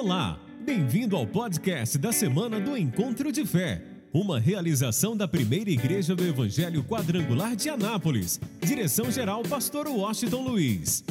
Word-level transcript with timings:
Olá, 0.00 0.40
bem-vindo 0.60 1.16
ao 1.16 1.26
podcast 1.26 1.98
da 1.98 2.12
semana 2.12 2.60
do 2.60 2.76
Encontro 2.76 3.32
de 3.32 3.44
Fé, 3.44 3.82
uma 4.12 4.38
realização 4.38 5.16
da 5.16 5.26
primeira 5.26 5.70
igreja 5.70 6.14
do 6.14 6.24
Evangelho 6.24 6.84
Quadrangular 6.84 7.56
de 7.56 7.68
Anápolis. 7.68 8.38
Direção-geral, 8.60 9.42
Pastor 9.42 9.88
Washington 9.88 10.42
Luiz. 10.44 11.02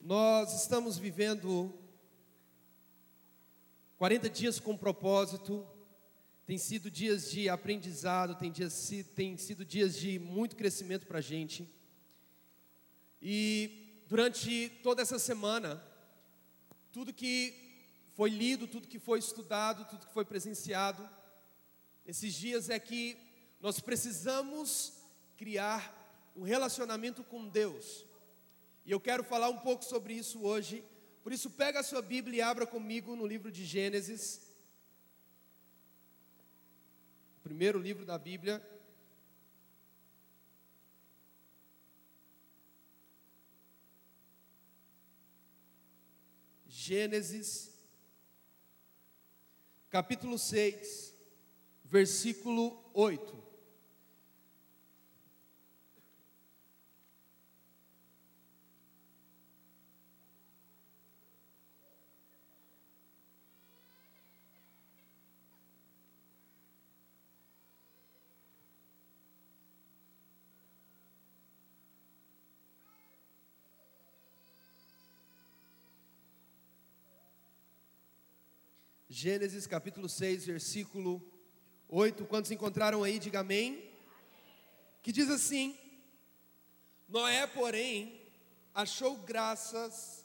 Nós 0.00 0.62
estamos 0.62 0.96
vivendo 0.96 1.74
40 3.96 4.30
dias 4.30 4.60
com 4.60 4.76
propósito, 4.76 5.66
tem 6.46 6.56
sido 6.56 6.88
dias 6.88 7.32
de 7.32 7.48
aprendizado, 7.48 8.36
tem, 8.36 8.52
dias, 8.52 8.92
tem 9.16 9.36
sido 9.36 9.64
dias 9.64 9.96
de 9.96 10.20
muito 10.20 10.54
crescimento 10.54 11.04
para 11.04 11.18
a 11.18 11.20
gente. 11.20 11.77
E 13.20 14.04
durante 14.06 14.68
toda 14.82 15.02
essa 15.02 15.18
semana, 15.18 15.82
tudo 16.92 17.12
que 17.12 17.54
foi 18.14 18.30
lido, 18.30 18.66
tudo 18.66 18.88
que 18.88 18.98
foi 18.98 19.18
estudado, 19.18 19.84
tudo 19.84 20.06
que 20.06 20.12
foi 20.12 20.24
presenciado, 20.24 21.08
esses 22.06 22.32
dias 22.34 22.70
é 22.70 22.78
que 22.78 23.16
nós 23.60 23.80
precisamos 23.80 24.92
criar 25.36 25.94
um 26.34 26.42
relacionamento 26.42 27.22
com 27.24 27.48
Deus. 27.48 28.04
E 28.86 28.90
eu 28.90 28.98
quero 28.98 29.22
falar 29.22 29.48
um 29.48 29.58
pouco 29.58 29.84
sobre 29.84 30.14
isso 30.14 30.42
hoje. 30.42 30.82
Por 31.22 31.32
isso, 31.32 31.50
pega 31.50 31.80
a 31.80 31.82
sua 31.82 32.00
Bíblia 32.00 32.38
e 32.38 32.40
abra 32.40 32.66
comigo 32.66 33.14
no 33.14 33.26
livro 33.26 33.52
de 33.52 33.64
Gênesis. 33.64 34.40
O 37.38 37.40
primeiro 37.42 37.78
livro 37.78 38.06
da 38.06 38.16
Bíblia, 38.16 38.62
Gênesis, 46.88 47.70
capítulo 49.90 50.38
6, 50.38 51.14
versículo 51.84 52.82
8. 52.94 53.47
Gênesis 79.20 79.66
capítulo 79.66 80.08
6, 80.08 80.46
versículo 80.46 81.20
8. 81.88 82.24
Quantos 82.26 82.52
encontraram 82.52 83.02
aí, 83.02 83.18
diga 83.18 83.40
amém. 83.40 83.90
Que 85.02 85.10
diz 85.10 85.28
assim: 85.28 85.76
Noé, 87.08 87.44
porém, 87.48 88.22
achou 88.72 89.16
graças, 89.16 90.24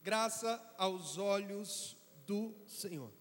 graça 0.00 0.62
aos 0.78 1.18
olhos 1.18 1.96
do 2.24 2.54
Senhor. 2.68 3.12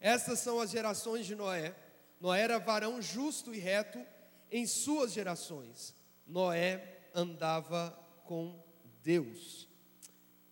Essas 0.00 0.38
são 0.38 0.58
as 0.58 0.70
gerações 0.70 1.26
de 1.26 1.34
Noé. 1.34 1.76
Noé 2.18 2.40
era 2.40 2.58
varão 2.58 3.02
justo 3.02 3.54
e 3.54 3.58
reto 3.58 4.02
em 4.50 4.66
suas 4.66 5.12
gerações. 5.12 5.94
Noé 6.26 7.10
andava 7.14 7.90
com 8.24 8.64
Deus. 9.02 9.68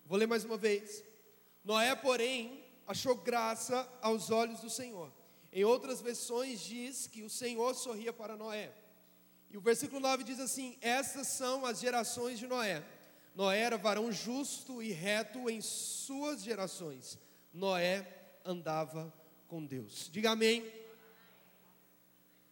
Vou 0.04 0.18
ler 0.18 0.26
mais 0.26 0.44
uma 0.44 0.58
vez. 0.58 1.02
Noé, 1.64 1.96
porém, 1.96 2.65
achou 2.86 3.14
graça 3.16 3.88
aos 4.00 4.30
olhos 4.30 4.60
do 4.60 4.70
Senhor. 4.70 5.12
Em 5.52 5.64
outras 5.64 6.00
versões 6.00 6.60
diz 6.60 7.06
que 7.06 7.22
o 7.22 7.30
Senhor 7.30 7.74
sorria 7.74 8.12
para 8.12 8.36
Noé. 8.36 8.72
E 9.50 9.56
o 9.56 9.60
versículo 9.60 10.00
9 10.00 10.24
diz 10.24 10.40
assim: 10.40 10.76
Estas 10.80 11.28
são 11.28 11.64
as 11.64 11.80
gerações 11.80 12.38
de 12.38 12.46
Noé. 12.46 12.84
Noé 13.34 13.60
era 13.60 13.76
varão 13.76 14.10
justo 14.10 14.82
e 14.82 14.92
reto 14.92 15.48
em 15.50 15.60
suas 15.60 16.42
gerações. 16.42 17.18
Noé 17.52 18.06
andava 18.44 19.12
com 19.48 19.64
Deus. 19.64 20.08
Diga 20.10 20.30
amém. 20.30 20.64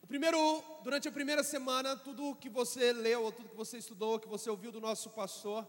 O 0.02 0.06
primeiro, 0.06 0.62
durante 0.82 1.08
a 1.08 1.12
primeira 1.12 1.42
semana, 1.42 1.96
tudo 1.96 2.36
que 2.36 2.48
você 2.48 2.92
leu, 2.92 3.22
ou 3.22 3.32
tudo 3.32 3.48
que 3.48 3.56
você 3.56 3.78
estudou, 3.78 4.18
que 4.18 4.28
você 4.28 4.50
ouviu 4.50 4.70
do 4.70 4.80
nosso 4.80 5.08
pastor, 5.10 5.66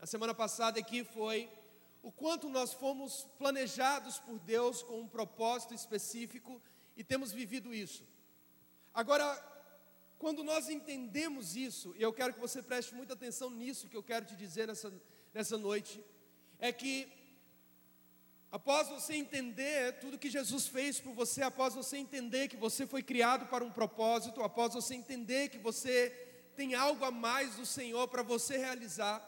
a 0.00 0.06
semana 0.06 0.34
passada 0.34 0.78
aqui 0.78 1.02
foi 1.02 1.50
o 2.08 2.10
quanto 2.10 2.48
nós 2.48 2.72
fomos 2.72 3.28
planejados 3.36 4.18
por 4.18 4.38
Deus 4.38 4.82
com 4.82 4.98
um 4.98 5.06
propósito 5.06 5.74
específico 5.74 6.58
e 6.96 7.04
temos 7.04 7.32
vivido 7.32 7.74
isso. 7.74 8.02
Agora, 8.94 9.26
quando 10.18 10.42
nós 10.42 10.70
entendemos 10.70 11.54
isso, 11.54 11.94
e 11.98 12.02
eu 12.02 12.10
quero 12.10 12.32
que 12.32 12.40
você 12.40 12.62
preste 12.62 12.94
muita 12.94 13.12
atenção 13.12 13.50
nisso 13.50 13.88
que 13.88 13.96
eu 13.96 14.02
quero 14.02 14.24
te 14.24 14.34
dizer 14.34 14.68
nessa, 14.68 14.90
nessa 15.34 15.58
noite, 15.58 16.02
é 16.58 16.72
que 16.72 17.12
após 18.50 18.88
você 18.88 19.12
entender 19.14 19.98
tudo 20.00 20.18
que 20.18 20.30
Jesus 20.30 20.66
fez 20.66 20.98
por 20.98 21.12
você, 21.12 21.42
após 21.42 21.74
você 21.74 21.98
entender 21.98 22.48
que 22.48 22.56
você 22.56 22.86
foi 22.86 23.02
criado 23.02 23.50
para 23.50 23.62
um 23.62 23.70
propósito, 23.70 24.42
após 24.42 24.72
você 24.72 24.94
entender 24.94 25.50
que 25.50 25.58
você 25.58 26.08
tem 26.56 26.74
algo 26.74 27.04
a 27.04 27.10
mais 27.10 27.56
do 27.56 27.66
Senhor 27.66 28.08
para 28.08 28.22
você 28.22 28.56
realizar, 28.56 29.20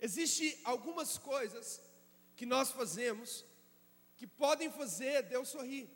Existem 0.00 0.58
algumas 0.64 1.18
coisas 1.18 1.80
que 2.34 2.44
nós 2.44 2.70
fazemos 2.70 3.44
que 4.16 4.26
podem 4.26 4.70
fazer 4.70 5.22
Deus 5.22 5.48
sorrir. 5.48 5.88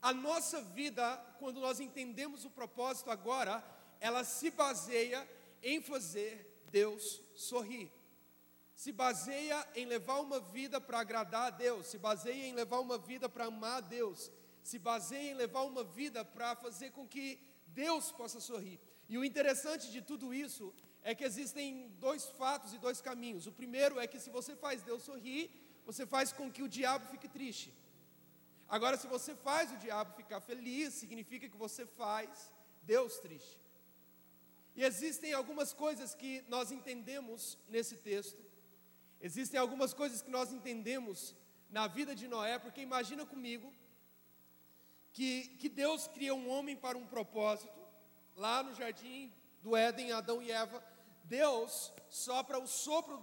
A 0.00 0.12
nossa 0.12 0.60
vida, 0.60 1.16
quando 1.38 1.60
nós 1.60 1.80
entendemos 1.80 2.44
o 2.44 2.50
propósito 2.50 3.10
agora, 3.10 3.64
ela 4.00 4.24
se 4.24 4.50
baseia 4.50 5.28
em 5.62 5.80
fazer 5.80 6.64
Deus 6.70 7.22
sorrir. 7.34 7.90
Se 8.74 8.90
baseia 8.90 9.64
em 9.74 9.86
levar 9.86 10.18
uma 10.20 10.40
vida 10.40 10.80
para 10.80 10.98
agradar 10.98 11.46
a 11.46 11.50
Deus, 11.50 11.86
se 11.86 11.98
baseia 11.98 12.46
em 12.46 12.54
levar 12.54 12.80
uma 12.80 12.98
vida 12.98 13.28
para 13.28 13.44
amar 13.44 13.78
a 13.78 13.80
Deus, 13.80 14.30
se 14.62 14.78
baseia 14.78 15.30
em 15.30 15.34
levar 15.34 15.62
uma 15.62 15.84
vida 15.84 16.24
para 16.24 16.56
fazer 16.56 16.90
com 16.90 17.06
que 17.06 17.38
Deus 17.68 18.10
possa 18.10 18.40
sorrir. 18.40 18.80
E 19.08 19.16
o 19.16 19.24
interessante 19.24 19.90
de 19.90 20.02
tudo 20.02 20.34
isso 20.34 20.74
é 21.04 21.14
que 21.14 21.24
existem 21.24 21.88
dois 21.98 22.26
fatos 22.40 22.72
e 22.72 22.78
dois 22.78 23.00
caminhos. 23.00 23.46
O 23.46 23.52
primeiro 23.52 23.98
é 23.98 24.06
que 24.06 24.20
se 24.20 24.30
você 24.30 24.54
faz 24.54 24.82
Deus 24.82 25.02
sorrir, 25.02 25.50
você 25.84 26.06
faz 26.06 26.32
com 26.32 26.50
que 26.50 26.62
o 26.62 26.68
diabo 26.68 27.06
fique 27.06 27.28
triste. 27.28 27.72
Agora, 28.68 28.96
se 28.96 29.06
você 29.06 29.34
faz 29.34 29.70
o 29.72 29.76
diabo 29.76 30.14
ficar 30.14 30.40
feliz, 30.40 30.94
significa 30.94 31.48
que 31.48 31.56
você 31.56 31.84
faz 31.84 32.52
Deus 32.82 33.18
triste. 33.18 33.58
E 34.74 34.82
existem 34.82 35.32
algumas 35.32 35.72
coisas 35.72 36.14
que 36.14 36.42
nós 36.48 36.70
entendemos 36.70 37.58
nesse 37.68 37.96
texto. 37.96 38.42
Existem 39.20 39.60
algumas 39.60 39.92
coisas 39.92 40.22
que 40.22 40.30
nós 40.30 40.52
entendemos 40.52 41.34
na 41.68 41.86
vida 41.86 42.14
de 42.14 42.26
Noé, 42.26 42.58
porque 42.58 42.80
imagina 42.80 43.26
comigo 43.26 43.72
que, 45.12 45.48
que 45.58 45.68
Deus 45.68 46.06
cria 46.08 46.34
um 46.34 46.48
homem 46.48 46.76
para 46.76 46.96
um 46.96 47.06
propósito, 47.06 47.78
lá 48.34 48.62
no 48.62 48.74
jardim 48.74 49.32
do 49.62 49.76
Éden, 49.76 50.12
Adão 50.12 50.42
e 50.42 50.50
Eva, 50.50 50.82
Deus 51.32 51.90
sopra 52.10 52.58
o 52.58 52.66
sopro 52.66 53.18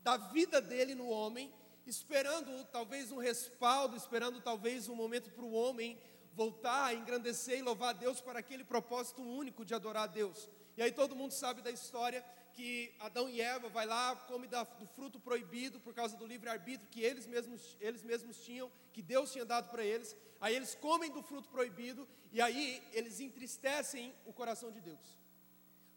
da 0.00 0.16
vida 0.16 0.60
dele 0.60 0.96
no 0.96 1.08
homem, 1.08 1.54
esperando 1.86 2.64
talvez 2.64 3.12
um 3.12 3.18
respaldo, 3.18 3.96
esperando 3.96 4.40
talvez 4.40 4.88
um 4.88 4.96
momento 4.96 5.30
para 5.30 5.44
o 5.44 5.52
homem 5.52 5.96
voltar 6.32 6.86
a 6.86 6.94
engrandecer 6.94 7.56
e 7.60 7.62
louvar 7.62 7.90
a 7.90 7.98
Deus 8.04 8.20
para 8.20 8.40
aquele 8.40 8.64
propósito 8.64 9.22
único 9.22 9.64
de 9.64 9.74
adorar 9.74 10.04
a 10.04 10.08
Deus. 10.08 10.50
E 10.76 10.82
aí 10.82 10.90
todo 10.90 11.14
mundo 11.14 11.30
sabe 11.30 11.62
da 11.62 11.70
história 11.70 12.24
que 12.52 12.92
Adão 12.98 13.28
e 13.28 13.40
Eva 13.40 13.68
vai 13.68 13.86
lá, 13.86 14.16
come 14.16 14.48
do 14.48 14.86
fruto 14.96 15.20
proibido 15.20 15.78
por 15.78 15.94
causa 15.94 16.16
do 16.16 16.26
livre-arbítrio 16.26 16.90
que 16.90 17.00
eles 17.00 17.28
mesmos, 17.28 17.76
eles 17.80 18.02
mesmos 18.02 18.38
tinham, 18.38 18.72
que 18.92 19.00
Deus 19.00 19.30
tinha 19.30 19.44
dado 19.44 19.70
para 19.70 19.84
eles. 19.84 20.16
Aí 20.40 20.56
eles 20.56 20.74
comem 20.74 21.12
do 21.12 21.22
fruto 21.22 21.48
proibido 21.48 22.08
e 22.32 22.40
aí 22.40 22.82
eles 22.92 23.20
entristecem 23.20 24.12
o 24.26 24.32
coração 24.32 24.72
de 24.72 24.80
Deus. 24.80 25.22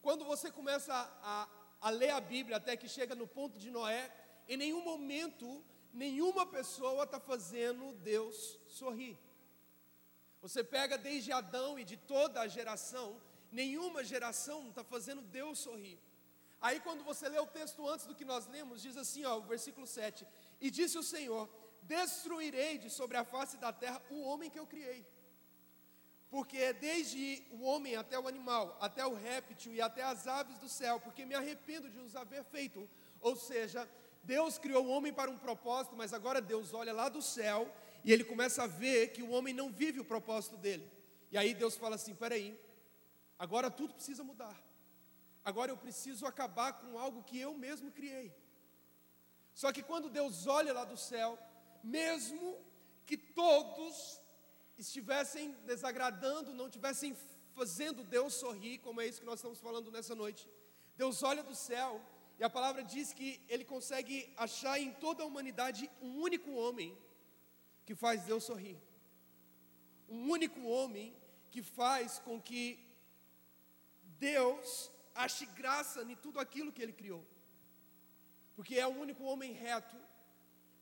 Quando 0.05 0.23
você 0.23 0.51
começa 0.51 0.93
a, 1.23 1.47
a, 1.85 1.91
ler 1.91 2.09
a 2.09 2.19
Bíblia 2.19 2.57
até 2.57 2.75
que 2.75 2.89
chega 2.89 3.13
no 3.13 3.27
ponto 3.27 3.59
de 3.59 3.69
Noé, 3.69 4.03
em 4.49 4.57
nenhum 4.57 4.83
momento, 4.83 5.63
nenhuma 5.93 6.43
pessoa 6.43 7.03
está 7.03 7.19
fazendo 7.19 7.93
Deus 8.11 8.59
sorrir. 8.67 9.15
Você 10.41 10.63
pega 10.63 10.97
desde 10.97 11.31
Adão 11.31 11.77
e 11.77 11.83
de 11.91 11.95
toda 11.95 12.41
a 12.41 12.47
geração, 12.47 13.21
nenhuma 13.51 14.03
geração 14.03 14.69
está 14.69 14.83
fazendo 14.83 15.21
Deus 15.21 15.59
sorrir. 15.59 15.99
Aí 16.59 16.79
quando 16.79 17.03
você 17.03 17.29
lê 17.29 17.37
o 17.37 17.45
texto 17.59 17.87
antes 17.87 18.07
do 18.07 18.15
que 18.15 18.25
nós 18.25 18.47
lemos, 18.47 18.81
diz 18.81 18.97
assim, 18.97 19.23
ó, 19.23 19.37
o 19.37 19.43
versículo 19.43 19.85
7: 19.85 20.25
E 20.59 20.71
disse 20.71 20.97
o 20.97 21.03
Senhor: 21.03 21.47
Destruirei 21.83 22.79
de 22.79 22.89
sobre 22.89 23.15
a 23.15 23.23
face 23.23 23.57
da 23.57 23.71
terra 23.71 24.01
o 24.09 24.21
homem 24.21 24.49
que 24.49 24.57
eu 24.57 24.65
criei 24.65 25.05
porque 26.35 26.73
desde 26.73 27.47
o 27.49 27.63
homem 27.63 27.95
até 27.95 28.19
o 28.19 28.27
animal, 28.27 28.77
até 28.81 29.05
o 29.07 29.13
réptil 29.13 29.73
e 29.73 29.79
até 29.79 30.03
as 30.03 30.27
aves 30.27 30.57
do 30.57 30.67
céu, 30.67 30.99
porque 30.99 31.25
me 31.25 31.33
arrependo 31.33 31.89
de 31.89 31.97
os 31.97 32.13
haver 32.13 32.43
feito. 32.43 32.89
Ou 33.21 33.37
seja, 33.37 33.89
Deus 34.21 34.57
criou 34.57 34.85
o 34.85 34.89
homem 34.89 35.13
para 35.13 35.31
um 35.31 35.37
propósito, 35.37 35.95
mas 35.95 36.13
agora 36.13 36.41
Deus 36.41 36.73
olha 36.73 36.91
lá 36.91 37.07
do 37.07 37.21
céu 37.21 37.73
e 38.03 38.11
ele 38.11 38.25
começa 38.25 38.63
a 38.63 38.67
ver 38.67 39.13
que 39.13 39.23
o 39.23 39.31
homem 39.31 39.53
não 39.53 39.71
vive 39.71 40.01
o 40.01 40.03
propósito 40.03 40.57
dele. 40.57 40.85
E 41.31 41.37
aí 41.37 41.53
Deus 41.53 41.77
fala 41.77 41.95
assim: 41.95 42.13
peraí, 42.13 42.59
agora 43.39 43.71
tudo 43.71 43.93
precisa 43.93 44.21
mudar. 44.21 44.61
Agora 45.45 45.71
eu 45.71 45.77
preciso 45.77 46.25
acabar 46.25 46.73
com 46.73 46.99
algo 46.99 47.23
que 47.23 47.39
eu 47.39 47.53
mesmo 47.53 47.93
criei. 47.93 48.35
Só 49.53 49.71
que 49.71 49.81
quando 49.81 50.09
Deus 50.09 50.47
olha 50.47 50.73
lá 50.73 50.83
do 50.83 50.97
céu, 50.97 51.39
mesmo 51.81 52.57
que 53.05 53.15
todos 53.15 54.19
estivessem 54.77 55.51
desagradando, 55.65 56.53
não 56.53 56.67
estivessem 56.67 57.15
fazendo 57.53 58.03
Deus 58.03 58.33
sorrir, 58.33 58.79
como 58.79 59.01
é 59.01 59.07
isso 59.07 59.21
que 59.21 59.25
nós 59.25 59.39
estamos 59.39 59.59
falando 59.59 59.91
nessa 59.91 60.13
noite. 60.13 60.47
Deus 60.97 61.23
olha 61.23 61.43
do 61.43 61.55
céu 61.55 62.01
e 62.39 62.43
a 62.43 62.49
palavra 62.49 62.83
diz 62.83 63.13
que 63.13 63.41
ele 63.47 63.63
consegue 63.63 64.33
achar 64.35 64.79
em 64.79 64.91
toda 64.91 65.23
a 65.23 65.25
humanidade 65.25 65.89
um 66.01 66.19
único 66.21 66.51
homem 66.51 66.97
que 67.85 67.95
faz 67.95 68.23
Deus 68.23 68.43
sorrir. 68.43 68.77
Um 70.09 70.29
único 70.29 70.61
homem 70.63 71.15
que 71.49 71.61
faz 71.61 72.19
com 72.19 72.41
que 72.41 72.63
Deus 74.19 74.91
ache 75.13 75.45
graça 75.45 76.03
em 76.03 76.15
tudo 76.15 76.39
aquilo 76.39 76.73
que 76.73 76.81
ele 76.81 76.91
criou. 76.93 77.25
Porque 78.55 78.75
é 78.75 78.85
o 78.85 78.97
único 79.05 79.23
homem 79.23 79.53
reto 79.53 79.97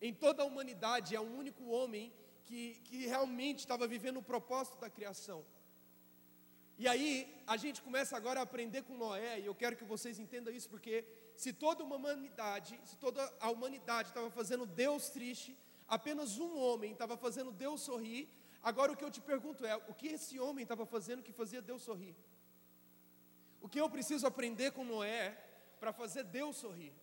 em 0.01 0.13
toda 0.13 0.43
a 0.43 0.45
humanidade, 0.45 1.15
é 1.15 1.19
o 1.19 1.33
único 1.41 1.65
homem 1.65 2.11
que, 2.45 2.79
que 2.85 3.07
realmente 3.07 3.59
estava 3.59 3.87
vivendo 3.87 4.17
o 4.17 4.23
propósito 4.23 4.77
da 4.79 4.89
criação. 4.89 5.45
E 6.77 6.87
aí, 6.87 7.11
a 7.45 7.55
gente 7.55 7.81
começa 7.81 8.17
agora 8.17 8.39
a 8.39 8.43
aprender 8.43 8.81
com 8.83 8.97
Noé, 8.97 9.39
e 9.39 9.45
eu 9.45 9.55
quero 9.55 9.75
que 9.75 9.83
vocês 9.83 10.19
entendam 10.19 10.53
isso, 10.53 10.69
porque 10.69 11.05
se 11.35 11.53
toda 11.53 11.83
uma 11.83 11.95
humanidade, 11.95 12.79
se 12.83 12.97
toda 12.97 13.21
a 13.39 13.49
humanidade 13.49 14.09
estava 14.09 14.29
fazendo 14.31 14.65
Deus 14.65 15.09
triste, 15.09 15.57
apenas 15.87 16.37
um 16.37 16.57
homem 16.57 16.91
estava 16.91 17.15
fazendo 17.15 17.51
Deus 17.51 17.81
sorrir, 17.81 18.27
agora 18.61 18.91
o 18.91 18.97
que 18.97 19.03
eu 19.03 19.11
te 19.11 19.21
pergunto 19.21 19.65
é: 19.65 19.75
o 19.75 19.93
que 19.93 20.07
esse 20.07 20.39
homem 20.39 20.63
estava 20.63 20.85
fazendo 20.85 21.23
que 21.23 21.31
fazia 21.31 21.61
Deus 21.61 21.83
sorrir? 21.83 22.15
O 23.61 23.69
que 23.69 23.79
eu 23.79 23.89
preciso 23.89 24.27
aprender 24.27 24.71
com 24.71 24.83
Noé 24.83 25.37
para 25.79 25.93
fazer 25.93 26.23
Deus 26.23 26.57
sorrir? 26.57 26.93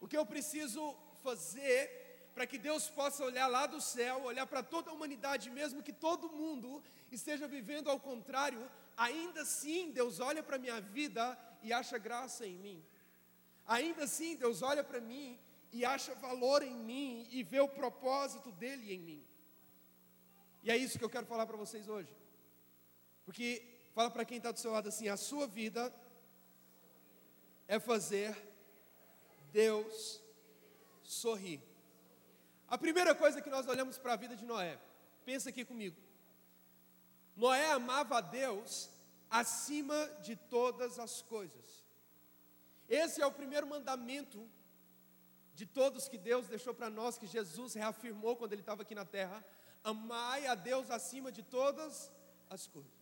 O 0.00 0.08
que 0.08 0.16
eu 0.16 0.26
preciso 0.26 0.96
fazer 1.22 2.07
para 2.38 2.46
que 2.46 2.56
Deus 2.56 2.88
possa 2.88 3.24
olhar 3.24 3.48
lá 3.48 3.66
do 3.66 3.80
céu, 3.80 4.22
olhar 4.22 4.46
para 4.46 4.62
toda 4.62 4.90
a 4.90 4.92
humanidade, 4.92 5.50
mesmo 5.50 5.82
que 5.82 5.92
todo 5.92 6.30
mundo 6.30 6.80
esteja 7.10 7.48
vivendo 7.48 7.90
ao 7.90 7.98
contrário, 7.98 8.70
ainda 8.96 9.40
assim 9.42 9.90
Deus 9.90 10.20
olha 10.20 10.40
para 10.40 10.54
a 10.54 10.58
minha 10.64 10.80
vida 10.80 11.36
e 11.64 11.72
acha 11.72 11.98
graça 11.98 12.46
em 12.46 12.56
mim. 12.56 12.80
Ainda 13.66 14.04
assim 14.04 14.36
Deus 14.36 14.62
olha 14.62 14.84
para 14.84 15.00
mim 15.00 15.36
e 15.72 15.84
acha 15.84 16.14
valor 16.14 16.62
em 16.62 16.76
mim 16.76 17.26
e 17.32 17.42
vê 17.42 17.58
o 17.58 17.66
propósito 17.66 18.52
dele 18.52 18.94
em 18.94 19.00
mim. 19.00 19.26
E 20.62 20.70
é 20.70 20.76
isso 20.76 20.96
que 20.96 21.04
eu 21.04 21.10
quero 21.10 21.26
falar 21.26 21.44
para 21.44 21.56
vocês 21.56 21.88
hoje. 21.88 22.16
Porque 23.24 23.80
fala 23.96 24.12
para 24.12 24.24
quem 24.24 24.36
está 24.36 24.52
do 24.52 24.60
seu 24.60 24.70
lado 24.70 24.88
assim: 24.90 25.08
a 25.08 25.16
sua 25.16 25.48
vida 25.48 25.92
é 27.66 27.80
fazer 27.80 28.30
Deus 29.50 30.22
sorrir. 31.02 31.67
A 32.68 32.76
primeira 32.76 33.14
coisa 33.14 33.40
que 33.40 33.48
nós 33.48 33.66
olhamos 33.66 33.96
para 33.96 34.12
a 34.12 34.16
vida 34.16 34.36
de 34.36 34.44
Noé, 34.44 34.78
pensa 35.24 35.48
aqui 35.48 35.64
comigo. 35.64 35.96
Noé 37.34 37.70
amava 37.72 38.18
a 38.18 38.20
Deus 38.20 38.90
acima 39.30 40.06
de 40.22 40.36
todas 40.36 40.98
as 40.98 41.22
coisas. 41.22 41.66
Esse 42.88 43.22
é 43.22 43.26
o 43.26 43.32
primeiro 43.32 43.66
mandamento 43.66 44.48
de 45.54 45.64
todos 45.66 46.08
que 46.08 46.18
Deus 46.18 46.46
deixou 46.46 46.74
para 46.74 46.90
nós, 46.90 47.18
que 47.18 47.26
Jesus 47.26 47.74
reafirmou 47.74 48.36
quando 48.36 48.52
ele 48.52 48.62
estava 48.62 48.82
aqui 48.82 48.94
na 48.94 49.04
terra: 49.04 49.44
amai 49.82 50.46
a 50.46 50.54
Deus 50.54 50.90
acima 50.90 51.32
de 51.32 51.42
todas 51.42 52.12
as 52.50 52.66
coisas. 52.66 52.92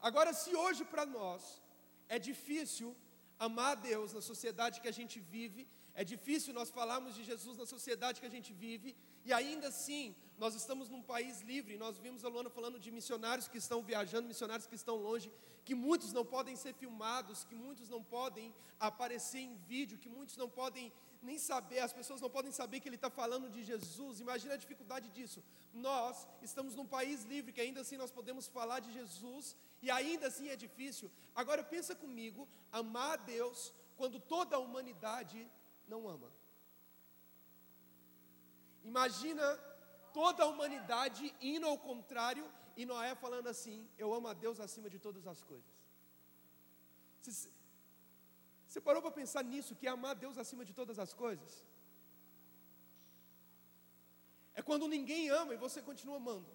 Agora, 0.00 0.32
se 0.32 0.54
hoje 0.54 0.84
para 0.84 1.06
nós 1.06 1.62
é 2.08 2.18
difícil 2.18 2.96
amar 3.38 3.72
a 3.72 3.74
Deus 3.74 4.12
na 4.12 4.20
sociedade 4.20 4.80
que 4.80 4.88
a 4.88 4.92
gente 4.92 5.18
vive, 5.18 5.66
é 6.00 6.04
difícil 6.14 6.50
nós 6.58 6.70
falarmos 6.78 7.12
de 7.16 7.22
Jesus 7.28 7.54
na 7.60 7.66
sociedade 7.66 8.20
que 8.20 8.28
a 8.30 8.34
gente 8.34 8.50
vive, 8.64 8.90
e 9.24 9.32
ainda 9.38 9.66
assim, 9.72 10.14
nós 10.42 10.54
estamos 10.54 10.88
num 10.92 11.02
país 11.02 11.40
livre. 11.40 11.76
Nós 11.76 11.98
vimos 12.04 12.24
a 12.24 12.28
Luana 12.28 12.50
falando 12.58 12.78
de 12.84 12.90
missionários 12.98 13.48
que 13.52 13.58
estão 13.58 13.78
viajando, 13.82 14.28
missionários 14.32 14.68
que 14.70 14.76
estão 14.80 14.94
longe, 15.06 15.28
que 15.64 15.74
muitos 15.74 16.12
não 16.18 16.24
podem 16.34 16.54
ser 16.54 16.72
filmados, 16.82 17.42
que 17.48 17.56
muitos 17.64 17.88
não 17.94 18.00
podem 18.16 18.54
aparecer 18.78 19.40
em 19.40 19.56
vídeo, 19.72 19.98
que 19.98 20.08
muitos 20.08 20.36
não 20.42 20.48
podem 20.60 20.92
nem 21.20 21.36
saber, 21.36 21.80
as 21.80 21.92
pessoas 21.92 22.20
não 22.20 22.30
podem 22.30 22.52
saber 22.52 22.78
que 22.78 22.88
ele 22.88 22.94
está 22.94 23.10
falando 23.10 23.50
de 23.50 23.64
Jesus. 23.64 24.20
Imagina 24.20 24.54
a 24.54 24.62
dificuldade 24.64 25.08
disso. 25.08 25.42
Nós 25.74 26.28
estamos 26.40 26.76
num 26.76 26.86
país 26.86 27.24
livre, 27.24 27.52
que 27.52 27.60
ainda 27.60 27.80
assim 27.80 27.96
nós 27.96 28.12
podemos 28.12 28.46
falar 28.46 28.78
de 28.78 28.92
Jesus, 28.92 29.56
e 29.82 29.90
ainda 29.90 30.28
assim 30.28 30.48
é 30.48 30.54
difícil. 30.54 31.10
Agora 31.34 31.64
pensa 31.64 31.92
comigo, 32.04 32.48
amar 32.70 33.14
a 33.14 33.22
Deus 33.34 33.74
quando 33.96 34.20
toda 34.20 34.54
a 34.54 34.60
humanidade 34.60 35.38
não 35.88 36.08
ama. 36.08 36.30
Imagina 38.84 39.46
toda 40.12 40.42
a 40.44 40.46
humanidade 40.46 41.34
indo 41.40 41.66
ao 41.66 41.78
contrário 41.78 42.44
e 42.76 42.84
Noé 42.90 43.14
falando 43.14 43.48
assim: 43.48 43.88
Eu 43.98 44.12
amo 44.14 44.28
a 44.28 44.34
Deus 44.44 44.60
acima 44.60 44.88
de 44.94 44.98
todas 44.98 45.26
as 45.26 45.42
coisas. 45.42 45.78
Você, 47.22 48.80
parou 48.80 49.02
para 49.02 49.10
pensar 49.10 49.42
nisso, 49.42 49.74
que 49.74 49.86
é 49.86 49.90
amar 49.90 50.14
Deus 50.14 50.38
acima 50.38 50.64
de 50.64 50.72
todas 50.72 50.98
as 50.98 51.12
coisas? 51.12 51.66
É 54.54 54.62
quando 54.62 54.86
ninguém 54.88 55.28
ama 55.28 55.54
e 55.54 55.56
você 55.56 55.80
continua 55.82 56.16
amando. 56.16 56.50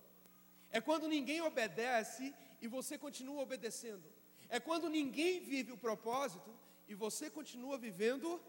É 0.71 0.81
quando 0.81 1.07
ninguém 1.07 1.41
obedece 1.41 2.33
e 2.61 2.67
você 2.67 2.97
continua 2.97 3.41
obedecendo. 3.41 4.07
É 4.49 4.59
quando 4.59 4.89
ninguém 4.89 5.39
vive 5.41 5.71
o 5.71 5.77
propósito 5.77 6.51
e 6.87 6.95
você 6.95 7.29
continua 7.29 7.77
vivendo 7.77 8.41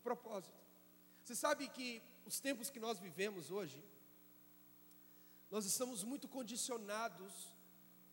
propósito. 0.00 0.58
Você 1.22 1.34
sabe 1.34 1.68
que 1.68 2.02
os 2.26 2.40
tempos 2.40 2.70
que 2.70 2.80
nós 2.80 2.98
vivemos 2.98 3.50
hoje, 3.50 3.82
nós 5.50 5.64
estamos 5.64 6.02
muito 6.04 6.28
condicionados 6.28 7.32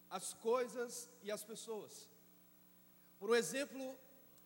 às 0.09 0.33
coisas 0.33 1.09
e 1.21 1.31
às 1.31 1.43
pessoas. 1.43 2.09
Por 3.19 3.29
um 3.29 3.35
exemplo, 3.35 3.97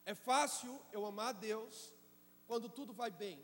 é 0.05 0.15
fácil 0.15 0.81
eu 0.91 1.05
amar 1.05 1.29
a 1.29 1.39
Deus 1.49 1.93
quando 2.47 2.69
tudo 2.69 2.93
vai 2.93 3.11
bem. 3.11 3.39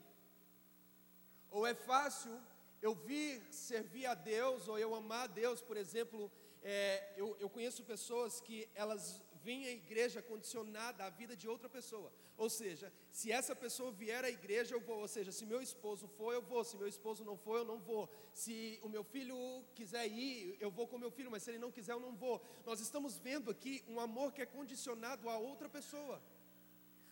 Ou 1.50 1.66
é 1.66 1.74
fácil 1.74 2.42
eu 2.82 2.94
vir 2.94 3.42
servir 3.52 4.06
a 4.06 4.14
Deus, 4.14 4.68
ou 4.68 4.78
eu 4.78 4.94
amar 4.94 5.24
a 5.24 5.28
Deus, 5.28 5.62
por 5.62 5.78
exemplo, 5.78 6.32
é, 6.62 7.14
eu, 7.16 7.36
eu 7.40 7.50
conheço 7.50 7.84
pessoas 7.84 8.42
que 8.42 8.70
elas 8.76 9.22
vem 9.48 9.66
à 9.66 9.72
igreja 9.72 10.22
condicionada 10.30 11.06
à 11.06 11.10
vida 11.10 11.34
de 11.42 11.48
outra 11.54 11.70
pessoa. 11.78 12.10
Ou 12.44 12.50
seja, 12.50 12.88
se 13.18 13.28
essa 13.32 13.56
pessoa 13.64 13.92
vier 14.02 14.24
à 14.26 14.30
igreja, 14.38 14.72
eu 14.76 14.82
vou. 14.88 15.00
Ou 15.06 15.08
seja, 15.16 15.32
se 15.38 15.46
meu 15.52 15.62
esposo 15.68 16.06
for, 16.18 16.32
eu 16.34 16.42
vou. 16.52 16.62
Se 16.70 16.76
meu 16.82 16.90
esposo 16.96 17.24
não 17.30 17.38
for, 17.46 17.56
eu 17.60 17.68
não 17.72 17.80
vou. 17.90 18.04
Se 18.42 18.56
o 18.84 18.90
meu 18.96 19.04
filho 19.14 19.38
quiser 19.74 20.06
ir, 20.26 20.58
eu 20.60 20.70
vou 20.78 20.86
com 20.86 20.98
meu 21.06 21.12
filho, 21.18 21.32
mas 21.32 21.44
se 21.44 21.52
ele 21.52 21.64
não 21.66 21.72
quiser, 21.78 21.94
eu 21.94 22.04
não 22.08 22.14
vou. 22.24 22.36
Nós 22.66 22.82
estamos 22.88 23.18
vendo 23.28 23.50
aqui 23.50 23.74
um 23.88 24.02
amor 24.08 24.34
que 24.34 24.42
é 24.42 24.46
condicionado 24.58 25.30
a 25.30 25.38
outra 25.38 25.70
pessoa. 25.78 26.22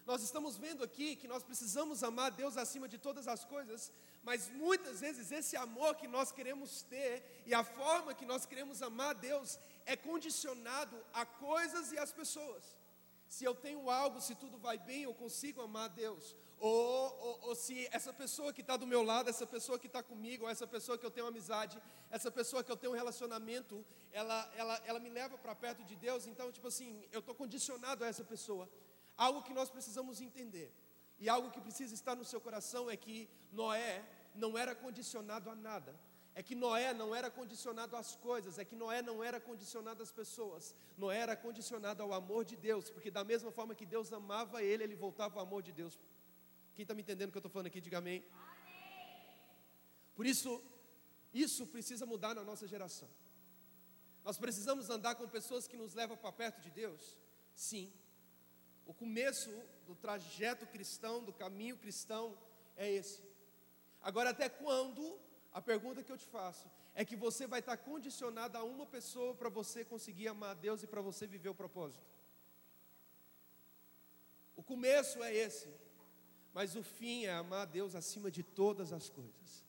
Nós 0.06 0.22
estamos 0.22 0.56
vendo 0.56 0.84
aqui 0.84 1.16
que 1.16 1.28
nós 1.28 1.42
precisamos 1.42 2.04
amar 2.04 2.30
Deus 2.42 2.58
acima 2.58 2.88
de 2.88 2.98
todas 3.06 3.28
as 3.28 3.44
coisas, 3.44 3.92
mas 4.28 4.50
muitas 4.50 5.00
vezes 5.06 5.32
esse 5.32 5.56
amor 5.58 5.96
que 5.96 6.08
nós 6.08 6.32
queremos 6.32 6.84
ter 6.84 7.14
e 7.46 7.56
a 7.56 7.64
forma 7.64 8.14
que 8.14 8.26
nós 8.32 8.46
queremos 8.46 8.84
amar 8.84 9.16
Deus 9.16 9.58
é 9.86 9.96
condicionado 9.96 10.98
a 11.14 11.26
coisas 11.26 11.92
e 11.92 11.98
às 11.98 12.12
pessoas. 12.12 12.64
Se 13.28 13.44
eu 13.44 13.56
tenho 13.56 13.90
algo, 13.90 14.22
se 14.22 14.36
tudo 14.36 14.58
vai 14.58 14.78
bem, 14.78 15.04
eu 15.04 15.14
consigo 15.14 15.62
amar 15.62 15.86
a 15.86 15.94
Deus. 15.94 16.36
Ou, 16.58 17.20
ou, 17.20 17.40
ou 17.50 17.56
se 17.56 17.88
essa 17.92 18.14
pessoa 18.14 18.54
que 18.54 18.62
está 18.62 18.78
do 18.78 18.88
meu 18.88 19.04
lado, 19.04 19.30
essa 19.30 19.46
pessoa 19.46 19.78
que 19.78 19.88
está 19.88 20.02
comigo, 20.02 20.46
ou 20.46 20.50
essa 20.50 20.66
pessoa 20.66 20.98
que 20.98 21.06
eu 21.06 21.12
tenho 21.12 21.28
amizade, 21.28 21.82
essa 22.10 22.32
pessoa 22.32 22.64
que 22.64 22.72
eu 22.72 22.78
tenho 22.78 22.94
um 22.94 22.96
relacionamento, 22.96 23.86
ela, 24.12 24.52
ela, 24.56 24.82
ela 24.86 25.00
me 25.00 25.10
leva 25.10 25.38
para 25.38 25.54
perto 25.54 25.84
de 25.84 25.96
Deus, 25.96 26.28
então, 26.28 26.52
tipo 26.52 26.68
assim, 26.68 27.06
eu 27.12 27.20
estou 27.20 27.36
condicionado 27.36 28.04
a 28.04 28.08
essa 28.08 28.24
pessoa. 28.24 28.70
Algo 29.18 29.44
que 29.44 29.54
nós 29.54 29.70
precisamos 29.70 30.22
entender, 30.22 30.72
e 31.20 31.28
algo 31.30 31.52
que 31.52 31.62
precisa 31.62 31.94
estar 31.94 32.16
no 32.16 32.26
seu 32.26 32.40
coração 32.40 32.90
é 32.90 32.96
que 32.96 33.30
Noé 33.52 34.04
não 34.34 34.58
era 34.58 34.76
condicionado 34.76 35.50
a 35.50 35.56
nada 35.56 35.96
é 36.38 36.44
que 36.44 36.54
Noé 36.54 36.94
não 36.94 37.16
era 37.16 37.32
condicionado 37.32 37.96
às 37.96 38.16
coisas, 38.18 38.60
é 38.60 38.66
que 38.66 38.76
Noé 38.76 39.02
não 39.02 39.24
era 39.24 39.40
condicionado 39.40 40.04
às 40.04 40.12
pessoas, 40.12 40.76
Noé 40.98 41.20
era 41.20 41.36
condicionado 41.36 42.04
ao 42.04 42.12
amor 42.14 42.44
de 42.44 42.58
Deus, 42.58 42.90
porque 42.90 43.10
da 43.10 43.24
mesma 43.24 43.52
forma 43.52 43.74
que 43.74 43.86
Deus 43.86 44.12
amava 44.12 44.62
ele, 44.62 44.84
ele 44.84 44.96
voltava 44.96 45.40
ao 45.40 45.46
amor 45.46 45.64
de 45.64 45.72
Deus. 45.72 45.98
Quem 46.76 46.84
está 46.84 46.94
me 46.94 47.02
entendendo 47.02 47.30
o 47.30 47.32
que 47.32 47.38
eu 47.38 47.40
estou 47.40 47.50
falando 47.50 47.68
aqui, 47.68 47.80
diga 47.80 48.00
amém. 48.00 48.22
Por 50.14 50.26
isso, 50.26 50.62
isso 51.34 51.66
precisa 51.68 52.06
mudar 52.06 52.36
na 52.36 52.44
nossa 52.44 52.68
geração. 52.68 53.10
Nós 54.26 54.38
precisamos 54.38 54.90
andar 54.90 55.16
com 55.16 55.28
pessoas 55.30 55.68
que 55.70 55.78
nos 55.78 55.94
levam 55.94 56.18
para 56.18 56.34
perto 56.34 56.60
de 56.60 56.70
Deus? 56.70 57.18
Sim. 57.54 57.94
O 58.86 58.94
começo 58.94 59.52
do 59.86 59.96
trajeto 59.96 60.68
cristão, 60.68 61.24
do 61.24 61.32
caminho 61.32 61.78
cristão, 61.78 62.38
é 62.76 62.92
esse. 62.92 63.24
Agora, 64.02 64.32
até 64.32 64.50
quando? 64.50 65.18
A 65.56 65.62
pergunta 65.62 66.04
que 66.04 66.12
eu 66.12 66.18
te 66.18 66.26
faço 66.26 66.70
é 66.94 67.06
que 67.06 67.16
você 67.16 67.48
vai 67.48 67.62
estar 67.62 67.78
condicionado 67.78 68.58
a 68.58 68.64
uma 68.66 68.86
pessoa 68.86 69.34
para 69.34 69.48
você 69.48 69.86
conseguir 69.86 70.28
amar 70.28 70.50
a 70.50 70.54
Deus 70.54 70.84
e 70.84 70.88
para 70.88 71.00
você 71.00 71.26
viver 71.26 71.48
o 71.48 71.56
propósito. 71.56 72.04
O 74.54 74.62
começo 74.62 75.24
é 75.24 75.34
esse, 75.34 75.70
mas 76.54 76.76
o 76.76 76.84
fim 76.84 77.24
é 77.24 77.32
amar 77.32 77.62
a 77.62 77.72
Deus 77.78 77.96
acima 77.96 78.30
de 78.30 78.44
todas 78.44 78.92
as 78.92 79.10
coisas, 79.10 79.64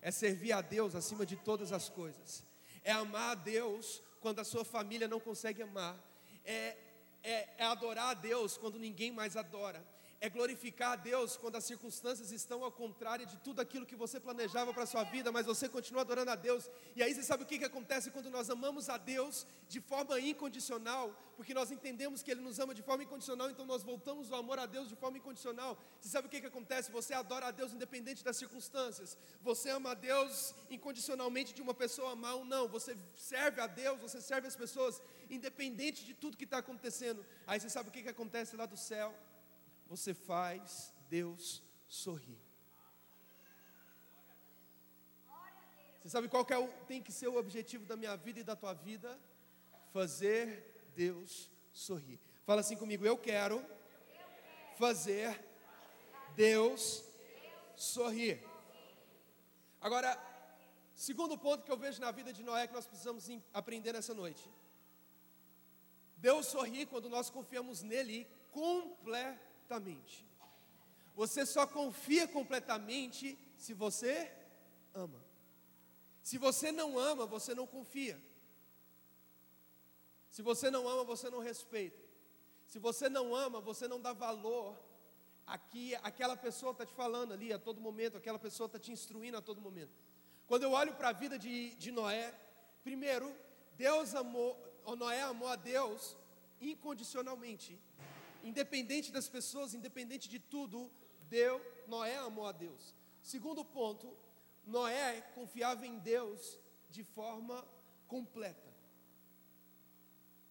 é 0.00 0.10
servir 0.10 0.50
a 0.50 0.60
Deus 0.60 0.96
acima 0.96 1.24
de 1.24 1.36
todas 1.36 1.70
as 1.70 1.88
coisas, 1.88 2.44
é 2.82 2.90
amar 2.90 3.30
a 3.30 3.34
Deus 3.36 4.02
quando 4.20 4.40
a 4.40 4.44
sua 4.44 4.64
família 4.64 5.06
não 5.06 5.20
consegue 5.20 5.62
amar, 5.62 5.96
é, 6.44 6.76
é, 7.22 7.48
é 7.58 7.64
adorar 7.64 8.08
a 8.10 8.14
Deus 8.14 8.58
quando 8.58 8.76
ninguém 8.76 9.12
mais 9.12 9.36
adora, 9.36 9.86
é 10.22 10.28
glorificar 10.30 10.92
a 10.92 10.96
Deus 10.96 11.36
quando 11.36 11.56
as 11.56 11.64
circunstâncias 11.64 12.30
estão 12.30 12.62
ao 12.62 12.70
contrário 12.70 13.26
de 13.26 13.36
tudo 13.38 13.60
aquilo 13.60 13.84
que 13.84 13.96
você 13.96 14.20
planejava 14.20 14.72
para 14.72 14.84
a 14.84 14.86
sua 14.86 15.02
vida, 15.02 15.32
mas 15.32 15.46
você 15.46 15.68
continua 15.68 16.02
adorando 16.02 16.30
a 16.30 16.36
Deus. 16.36 16.70
E 16.94 17.02
aí 17.02 17.12
você 17.12 17.24
sabe 17.24 17.42
o 17.42 17.46
que, 17.46 17.58
que 17.58 17.64
acontece 17.64 18.08
quando 18.08 18.30
nós 18.30 18.48
amamos 18.48 18.88
a 18.88 18.96
Deus 18.96 19.44
de 19.68 19.80
forma 19.80 20.20
incondicional, 20.20 21.12
porque 21.36 21.52
nós 21.52 21.72
entendemos 21.72 22.22
que 22.22 22.30
Ele 22.30 22.40
nos 22.40 22.60
ama 22.60 22.72
de 22.72 22.82
forma 22.82 23.02
incondicional, 23.02 23.50
então 23.50 23.66
nós 23.66 23.82
voltamos 23.82 24.30
o 24.30 24.36
amor 24.36 24.60
a 24.60 24.66
Deus 24.66 24.88
de 24.88 24.94
forma 24.94 25.18
incondicional. 25.18 25.76
Você 26.00 26.10
sabe 26.10 26.28
o 26.28 26.30
que, 26.30 26.40
que 26.40 26.46
acontece? 26.46 26.92
Você 26.92 27.12
adora 27.12 27.46
a 27.46 27.50
Deus 27.50 27.72
independente 27.72 28.22
das 28.22 28.36
circunstâncias. 28.36 29.18
Você 29.42 29.70
ama 29.70 29.90
a 29.90 29.94
Deus 29.94 30.54
incondicionalmente 30.70 31.52
de 31.52 31.60
uma 31.60 31.74
pessoa 31.74 32.12
amar 32.12 32.36
ou 32.36 32.44
não. 32.44 32.68
Você 32.68 32.96
serve 33.16 33.60
a 33.60 33.66
Deus, 33.66 34.00
você 34.00 34.20
serve 34.20 34.46
as 34.46 34.54
pessoas, 34.54 35.02
independente 35.28 36.04
de 36.04 36.14
tudo 36.14 36.36
que 36.36 36.44
está 36.44 36.58
acontecendo. 36.58 37.26
Aí 37.44 37.58
você 37.58 37.68
sabe 37.68 37.88
o 37.88 37.92
que, 37.92 38.04
que 38.04 38.08
acontece 38.08 38.54
lá 38.54 38.66
do 38.66 38.76
céu? 38.76 39.12
Você 39.92 40.14
faz 40.14 40.94
Deus 41.10 41.62
sorrir. 41.86 42.40
Você 46.00 46.08
sabe 46.08 46.28
qual 46.28 46.46
é 46.48 46.58
o, 46.58 46.66
tem 46.86 47.02
que 47.02 47.12
ser 47.12 47.28
o 47.28 47.36
objetivo 47.36 47.84
da 47.84 47.94
minha 47.94 48.16
vida 48.16 48.40
e 48.40 48.42
da 48.42 48.56
tua 48.56 48.72
vida? 48.72 49.20
Fazer 49.92 50.90
Deus 50.96 51.50
sorrir. 51.74 52.18
Fala 52.46 52.62
assim 52.62 52.74
comigo, 52.74 53.04
eu 53.04 53.18
quero 53.18 53.62
fazer 54.78 55.44
Deus 56.34 57.04
sorrir. 57.76 58.42
Agora, 59.78 60.18
segundo 60.94 61.36
ponto 61.36 61.64
que 61.64 61.70
eu 61.70 61.76
vejo 61.76 62.00
na 62.00 62.10
vida 62.10 62.32
de 62.32 62.42
Noé 62.42 62.66
que 62.66 62.72
nós 62.72 62.86
precisamos 62.86 63.28
aprender 63.52 63.92
nessa 63.92 64.14
noite. 64.14 64.50
Deus 66.16 66.46
sorri 66.46 66.86
quando 66.86 67.10
nós 67.10 67.28
confiamos 67.28 67.82
nele 67.82 68.26
completamente 68.50 69.51
completamente. 69.72 70.26
Você 71.14 71.46
só 71.46 71.66
confia 71.66 72.26
completamente 72.28 73.38
se 73.56 73.72
você 73.72 74.30
ama. 74.94 75.22
Se 76.22 76.38
você 76.38 76.70
não 76.70 76.98
ama, 76.98 77.26
você 77.26 77.54
não 77.54 77.66
confia. 77.66 78.20
Se 80.30 80.42
você 80.42 80.70
não 80.70 80.88
ama, 80.88 81.04
você 81.04 81.28
não 81.30 81.40
respeita. 81.40 82.00
Se 82.66 82.78
você 82.78 83.08
não 83.08 83.34
ama, 83.34 83.60
você 83.60 83.86
não 83.88 84.00
dá 84.00 84.12
valor 84.12 84.78
aqui, 85.46 85.94
aquela 85.96 86.36
pessoa 86.36 86.72
está 86.72 86.86
te 86.86 86.94
falando 86.94 87.32
ali 87.32 87.52
a 87.52 87.58
todo 87.58 87.80
momento, 87.80 88.16
aquela 88.16 88.38
pessoa 88.38 88.66
está 88.66 88.78
te 88.78 88.92
instruindo 88.92 89.36
a 89.36 89.42
todo 89.42 89.60
momento. 89.60 89.92
Quando 90.46 90.62
eu 90.62 90.72
olho 90.72 90.94
para 90.94 91.08
a 91.08 91.12
vida 91.12 91.38
de, 91.38 91.74
de 91.74 91.90
Noé, 91.90 92.34
primeiro, 92.82 93.34
Deus 93.76 94.14
amou, 94.14 94.56
Noé 94.96 95.22
amou 95.22 95.48
a 95.48 95.56
Deus 95.56 96.16
incondicionalmente. 96.60 97.78
Independente 98.42 99.12
das 99.12 99.28
pessoas, 99.28 99.74
independente 99.74 100.28
de 100.28 100.38
tudo, 100.38 100.90
Deus, 101.28 101.62
Noé 101.86 102.16
amou 102.16 102.46
a 102.46 102.52
Deus. 102.52 102.94
Segundo 103.22 103.64
ponto, 103.64 104.16
Noé 104.64 105.20
confiava 105.34 105.86
em 105.86 105.98
Deus 105.98 106.58
de 106.90 107.04
forma 107.04 107.66
completa. 108.06 108.70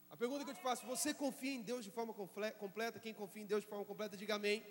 A 0.09 0.17
pergunta 0.17 0.43
que 0.43 0.51
eu 0.51 0.55
te 0.55 0.61
faço, 0.61 0.85
você 0.85 1.13
confia 1.13 1.53
em 1.53 1.61
Deus 1.61 1.83
de 1.83 1.91
forma 1.91 2.13
completa? 2.13 2.99
Quem 2.99 3.13
confia 3.13 3.43
em 3.43 3.45
Deus 3.45 3.63
de 3.63 3.69
forma 3.69 3.85
completa, 3.85 4.17
diga 4.17 4.35
amém. 4.35 4.65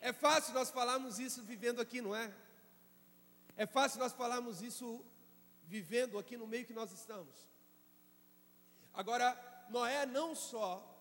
É 0.00 0.12
fácil 0.12 0.54
nós 0.54 0.70
falarmos 0.70 1.18
isso 1.18 1.42
vivendo 1.42 1.80
aqui, 1.80 2.00
não 2.00 2.14
é? 2.14 2.32
É 3.56 3.66
fácil 3.66 3.98
nós 4.00 4.12
falarmos 4.12 4.62
isso 4.62 5.04
vivendo 5.64 6.18
aqui 6.18 6.36
no 6.36 6.46
meio 6.46 6.66
que 6.66 6.72
nós 6.72 6.92
estamos. 6.92 7.48
Agora, 8.92 9.66
Noé 9.70 10.04
não 10.06 10.34
só 10.34 10.91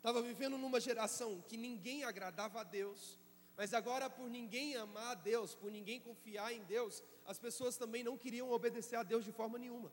estava 0.00 0.20
vivendo 0.22 0.56
numa 0.56 0.80
geração 0.80 1.42
que 1.48 1.56
ninguém 1.58 2.04
agradava 2.04 2.60
a 2.60 2.64
Deus, 2.64 3.18
mas 3.54 3.74
agora, 3.74 4.08
por 4.08 4.28
ninguém 4.30 4.74
amar 4.74 5.10
a 5.12 5.14
Deus, 5.14 5.54
por 5.54 5.70
ninguém 5.70 6.00
confiar 6.00 6.50
em 6.54 6.62
Deus, 6.64 7.02
as 7.26 7.38
pessoas 7.38 7.76
também 7.76 8.02
não 8.02 8.16
queriam 8.16 8.50
obedecer 8.50 8.96
a 8.96 9.02
Deus 9.02 9.22
de 9.22 9.32
forma 9.32 9.58
nenhuma. 9.58 9.92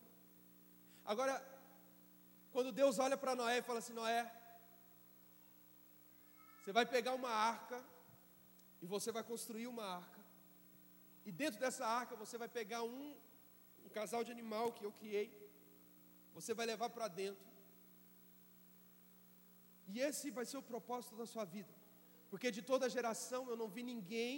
Agora, 1.03 1.35
quando 2.53 2.71
Deus 2.71 2.97
olha 2.99 3.17
para 3.17 3.35
Noé 3.35 3.57
e 3.57 3.61
fala 3.61 3.79
assim: 3.79 3.91
Noé, 3.91 4.31
você 6.63 6.71
vai 6.71 6.85
pegar 6.85 7.13
uma 7.13 7.29
arca 7.29 7.83
e 8.81 8.85
você 8.85 9.11
vai 9.11 9.23
construir 9.23 9.67
uma 9.67 9.83
arca, 9.83 10.21
e 11.25 11.31
dentro 11.33 11.59
dessa 11.59 11.85
arca 11.85 12.15
você 12.15 12.37
vai 12.37 12.47
pegar 12.47 12.83
um, 12.83 13.17
um 13.85 13.89
casal 13.89 14.23
de 14.23 14.31
animal 14.31 14.71
que 14.71 14.85
eu 14.85 14.93
criei, 14.93 15.29
você 16.33 16.53
vai 16.53 16.65
levar 16.65 16.89
para 16.89 17.09
dentro, 17.09 17.45
e 19.93 19.99
esse 20.07 20.29
vai 20.37 20.45
ser 20.45 20.57
o 20.59 20.67
propósito 20.71 21.15
da 21.21 21.25
sua 21.33 21.45
vida. 21.55 21.73
Porque 22.29 22.49
de 22.57 22.61
toda 22.61 22.93
geração 22.97 23.41
eu 23.51 23.57
não 23.61 23.69
vi 23.75 23.83
ninguém 23.93 24.33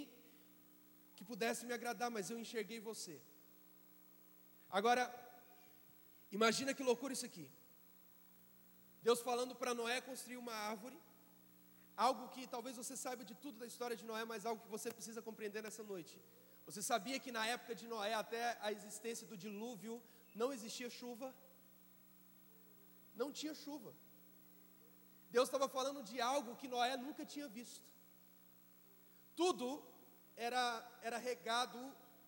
que 1.16 1.24
pudesse 1.30 1.66
me 1.68 1.74
agradar, 1.78 2.10
mas 2.16 2.30
eu 2.30 2.38
enxerguei 2.44 2.80
você. 2.90 3.14
Agora, 4.78 5.02
imagina 6.38 6.74
que 6.76 6.88
loucura 6.90 7.12
isso 7.16 7.26
aqui. 7.30 7.46
Deus 9.02 9.20
falando 9.28 9.54
para 9.60 9.74
Noé 9.80 10.00
construir 10.00 10.38
uma 10.44 10.56
árvore, 10.72 10.98
algo 12.06 12.28
que 12.34 12.42
talvez 12.54 12.76
você 12.82 12.96
saiba 13.04 13.24
de 13.30 13.34
tudo 13.34 13.58
da 13.62 13.66
história 13.72 13.96
de 14.00 14.06
Noé, 14.10 14.24
mas 14.32 14.46
algo 14.46 14.62
que 14.64 14.74
você 14.76 14.90
precisa 14.98 15.20
compreender 15.28 15.62
nessa 15.66 15.82
noite. 15.92 16.14
Você 16.66 16.82
sabia 16.90 17.18
que 17.18 17.32
na 17.38 17.44
época 17.54 17.74
de 17.80 17.86
Noé, 17.92 18.14
até 18.14 18.42
a 18.60 18.70
existência 18.76 19.26
do 19.26 19.36
dilúvio, 19.44 19.94
não 20.34 20.52
existia 20.56 20.88
chuva? 20.88 21.34
Não 23.20 23.30
tinha 23.32 23.54
chuva. 23.64 23.92
Deus 25.30 25.48
estava 25.48 25.68
falando 25.68 26.02
de 26.02 26.20
algo 26.20 26.56
que 26.56 26.68
Noé 26.68 26.96
nunca 26.96 27.24
tinha 27.24 27.48
visto. 27.48 27.88
Tudo 29.36 29.82
era, 30.36 30.62
era 31.02 31.18
regado 31.18 31.78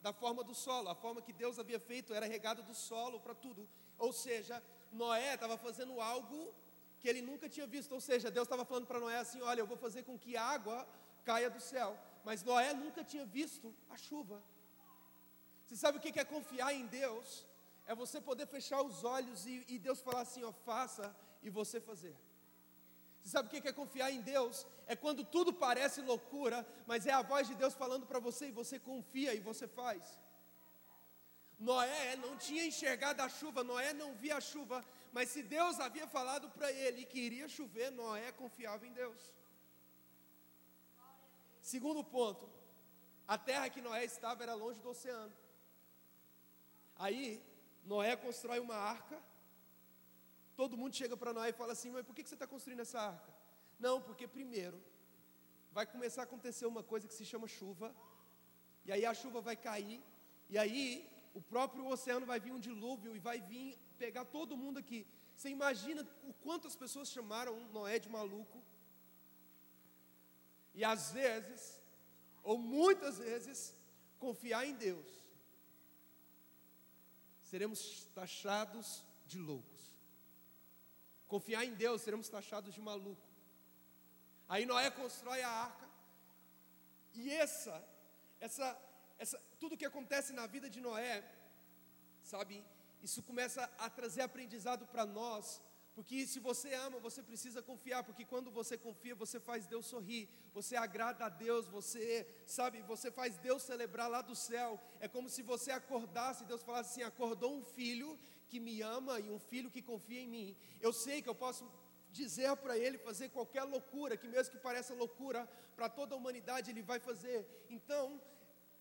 da 0.00 0.12
forma 0.12 0.42
do 0.42 0.54
solo, 0.54 0.88
a 0.88 0.94
forma 0.94 1.23
que 1.23 1.32
Deus 1.32 1.59
havia 1.59 1.80
feito 1.80 2.14
era 2.14 2.26
regado 2.26 2.62
do 2.62 2.75
solo 2.75 3.21
para 3.21 3.35
tudo. 3.35 3.68
Ou 3.99 4.12
seja, 4.12 4.62
Noé 4.90 5.35
estava 5.35 5.56
fazendo 5.56 6.00
algo 6.00 6.52
que 7.00 7.09
ele 7.09 7.23
nunca 7.23 7.49
tinha 7.49 7.66
visto. 7.66 7.92
Ou 7.92 8.00
seja, 8.00 8.30
Deus 8.30 8.47
estava 8.47 8.64
falando 8.64 8.87
para 8.87 9.00
Noé 9.00 9.18
assim: 9.18 9.40
Olha, 9.42 9.61
eu 9.61 9.66
vou 9.66 9.76
fazer 9.76 10.02
com 10.04 10.18
que 10.18 10.37
água 10.37 10.87
caia 11.25 11.50
do 11.50 11.61
céu. 11.61 11.99
Mas 12.25 12.42
Noé 12.42 12.73
nunca 12.73 13.02
tinha 13.02 13.25
visto 13.25 13.75
a 13.90 13.97
chuva. 13.97 14.42
Você 15.64 15.76
sabe 15.76 15.99
o 15.99 16.00
que 16.00 16.18
é 16.18 16.25
confiar 16.25 16.73
em 16.73 16.87
Deus? 16.87 17.47
É 17.87 17.94
você 17.94 18.21
poder 18.21 18.47
fechar 18.47 18.80
os 18.82 19.02
olhos 19.02 19.47
e, 19.47 19.64
e 19.68 19.78
Deus 19.78 20.00
falar 20.00 20.21
assim: 20.21 20.44
Ó, 20.44 20.52
faça 20.52 21.14
e 21.42 21.50
você 21.50 21.80
fazer. 21.80 22.16
Você 23.23 23.31
sabe 23.31 23.49
o 23.49 23.50
que 23.50 23.69
é 23.69 23.73
confiar 23.73 24.11
em 24.11 24.21
Deus? 24.21 24.67
É 24.87 24.97
quando 24.97 25.25
tudo 25.25 25.52
parece 25.52 26.00
loucura, 26.00 26.67
mas 26.87 27.07
é 27.07 27.12
a 27.12 27.23
voz 27.23 27.47
de 27.47 27.55
Deus 27.55 27.75
falando 27.75 28.05
para 28.05 28.19
você 28.19 28.49
e 28.49 28.50
você 28.50 28.79
confia 28.79 29.33
e 29.33 29.41
você 29.41 29.69
faz. 29.69 30.19
Noé 31.59 32.17
não 32.17 32.37
tinha 32.37 32.64
enxergado 32.67 33.23
a 33.23 33.29
chuva, 33.29 33.62
Noé 33.62 33.93
não 33.93 34.14
via 34.14 34.38
a 34.38 34.41
chuva, 34.41 34.85
mas 35.12 35.29
se 35.29 35.43
Deus 35.43 35.79
havia 35.79 36.09
falado 36.09 36.50
para 36.50 36.73
ele 36.73 37.05
que 37.05 37.21
iria 37.21 37.49
chover, 37.49 37.91
Noé 37.93 38.33
confiava 38.33 38.85
em 38.85 38.93
Deus. 38.93 39.33
Segundo 41.61 42.02
ponto, 42.02 42.50
a 43.29 43.38
terra 43.38 43.71
que 43.71 43.81
Noé 43.81 44.05
estava 44.05 44.43
era 44.43 44.55
longe 44.55 44.81
do 44.81 44.88
oceano. 44.88 45.33
Aí, 46.97 47.41
Noé 47.85 48.17
constrói 48.17 48.59
uma 48.59 48.75
arca 48.75 49.23
Todo 50.62 50.78
mundo 50.81 50.95
chega 51.00 51.16
para 51.21 51.33
Noé 51.37 51.49
e 51.50 51.61
fala 51.61 51.73
assim: 51.76 51.90
Mas 51.95 52.04
por 52.07 52.14
que 52.14 52.23
você 52.25 52.37
está 52.38 52.47
construindo 52.52 52.83
essa 52.87 53.00
arca? 53.12 53.31
Não, 53.85 53.95
porque 54.07 54.26
primeiro 54.37 54.78
vai 55.76 55.85
começar 55.95 56.21
a 56.23 56.28
acontecer 56.28 56.66
uma 56.66 56.85
coisa 56.90 57.09
que 57.09 57.16
se 57.21 57.25
chama 57.31 57.49
chuva, 57.49 57.88
e 58.87 58.92
aí 58.92 59.04
a 59.04 59.14
chuva 59.21 59.40
vai 59.49 59.57
cair, 59.57 60.00
e 60.49 60.57
aí 60.62 60.85
o 61.35 61.42
próprio 61.54 61.88
oceano 61.95 62.26
vai 62.33 62.38
vir 62.45 62.52
um 62.52 62.61
dilúvio 62.69 63.16
e 63.16 63.19
vai 63.28 63.40
vir 63.40 63.66
pegar 63.99 64.25
todo 64.37 64.61
mundo 64.62 64.78
aqui. 64.83 65.00
Você 65.35 65.49
imagina 65.49 66.07
o 66.31 66.33
quanto 66.45 66.69
as 66.69 66.76
pessoas 66.76 67.11
chamaram 67.16 67.54
Noé 67.78 67.99
de 67.99 68.09
maluco? 68.19 68.62
E 70.78 70.85
às 70.85 71.11
vezes, 71.11 71.83
ou 72.45 72.57
muitas 72.57 73.19
vezes, 73.19 73.75
confiar 74.21 74.64
em 74.64 74.76
Deus, 74.87 75.11
seremos 77.50 78.07
taxados 78.14 79.04
de 79.26 79.40
loucos. 79.40 79.72
Confiar 81.35 81.65
em 81.65 81.75
Deus, 81.83 82.03
seremos 82.03 82.29
taxados 82.37 82.75
de 82.77 82.81
maluco. 82.89 83.27
Aí 84.53 84.65
Noé 84.71 84.89
constrói 84.91 85.41
a 85.43 85.53
arca. 85.69 85.87
E 87.21 87.31
essa, 87.45 87.77
essa, 88.47 88.67
essa, 89.19 89.39
tudo 89.61 89.79
que 89.81 89.91
acontece 89.91 90.31
na 90.39 90.47
vida 90.55 90.69
de 90.75 90.81
Noé, 90.87 91.15
sabe, 92.33 92.62
isso 93.03 93.23
começa 93.23 93.62
a 93.79 93.89
trazer 93.99 94.23
aprendizado 94.23 94.85
para 94.93 95.07
nós 95.07 95.45
porque 95.95 96.27
se 96.27 96.41
você 96.41 96.73
ama, 96.73 96.99
você 96.99 97.23
precisa 97.23 97.61
confiar, 97.61 98.03
porque 98.03 98.25
quando 98.25 98.51
você 98.51 98.79
confia, 98.79 99.15
você 99.15 99.39
faz 99.39 99.67
Deus 99.67 99.87
sorrir, 99.87 100.27
você 100.55 100.75
agrada 100.75 101.27
a 101.27 101.29
Deus, 101.29 101.69
você, 101.69 102.27
sabe, 102.47 102.81
você 102.83 103.11
faz 103.11 103.37
Deus 103.37 103.62
celebrar 103.62 104.09
lá 104.09 104.23
do 104.23 104.35
céu. 104.35 104.81
É 105.01 105.07
como 105.07 105.29
se 105.29 105.43
você 105.43 105.71
acordasse, 105.71 106.47
Deus 106.47 106.62
falasse 106.62 106.91
assim: 106.91 107.03
acordou 107.03 107.55
um 107.55 107.62
filho 107.62 108.19
que 108.52 108.61
me 108.68 108.75
ama 108.97 109.14
e 109.25 109.28
um 109.37 109.40
filho 109.50 109.73
que 109.75 109.82
confia 109.90 110.21
em 110.25 110.30
mim. 110.37 110.49
Eu 110.87 110.92
sei 111.04 111.16
que 111.23 111.30
eu 111.32 111.38
posso 111.44 111.64
dizer 112.21 112.50
para 112.64 112.75
ele 112.85 112.99
fazer 113.06 113.26
qualquer 113.37 113.64
loucura, 113.75 114.18
que 114.23 114.28
mesmo 114.35 114.52
que 114.54 114.66
pareça 114.68 115.00
loucura 115.02 115.40
para 115.76 115.88
toda 115.99 116.11
a 116.14 116.18
humanidade, 116.21 116.71
ele 116.73 116.82
vai 116.90 116.99
fazer. 117.09 117.38
Então, 117.76 118.04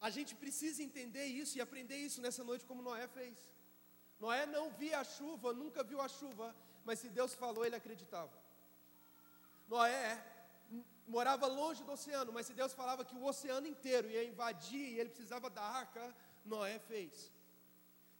a 0.07 0.09
gente 0.15 0.33
precisa 0.43 0.83
entender 0.87 1.25
isso 1.41 1.53
e 1.57 1.61
aprender 1.67 1.99
isso 2.07 2.19
nessa 2.25 2.43
noite, 2.49 2.65
como 2.69 2.85
Noé 2.87 3.07
fez. 3.07 3.37
Noé 4.19 4.45
não 4.45 4.65
via 4.81 4.99
a 4.99 5.05
chuva, 5.15 5.53
nunca 5.61 5.81
viu 5.91 6.01
a 6.01 6.09
chuva, 6.19 6.47
mas 6.87 6.99
se 6.99 7.07
Deus 7.19 7.33
falou, 7.33 7.63
ele 7.65 7.79
acreditava. 7.81 8.35
Noé 9.73 10.05
morava 11.07 11.47
longe 11.59 11.81
do 11.87 11.93
oceano, 11.97 12.33
mas 12.35 12.45
se 12.47 12.53
Deus 12.61 12.73
falava 12.73 13.05
que 13.05 13.15
o 13.15 13.25
oceano 13.31 13.67
inteiro 13.75 14.09
ia 14.15 14.25
invadir 14.31 14.85
e 14.89 14.99
ele 14.99 15.11
precisava 15.15 15.49
da 15.49 15.63
arca, 15.81 16.03
Noé 16.43 16.77
fez. 16.91 17.31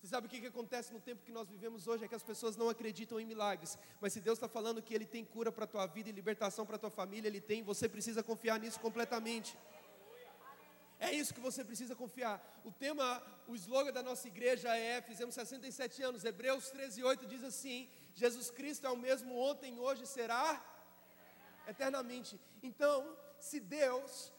Você 0.02 0.08
sabe 0.08 0.26
o 0.26 0.30
que, 0.30 0.42
que 0.42 0.48
acontece 0.48 0.92
no 0.92 1.00
tempo 1.00 1.24
que 1.24 1.32
nós 1.32 1.48
vivemos 1.48 1.86
hoje? 1.86 2.06
É 2.06 2.08
que 2.08 2.16
as 2.16 2.24
pessoas 2.24 2.58
não 2.58 2.68
acreditam 2.68 3.20
em 3.20 3.26
milagres. 3.26 3.78
Mas 4.00 4.14
se 4.14 4.20
Deus 4.20 4.36
está 4.36 4.48
falando 4.48 4.82
que 4.82 4.96
Ele 4.96 5.06
tem 5.06 5.24
cura 5.24 5.52
para 5.52 5.66
a 5.66 5.68
tua 5.68 5.86
vida 5.86 6.10
e 6.10 6.12
libertação 6.12 6.66
para 6.66 6.76
a 6.76 6.80
tua 6.80 6.90
família, 6.90 7.28
Ele 7.28 7.40
tem, 7.40 7.62
você 7.62 7.88
precisa 7.88 8.24
confiar 8.24 8.60
nisso 8.60 8.80
completamente. 8.80 9.56
É 11.00 11.12
isso 11.14 11.36
que 11.36 11.40
você 11.40 11.64
precisa 11.64 11.96
confiar. 11.96 12.42
O 12.66 12.72
tema, 12.72 13.22
o 13.48 13.54
slogan 13.54 13.94
da 13.94 14.02
nossa 14.02 14.28
igreja 14.28 14.76
é: 14.76 15.04
fizemos 15.04 15.36
67 15.36 16.02
anos, 16.02 16.26
Hebreus 16.26 16.72
13, 16.72 17.04
8 17.04 17.28
diz 17.28 17.44
assim: 17.44 17.88
Jesus 18.16 18.50
Cristo 18.50 18.88
é 18.88 18.90
o 18.90 18.98
mesmo 18.98 19.38
ontem, 19.38 19.80
hoje 19.80 20.08
será 20.08 20.64
eternamente. 21.68 22.40
Então, 22.64 23.16
se 23.40 23.60
Deus, 23.60 24.34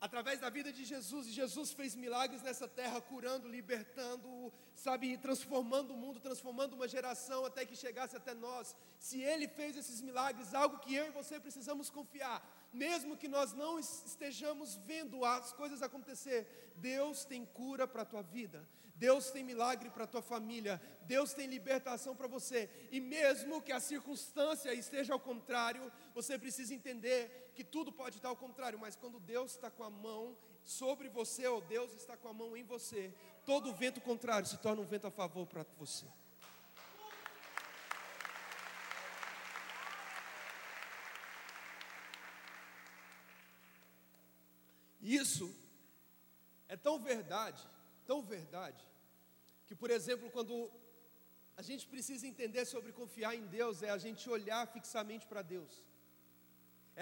através 0.00 0.40
da 0.40 0.48
vida 0.48 0.72
de 0.72 0.84
Jesus, 0.84 1.26
e 1.26 1.32
Jesus 1.32 1.72
fez 1.72 1.94
milagres 1.94 2.42
nessa 2.42 2.66
terra, 2.66 3.00
curando, 3.00 3.46
libertando, 3.46 4.52
sabe, 4.74 5.18
transformando 5.18 5.92
o 5.92 5.96
mundo, 5.96 6.18
transformando 6.18 6.74
uma 6.74 6.88
geração 6.88 7.44
até 7.44 7.66
que 7.66 7.76
chegasse 7.76 8.16
até 8.16 8.32
nós. 8.32 8.74
Se 8.98 9.20
Ele 9.20 9.46
fez 9.46 9.76
esses 9.76 10.00
milagres, 10.00 10.54
algo 10.54 10.78
que 10.78 10.94
eu 10.94 11.06
e 11.06 11.10
você 11.10 11.38
precisamos 11.38 11.90
confiar, 11.90 12.40
mesmo 12.72 13.16
que 13.16 13.28
nós 13.28 13.52
não 13.52 13.78
estejamos 13.78 14.76
vendo 14.86 15.24
as 15.24 15.52
coisas 15.52 15.82
acontecer, 15.82 16.72
Deus 16.76 17.24
tem 17.24 17.44
cura 17.44 17.86
para 17.86 18.02
a 18.02 18.06
tua 18.06 18.22
vida. 18.22 18.66
Deus 19.00 19.30
tem 19.30 19.42
milagre 19.42 19.88
para 19.88 20.04
a 20.04 20.06
tua 20.06 20.20
família, 20.20 20.78
Deus 21.06 21.32
tem 21.32 21.46
libertação 21.46 22.14
para 22.14 22.28
você, 22.28 22.68
e 22.92 23.00
mesmo 23.00 23.62
que 23.62 23.72
a 23.72 23.80
circunstância 23.80 24.74
esteja 24.74 25.14
ao 25.14 25.18
contrário, 25.18 25.90
você 26.12 26.38
precisa 26.38 26.74
entender 26.74 27.50
que 27.54 27.64
tudo 27.64 27.90
pode 27.90 28.16
estar 28.18 28.28
ao 28.28 28.36
contrário, 28.36 28.78
mas 28.78 28.96
quando 28.96 29.18
Deus 29.18 29.52
está 29.52 29.70
com 29.70 29.84
a 29.84 29.88
mão 29.88 30.36
sobre 30.62 31.08
você, 31.08 31.46
ou 31.46 31.62
Deus 31.62 31.94
está 31.94 32.14
com 32.14 32.28
a 32.28 32.34
mão 32.34 32.54
em 32.54 32.62
você, 32.62 33.10
todo 33.46 33.72
vento 33.72 34.02
contrário 34.02 34.46
se 34.46 34.58
torna 34.58 34.82
um 34.82 34.86
vento 34.86 35.06
a 35.06 35.10
favor 35.10 35.46
para 35.46 35.64
você. 35.78 36.04
Isso 45.00 45.50
é 46.68 46.76
tão 46.76 47.00
verdade, 47.00 47.66
tão 48.10 48.20
verdade, 48.36 48.82
que, 49.66 49.74
por 49.82 49.90
exemplo, 49.96 50.26
quando 50.36 50.54
a 51.60 51.62
gente 51.68 51.84
precisa 51.92 52.24
entender 52.30 52.64
sobre 52.72 52.90
confiar 53.00 53.32
em 53.40 53.46
Deus, 53.58 53.82
é 53.88 53.90
a 53.96 54.00
gente 54.04 54.22
olhar 54.36 54.62
fixamente 54.74 55.24
para 55.30 55.42
Deus, 55.54 55.72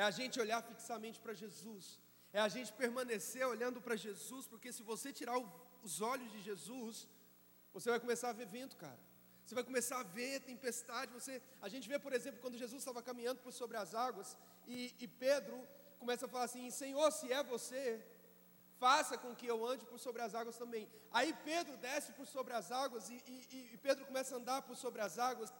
é 0.00 0.02
a 0.10 0.12
gente 0.18 0.36
olhar 0.44 0.60
fixamente 0.70 1.18
para 1.24 1.34
Jesus, 1.42 1.84
é 2.38 2.40
a 2.46 2.50
gente 2.56 2.70
permanecer 2.82 3.44
olhando 3.54 3.80
para 3.86 3.96
Jesus, 4.06 4.44
porque 4.52 4.70
se 4.78 4.82
você 4.90 5.08
tirar 5.20 5.36
o, 5.42 5.46
os 5.86 5.94
olhos 6.12 6.30
de 6.34 6.42
Jesus, 6.48 7.08
você 7.76 7.88
vai 7.94 8.00
começar 8.06 8.28
a 8.30 8.38
ver 8.40 8.48
vento, 8.58 8.76
cara. 8.84 9.00
Você 9.44 9.54
vai 9.58 9.64
começar 9.70 9.98
a 10.00 10.08
ver 10.16 10.40
tempestade. 10.52 11.10
Você, 11.18 11.34
a 11.66 11.68
gente 11.72 11.88
vê, 11.92 11.98
por 12.06 12.12
exemplo, 12.18 12.38
quando 12.42 12.62
Jesus 12.64 12.80
estava 12.82 13.02
caminhando 13.08 13.40
por 13.44 13.52
sobre 13.60 13.78
as 13.82 13.94
águas 14.06 14.36
e, 14.66 14.94
e 15.02 15.08
Pedro 15.24 15.56
começa 16.02 16.26
a 16.26 16.28
falar 16.34 16.44
assim: 16.50 16.70
Senhor, 16.82 17.10
se 17.18 17.32
é 17.32 17.42
você, 17.54 17.84
faça 18.78 19.18
com 19.18 19.34
que 19.34 19.46
eu 19.46 19.66
ande 19.66 19.84
por 19.84 19.98
sobre 19.98 20.22
as 20.22 20.34
águas 20.34 20.56
também. 20.56 20.88
Aí 21.12 21.34
Pedro 21.44 21.76
desce 21.76 22.12
por 22.12 22.26
sobre 22.26 22.54
as 22.54 22.70
águas 22.70 23.10
e, 23.10 23.22
e, 23.26 23.70
e 23.74 23.78
Pedro 23.78 24.06
começa 24.06 24.34
a 24.34 24.38
andar 24.38 24.62
por 24.62 24.76
sobre 24.76 25.00
as 25.00 25.18
águas. 25.18 25.52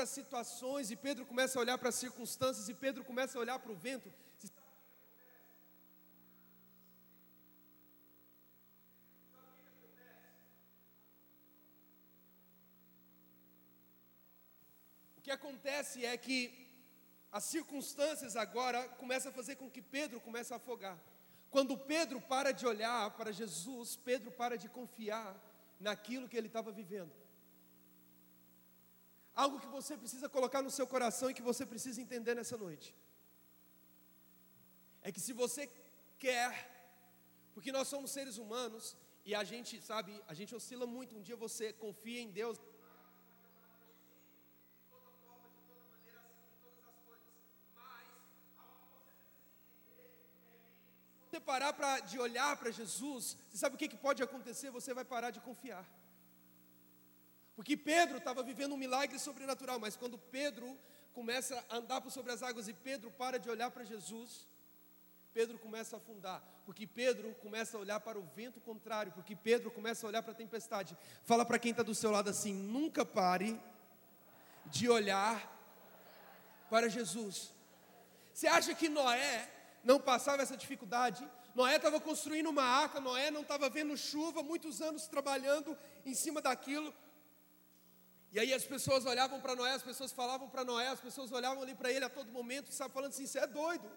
Para 0.00 0.06
situações, 0.06 0.90
e 0.90 0.96
Pedro 0.96 1.26
começa 1.26 1.58
a 1.58 1.60
olhar 1.60 1.76
para 1.76 1.90
as 1.90 1.94
circunstâncias, 1.94 2.68
e 2.70 2.74
Pedro 2.74 3.04
começa 3.04 3.36
a 3.36 3.40
olhar 3.40 3.58
para 3.58 3.70
o 3.70 3.74
vento. 3.74 4.10
O 15.18 15.20
que 15.20 15.30
acontece 15.30 16.06
é 16.06 16.16
que 16.16 16.38
as 17.30 17.44
circunstâncias 17.44 18.36
agora 18.36 18.88
começam 19.02 19.30
a 19.30 19.34
fazer 19.34 19.56
com 19.56 19.70
que 19.70 19.82
Pedro 19.82 20.18
comece 20.18 20.54
a 20.54 20.56
afogar. 20.56 20.98
Quando 21.50 21.76
Pedro 21.76 22.22
para 22.22 22.52
de 22.52 22.66
olhar 22.66 23.10
para 23.18 23.32
Jesus, 23.32 23.96
Pedro 23.96 24.30
para 24.32 24.56
de 24.56 24.68
confiar 24.68 25.36
naquilo 25.78 26.26
que 26.26 26.38
ele 26.38 26.46
estava 26.46 26.72
vivendo. 26.72 27.19
Algo 29.42 29.60
que 29.62 29.70
você 29.78 29.94
precisa 30.02 30.28
colocar 30.36 30.60
no 30.66 30.72
seu 30.76 30.86
coração 30.94 31.28
e 31.30 31.36
que 31.38 31.48
você 31.50 31.64
precisa 31.72 31.98
entender 32.04 32.34
nessa 32.38 32.56
noite. 32.64 32.88
É 35.06 35.10
que 35.14 35.22
se 35.26 35.32
você 35.42 35.62
quer, 36.24 36.50
porque 37.54 37.72
nós 37.76 37.88
somos 37.92 38.10
seres 38.16 38.36
humanos 38.42 38.96
e 39.28 39.34
a 39.40 39.42
gente, 39.52 39.80
sabe, 39.90 40.12
a 40.32 40.34
gente 40.38 40.54
oscila 40.58 40.86
muito. 40.96 41.16
Um 41.16 41.22
dia 41.28 41.36
você 41.46 41.72
confia 41.84 42.20
em 42.20 42.30
Deus. 42.40 42.58
Você 51.24 51.40
parar 51.52 51.72
pra, 51.72 51.92
de 52.00 52.18
olhar 52.26 52.52
para 52.60 52.70
Jesus, 52.80 53.36
você 53.48 53.58
sabe 53.62 53.76
o 53.76 53.78
que, 53.78 53.88
que 53.88 53.96
pode 53.96 54.22
acontecer? 54.22 54.70
Você 54.78 54.92
vai 54.92 55.06
parar 55.14 55.30
de 55.30 55.40
confiar. 55.48 55.86
Porque 57.60 57.76
Pedro 57.76 58.16
estava 58.16 58.42
vivendo 58.42 58.72
um 58.72 58.78
milagre 58.78 59.18
sobrenatural, 59.18 59.78
mas 59.78 59.94
quando 59.94 60.16
Pedro 60.16 60.78
começa 61.12 61.62
a 61.68 61.76
andar 61.76 62.00
por 62.00 62.10
sobre 62.10 62.32
as 62.32 62.42
águas 62.42 62.68
e 62.68 62.72
Pedro 62.72 63.10
para 63.10 63.38
de 63.38 63.50
olhar 63.50 63.70
para 63.70 63.84
Jesus, 63.84 64.48
Pedro 65.34 65.58
começa 65.58 65.94
a 65.94 65.98
afundar, 65.98 66.42
porque 66.64 66.86
Pedro 66.86 67.34
começa 67.34 67.76
a 67.76 67.80
olhar 67.80 68.00
para 68.00 68.18
o 68.18 68.22
vento 68.34 68.62
contrário, 68.62 69.12
porque 69.12 69.36
Pedro 69.36 69.70
começa 69.70 70.06
a 70.06 70.08
olhar 70.08 70.22
para 70.22 70.32
a 70.32 70.34
tempestade. 70.34 70.96
Fala 71.22 71.44
para 71.44 71.58
quem 71.58 71.72
está 71.72 71.82
do 71.82 71.94
seu 71.94 72.10
lado 72.10 72.30
assim: 72.30 72.54
nunca 72.54 73.04
pare 73.04 73.60
de 74.64 74.88
olhar 74.88 75.36
para 76.70 76.88
Jesus. 76.88 77.52
Você 78.32 78.46
acha 78.46 78.74
que 78.74 78.88
Noé 78.88 79.46
não 79.84 80.00
passava 80.00 80.42
essa 80.42 80.56
dificuldade? 80.56 81.28
Noé 81.54 81.76
estava 81.76 82.00
construindo 82.00 82.48
uma 82.48 82.64
arca, 82.64 83.00
Noé 83.00 83.30
não 83.30 83.42
estava 83.42 83.68
vendo 83.68 83.94
chuva, 83.98 84.42
muitos 84.42 84.80
anos 84.80 85.06
trabalhando 85.06 85.76
em 86.06 86.14
cima 86.14 86.40
daquilo. 86.40 86.94
E 88.32 88.38
aí 88.38 88.54
as 88.54 88.64
pessoas 88.64 89.04
olhavam 89.06 89.40
para 89.40 89.56
Noé, 89.56 89.72
as 89.72 89.82
pessoas 89.82 90.12
falavam 90.12 90.48
para 90.48 90.64
Noé, 90.64 90.88
as 90.88 91.00
pessoas 91.00 91.32
olhavam 91.32 91.62
ali 91.62 91.74
para 91.74 91.90
ele 91.90 92.04
a 92.04 92.08
todo 92.08 92.30
momento, 92.30 92.72
sabe, 92.72 92.94
falando 92.94 93.10
assim: 93.10 93.26
você 93.26 93.40
é 93.40 93.46
doido, 93.46 93.90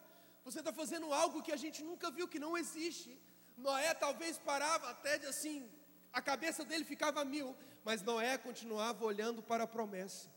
você 0.43 0.59
está 0.59 0.73
fazendo 0.73 1.13
algo 1.13 1.43
que 1.43 1.51
a 1.51 1.57
gente 1.57 1.83
nunca 1.83 2.09
viu, 2.09 2.27
que 2.27 2.39
não 2.39 2.57
existe. 2.57 3.19
Noé 3.55 3.93
talvez 3.93 4.37
parava 4.39 4.89
até 4.89 5.19
de 5.19 5.27
assim, 5.27 5.69
a 6.11 6.21
cabeça 6.21 6.65
dele 6.65 6.83
ficava 6.83 7.23
mil, 7.23 7.55
mas 7.83 8.01
Noé 8.01 8.37
continuava 8.37 9.05
olhando 9.05 9.43
para 9.43 9.65
a 9.65 9.67
promessa. 9.67 10.27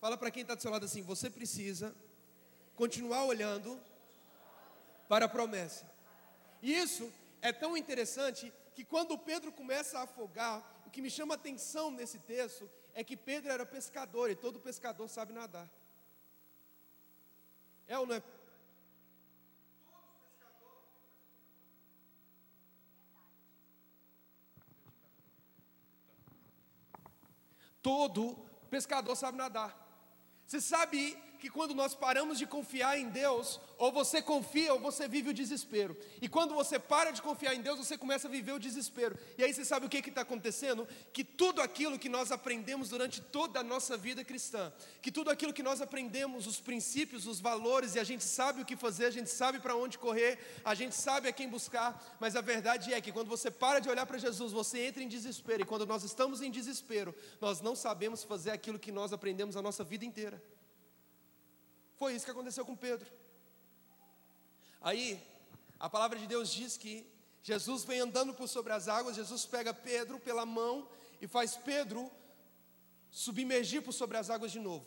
Fala 0.00 0.16
para 0.16 0.30
quem 0.30 0.42
está 0.42 0.54
do 0.56 0.62
seu 0.62 0.70
lado 0.70 0.84
assim: 0.84 1.02
você 1.02 1.30
precisa 1.30 1.94
continuar 2.74 3.24
olhando 3.24 3.80
para 5.08 5.26
a 5.26 5.28
promessa. 5.28 5.88
E 6.60 6.74
isso 6.74 7.12
é 7.40 7.52
tão 7.52 7.76
interessante 7.76 8.52
que 8.74 8.84
quando 8.84 9.18
Pedro 9.18 9.50
começa 9.52 9.98
a 9.98 10.02
afogar, 10.02 10.77
o 10.88 10.90
que 10.90 11.02
me 11.02 11.10
chama 11.10 11.34
atenção 11.34 11.90
nesse 11.90 12.18
texto 12.18 12.68
é 12.94 13.04
que 13.04 13.14
Pedro 13.14 13.52
era 13.52 13.64
pescador 13.66 14.30
e 14.30 14.34
todo 14.34 14.58
pescador 14.58 15.06
sabe 15.06 15.34
nadar. 15.34 15.68
É 17.86 17.98
ou 17.98 18.06
não 18.06 18.16
é? 18.16 18.22
Todo 27.82 28.22
pescador 28.70 29.14
sabe 29.14 29.36
nadar. 29.36 29.70
Você 30.46 30.60
sabe 30.60 31.00
que 31.38 31.48
quando 31.48 31.74
nós 31.74 31.94
paramos 31.94 32.38
de 32.38 32.46
confiar 32.46 32.98
em 32.98 33.08
Deus, 33.08 33.60
ou 33.78 33.92
você 33.92 34.20
confia 34.20 34.74
ou 34.74 34.80
você 34.80 35.06
vive 35.06 35.30
o 35.30 35.34
desespero. 35.34 35.96
E 36.20 36.28
quando 36.28 36.54
você 36.54 36.78
para 36.78 37.12
de 37.12 37.22
confiar 37.22 37.54
em 37.54 37.62
Deus, 37.62 37.78
você 37.78 37.96
começa 37.96 38.26
a 38.26 38.30
viver 38.30 38.52
o 38.52 38.58
desespero. 38.58 39.16
E 39.38 39.44
aí 39.44 39.54
você 39.54 39.64
sabe 39.64 39.86
o 39.86 39.88
que 39.88 39.98
está 39.98 40.22
acontecendo? 40.22 40.86
Que 41.12 41.22
tudo 41.22 41.62
aquilo 41.62 41.98
que 41.98 42.08
nós 42.08 42.32
aprendemos 42.32 42.88
durante 42.88 43.20
toda 43.20 43.60
a 43.60 43.62
nossa 43.62 43.96
vida 43.96 44.24
cristã, 44.24 44.72
que 45.00 45.12
tudo 45.12 45.30
aquilo 45.30 45.52
que 45.52 45.62
nós 45.62 45.80
aprendemos, 45.80 46.46
os 46.46 46.60
princípios, 46.60 47.26
os 47.26 47.40
valores, 47.40 47.94
e 47.94 48.00
a 48.00 48.04
gente 48.04 48.24
sabe 48.24 48.62
o 48.62 48.64
que 48.64 48.76
fazer, 48.76 49.06
a 49.06 49.10
gente 49.10 49.30
sabe 49.30 49.60
para 49.60 49.76
onde 49.76 49.96
correr, 49.96 50.38
a 50.64 50.74
gente 50.74 50.94
sabe 50.94 51.28
a 51.28 51.32
quem 51.32 51.48
buscar, 51.48 52.16
mas 52.18 52.34
a 52.34 52.40
verdade 52.40 52.92
é 52.92 53.00
que 53.00 53.12
quando 53.12 53.28
você 53.28 53.50
para 53.50 53.78
de 53.78 53.88
olhar 53.88 54.06
para 54.06 54.18
Jesus, 54.18 54.52
você 54.52 54.86
entra 54.86 55.02
em 55.02 55.08
desespero. 55.08 55.62
E 55.62 55.66
quando 55.66 55.86
nós 55.86 56.02
estamos 56.02 56.42
em 56.42 56.50
desespero, 56.50 57.14
nós 57.40 57.60
não 57.60 57.76
sabemos 57.76 58.24
fazer 58.24 58.50
aquilo 58.50 58.78
que 58.78 58.90
nós 58.90 59.12
aprendemos 59.12 59.56
a 59.56 59.62
nossa 59.62 59.84
vida 59.84 60.04
inteira. 60.04 60.42
Foi 61.98 62.14
isso 62.14 62.24
que 62.24 62.30
aconteceu 62.30 62.64
com 62.64 62.76
Pedro. 62.76 63.10
Aí, 64.80 65.20
a 65.80 65.88
palavra 65.90 66.18
de 66.18 66.26
Deus 66.26 66.50
diz 66.50 66.76
que 66.76 67.06
Jesus 67.42 67.84
vem 67.84 68.00
andando 68.00 68.32
por 68.32 68.48
sobre 68.48 68.72
as 68.72 68.88
águas, 68.88 69.16
Jesus 69.16 69.44
pega 69.46 69.72
Pedro 69.74 70.18
pela 70.18 70.46
mão 70.46 70.88
e 71.20 71.26
faz 71.26 71.56
Pedro 71.56 72.10
submergir 73.10 73.82
por 73.82 73.92
sobre 73.92 74.16
as 74.16 74.30
águas 74.30 74.52
de 74.52 74.60
novo. 74.60 74.86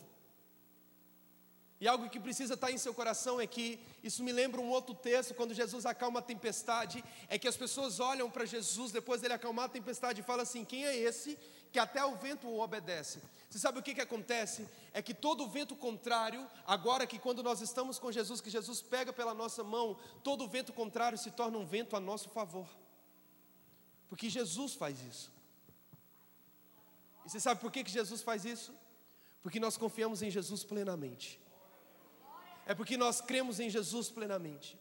E 1.82 1.88
algo 1.88 2.08
que 2.08 2.20
precisa 2.20 2.54
estar 2.54 2.70
em 2.70 2.78
seu 2.78 2.94
coração 2.94 3.40
é 3.40 3.46
que 3.46 3.80
isso 4.04 4.22
me 4.22 4.30
lembra 4.30 4.60
um 4.60 4.70
outro 4.70 4.94
texto, 4.94 5.34
quando 5.34 5.52
Jesus 5.52 5.84
acalma 5.84 6.20
a 6.20 6.22
tempestade, 6.22 7.04
é 7.28 7.36
que 7.36 7.48
as 7.48 7.56
pessoas 7.56 7.98
olham 7.98 8.30
para 8.30 8.44
Jesus 8.44 8.92
depois 8.92 9.20
dele 9.20 9.34
acalmar 9.34 9.64
a 9.64 9.68
tempestade 9.68 10.20
e 10.20 10.24
falam 10.24 10.44
assim: 10.44 10.64
quem 10.64 10.86
é 10.86 10.96
esse 10.96 11.36
que 11.72 11.78
até 11.78 12.04
o 12.04 12.14
vento 12.16 12.46
o 12.46 12.60
obedece? 12.60 13.22
Você 13.48 13.58
sabe 13.58 13.78
o 13.78 13.82
que, 13.82 13.94
que 13.94 14.00
acontece? 14.00 14.68
É 14.92 15.00
que 15.02 15.14
todo 15.14 15.48
vento 15.48 15.74
contrário, 15.74 16.46
agora 16.66 17.06
que 17.06 17.18
quando 17.18 17.42
nós 17.42 17.60
estamos 17.60 17.98
com 17.98 18.12
Jesus, 18.12 18.40
que 18.40 18.50
Jesus 18.50 18.82
pega 18.82 19.12
pela 19.12 19.34
nossa 19.34 19.64
mão, 19.64 19.98
todo 20.22 20.46
vento 20.46 20.72
contrário 20.72 21.18
se 21.18 21.30
torna 21.30 21.58
um 21.58 21.66
vento 21.66 21.96
a 21.96 22.00
nosso 22.00 22.28
favor. 22.28 22.68
Porque 24.08 24.28
Jesus 24.28 24.74
faz 24.74 25.02
isso. 25.02 25.32
E 27.24 27.30
você 27.30 27.40
sabe 27.40 27.60
por 27.60 27.72
que, 27.72 27.82
que 27.82 27.90
Jesus 27.90 28.22
faz 28.22 28.44
isso? 28.44 28.72
Porque 29.42 29.58
nós 29.58 29.76
confiamos 29.76 30.22
em 30.22 30.30
Jesus 30.30 30.62
plenamente. 30.64 31.40
É 32.66 32.74
porque 32.74 32.96
nós 32.96 33.20
cremos 33.20 33.58
em 33.60 33.70
Jesus 33.70 34.10
plenamente. 34.10 34.78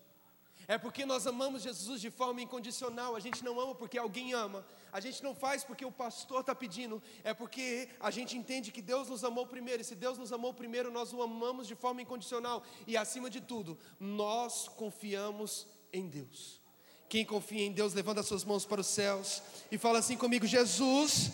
É 0.72 0.78
porque 0.78 1.06
nós 1.06 1.28
amamos 1.28 1.64
Jesus 1.64 2.00
de 2.00 2.10
forma 2.10 2.42
incondicional. 2.42 3.14
A 3.14 3.20
gente 3.20 3.44
não 3.44 3.60
ama 3.60 3.76
porque 3.76 3.98
alguém 3.98 4.32
ama. 4.32 4.66
A 4.90 5.02
gente 5.02 5.22
não 5.22 5.36
faz 5.36 5.66
porque 5.66 5.84
o 5.84 5.92
pastor 5.92 6.40
está 6.40 6.56
pedindo. 6.56 7.04
É 7.26 7.34
porque 7.34 7.90
a 8.00 8.10
gente 8.10 8.38
entende 8.38 8.72
que 8.72 8.82
Deus 8.82 9.10
nos 9.10 9.26
amou 9.26 9.46
primeiro. 9.46 9.82
E 9.82 9.84
se 9.84 9.96
Deus 9.96 10.18
nos 10.18 10.32
amou 10.32 10.54
primeiro, 10.54 10.90
nós 10.90 11.12
o 11.12 11.22
amamos 11.22 11.68
de 11.68 11.76
forma 11.76 12.02
incondicional. 12.02 12.64
E 12.88 12.96
acima 12.96 13.30
de 13.30 13.42
tudo, 13.42 13.78
nós 14.00 14.70
confiamos 14.70 15.68
em 15.92 16.08
Deus. 16.08 16.62
Quem 17.10 17.26
confia 17.26 17.66
em 17.66 17.74
Deus, 17.74 17.94
levanta 17.94 18.24
suas 18.24 18.46
mãos 18.46 18.64
para 18.64 18.80
os 18.80 18.88
céus 18.88 19.44
e 19.70 19.78
fala 19.78 20.00
assim 20.00 20.16
comigo: 20.16 20.48
Jesus, 20.48 21.32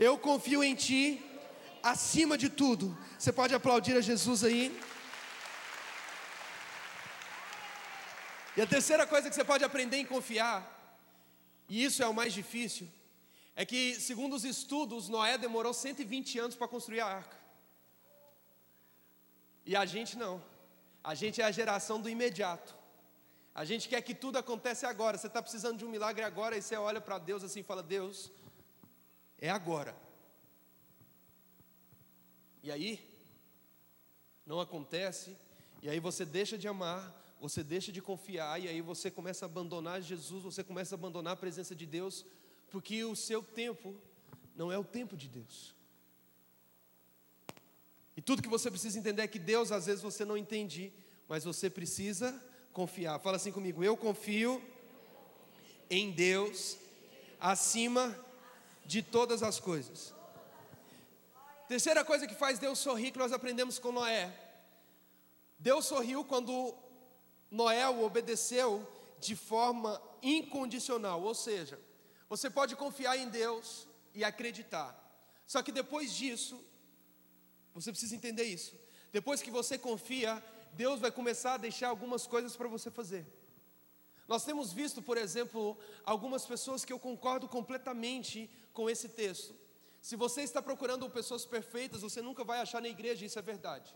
eu 0.00 0.18
confio 0.18 0.64
em 0.64 0.74
Ti 0.74 1.22
acima 1.80 2.36
de 2.36 2.48
tudo. 2.48 2.98
Você 3.16 3.32
pode 3.32 3.54
aplaudir 3.54 3.96
a 3.96 4.00
Jesus 4.00 4.42
aí? 4.42 4.76
E 8.56 8.62
a 8.62 8.66
terceira 8.66 9.06
coisa 9.06 9.28
que 9.28 9.34
você 9.34 9.44
pode 9.44 9.64
aprender 9.64 9.96
em 9.96 10.06
confiar, 10.06 10.58
e 11.68 11.82
isso 11.84 12.02
é 12.02 12.06
o 12.06 12.14
mais 12.14 12.32
difícil, 12.32 12.88
é 13.56 13.64
que, 13.64 13.94
segundo 13.94 14.34
os 14.34 14.44
estudos, 14.44 15.08
Noé 15.08 15.36
demorou 15.36 15.74
120 15.74 16.38
anos 16.38 16.56
para 16.56 16.68
construir 16.68 17.00
a 17.00 17.06
arca. 17.06 17.36
E 19.66 19.74
a 19.74 19.84
gente 19.84 20.16
não. 20.16 20.42
A 21.02 21.14
gente 21.14 21.40
é 21.40 21.44
a 21.44 21.50
geração 21.50 22.00
do 22.00 22.08
imediato. 22.08 22.74
A 23.54 23.64
gente 23.64 23.88
quer 23.88 24.00
que 24.02 24.14
tudo 24.14 24.38
acontece 24.38 24.84
agora. 24.84 25.16
Você 25.16 25.26
está 25.26 25.40
precisando 25.40 25.78
de 25.78 25.84
um 25.84 25.88
milagre 25.88 26.24
agora, 26.24 26.56
e 26.56 26.62
você 26.62 26.76
olha 26.76 27.00
para 27.00 27.18
Deus 27.18 27.42
assim 27.42 27.60
e 27.60 27.64
fala: 27.64 27.82
Deus, 27.82 28.30
é 29.38 29.50
agora. 29.50 29.96
E 32.62 32.70
aí, 32.70 32.92
não 34.46 34.60
acontece, 34.60 35.36
e 35.82 35.88
aí 35.88 36.00
você 36.00 36.24
deixa 36.24 36.56
de 36.56 36.66
amar, 36.66 37.23
você 37.44 37.62
deixa 37.62 37.92
de 37.92 38.00
confiar 38.00 38.58
e 38.58 38.66
aí 38.66 38.80
você 38.80 39.10
começa 39.10 39.44
a 39.44 39.48
abandonar 39.48 40.00
Jesus, 40.00 40.44
você 40.44 40.64
começa 40.64 40.94
a 40.94 40.96
abandonar 40.96 41.34
a 41.34 41.36
presença 41.36 41.74
de 41.74 41.84
Deus, 41.84 42.24
porque 42.70 43.04
o 43.04 43.14
seu 43.14 43.42
tempo 43.42 43.94
não 44.56 44.72
é 44.72 44.78
o 44.78 44.82
tempo 44.82 45.14
de 45.14 45.28
Deus. 45.28 45.76
E 48.16 48.22
tudo 48.22 48.40
que 48.40 48.48
você 48.48 48.70
precisa 48.70 48.98
entender 48.98 49.20
é 49.20 49.26
que 49.26 49.38
Deus, 49.38 49.70
às 49.70 49.84
vezes 49.84 50.00
você 50.02 50.24
não 50.24 50.38
entende, 50.38 50.90
mas 51.28 51.44
você 51.44 51.68
precisa 51.68 52.32
confiar. 52.72 53.18
Fala 53.18 53.36
assim 53.36 53.52
comigo: 53.52 53.84
eu 53.84 53.94
confio 53.94 54.62
em 55.90 56.12
Deus 56.12 56.78
acima 57.38 58.18
de 58.86 59.02
todas 59.02 59.42
as 59.42 59.60
coisas. 59.60 60.14
Terceira 61.68 62.02
coisa 62.06 62.26
que 62.26 62.34
faz 62.34 62.58
Deus 62.58 62.78
sorrir 62.78 63.10
que 63.10 63.18
nós 63.18 63.34
aprendemos 63.34 63.78
com 63.78 63.92
Noé. 63.92 64.32
Deus 65.58 65.84
sorriu 65.84 66.24
quando 66.24 66.74
Noé 67.54 67.88
obedeceu 67.88 68.84
de 69.20 69.36
forma 69.36 70.02
incondicional, 70.20 71.22
ou 71.22 71.34
seja, 71.34 71.78
você 72.28 72.50
pode 72.50 72.74
confiar 72.74 73.16
em 73.16 73.28
Deus 73.28 73.86
e 74.12 74.24
acreditar. 74.24 74.90
Só 75.46 75.62
que 75.62 75.70
depois 75.70 76.12
disso, 76.12 76.60
você 77.72 77.92
precisa 77.92 78.16
entender 78.16 78.42
isso. 78.42 78.74
Depois 79.12 79.40
que 79.40 79.52
você 79.52 79.78
confia, 79.78 80.42
Deus 80.72 80.98
vai 80.98 81.12
começar 81.12 81.54
a 81.54 81.58
deixar 81.68 81.90
algumas 81.90 82.26
coisas 82.26 82.56
para 82.56 82.66
você 82.66 82.90
fazer. 82.90 83.24
Nós 84.26 84.44
temos 84.44 84.72
visto, 84.72 85.00
por 85.00 85.16
exemplo, 85.16 85.78
algumas 86.04 86.44
pessoas 86.44 86.84
que 86.84 86.92
eu 86.92 86.98
concordo 86.98 87.46
completamente 87.46 88.50
com 88.72 88.90
esse 88.90 89.08
texto. 89.08 89.54
Se 90.02 90.16
você 90.16 90.40
está 90.42 90.60
procurando 90.60 91.08
pessoas 91.08 91.46
perfeitas, 91.46 92.02
você 92.02 92.20
nunca 92.20 92.42
vai 92.42 92.60
achar 92.60 92.82
na 92.82 92.88
igreja, 92.88 93.24
isso 93.24 93.38
é 93.38 93.42
verdade. 93.42 93.94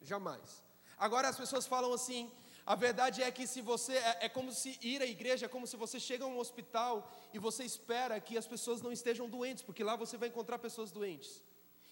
Jamais. 0.00 0.62
Agora 0.96 1.28
as 1.28 1.36
pessoas 1.36 1.66
falam 1.66 1.92
assim: 1.92 2.30
a 2.66 2.74
verdade 2.74 3.22
é 3.22 3.30
que 3.30 3.46
se 3.46 3.60
você 3.60 3.94
é, 3.94 4.18
é, 4.22 4.28
como 4.28 4.50
se 4.50 4.78
ir 4.80 5.02
à 5.02 5.06
igreja 5.06 5.46
é 5.46 5.48
como 5.48 5.66
se 5.66 5.76
você 5.76 6.00
chega 6.00 6.24
a 6.24 6.28
um 6.28 6.38
hospital 6.38 7.10
e 7.32 7.38
você 7.38 7.62
espera 7.62 8.18
que 8.20 8.38
as 8.38 8.46
pessoas 8.46 8.80
não 8.80 8.90
estejam 8.90 9.28
doentes, 9.28 9.62
porque 9.62 9.84
lá 9.84 9.96
você 9.96 10.16
vai 10.16 10.28
encontrar 10.30 10.58
pessoas 10.58 10.90
doentes. 10.90 11.42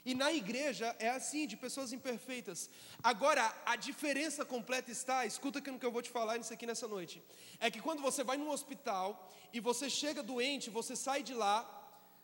E 0.05 0.15
na 0.15 0.33
igreja 0.33 0.97
é 0.99 1.11
assim, 1.11 1.47
de 1.47 1.57
pessoas 1.57 1.93
imperfeitas. 1.93 2.69
Agora, 3.03 3.55
a 3.65 3.77
diferença 3.77 4.45
completa 4.45 4.91
está, 4.91 5.25
escuta 5.27 5.61
que 5.61 5.71
eu 5.71 5.93
vou 5.93 6.03
te 6.03 6.11
falar 6.11 6.39
nisso 6.39 6.53
aqui 6.53 6.67
nessa 6.67 6.89
noite. 6.89 7.23
É 7.61 7.71
que 7.71 7.81
quando 7.81 8.03
você 8.03 8.25
vai 8.25 8.37
num 8.37 8.51
hospital 8.51 9.31
e 9.53 9.61
você 9.61 9.89
chega 9.89 10.23
doente, 10.23 10.71
você 10.71 10.97
sai 10.97 11.23
de 11.23 11.35
lá 11.35 11.57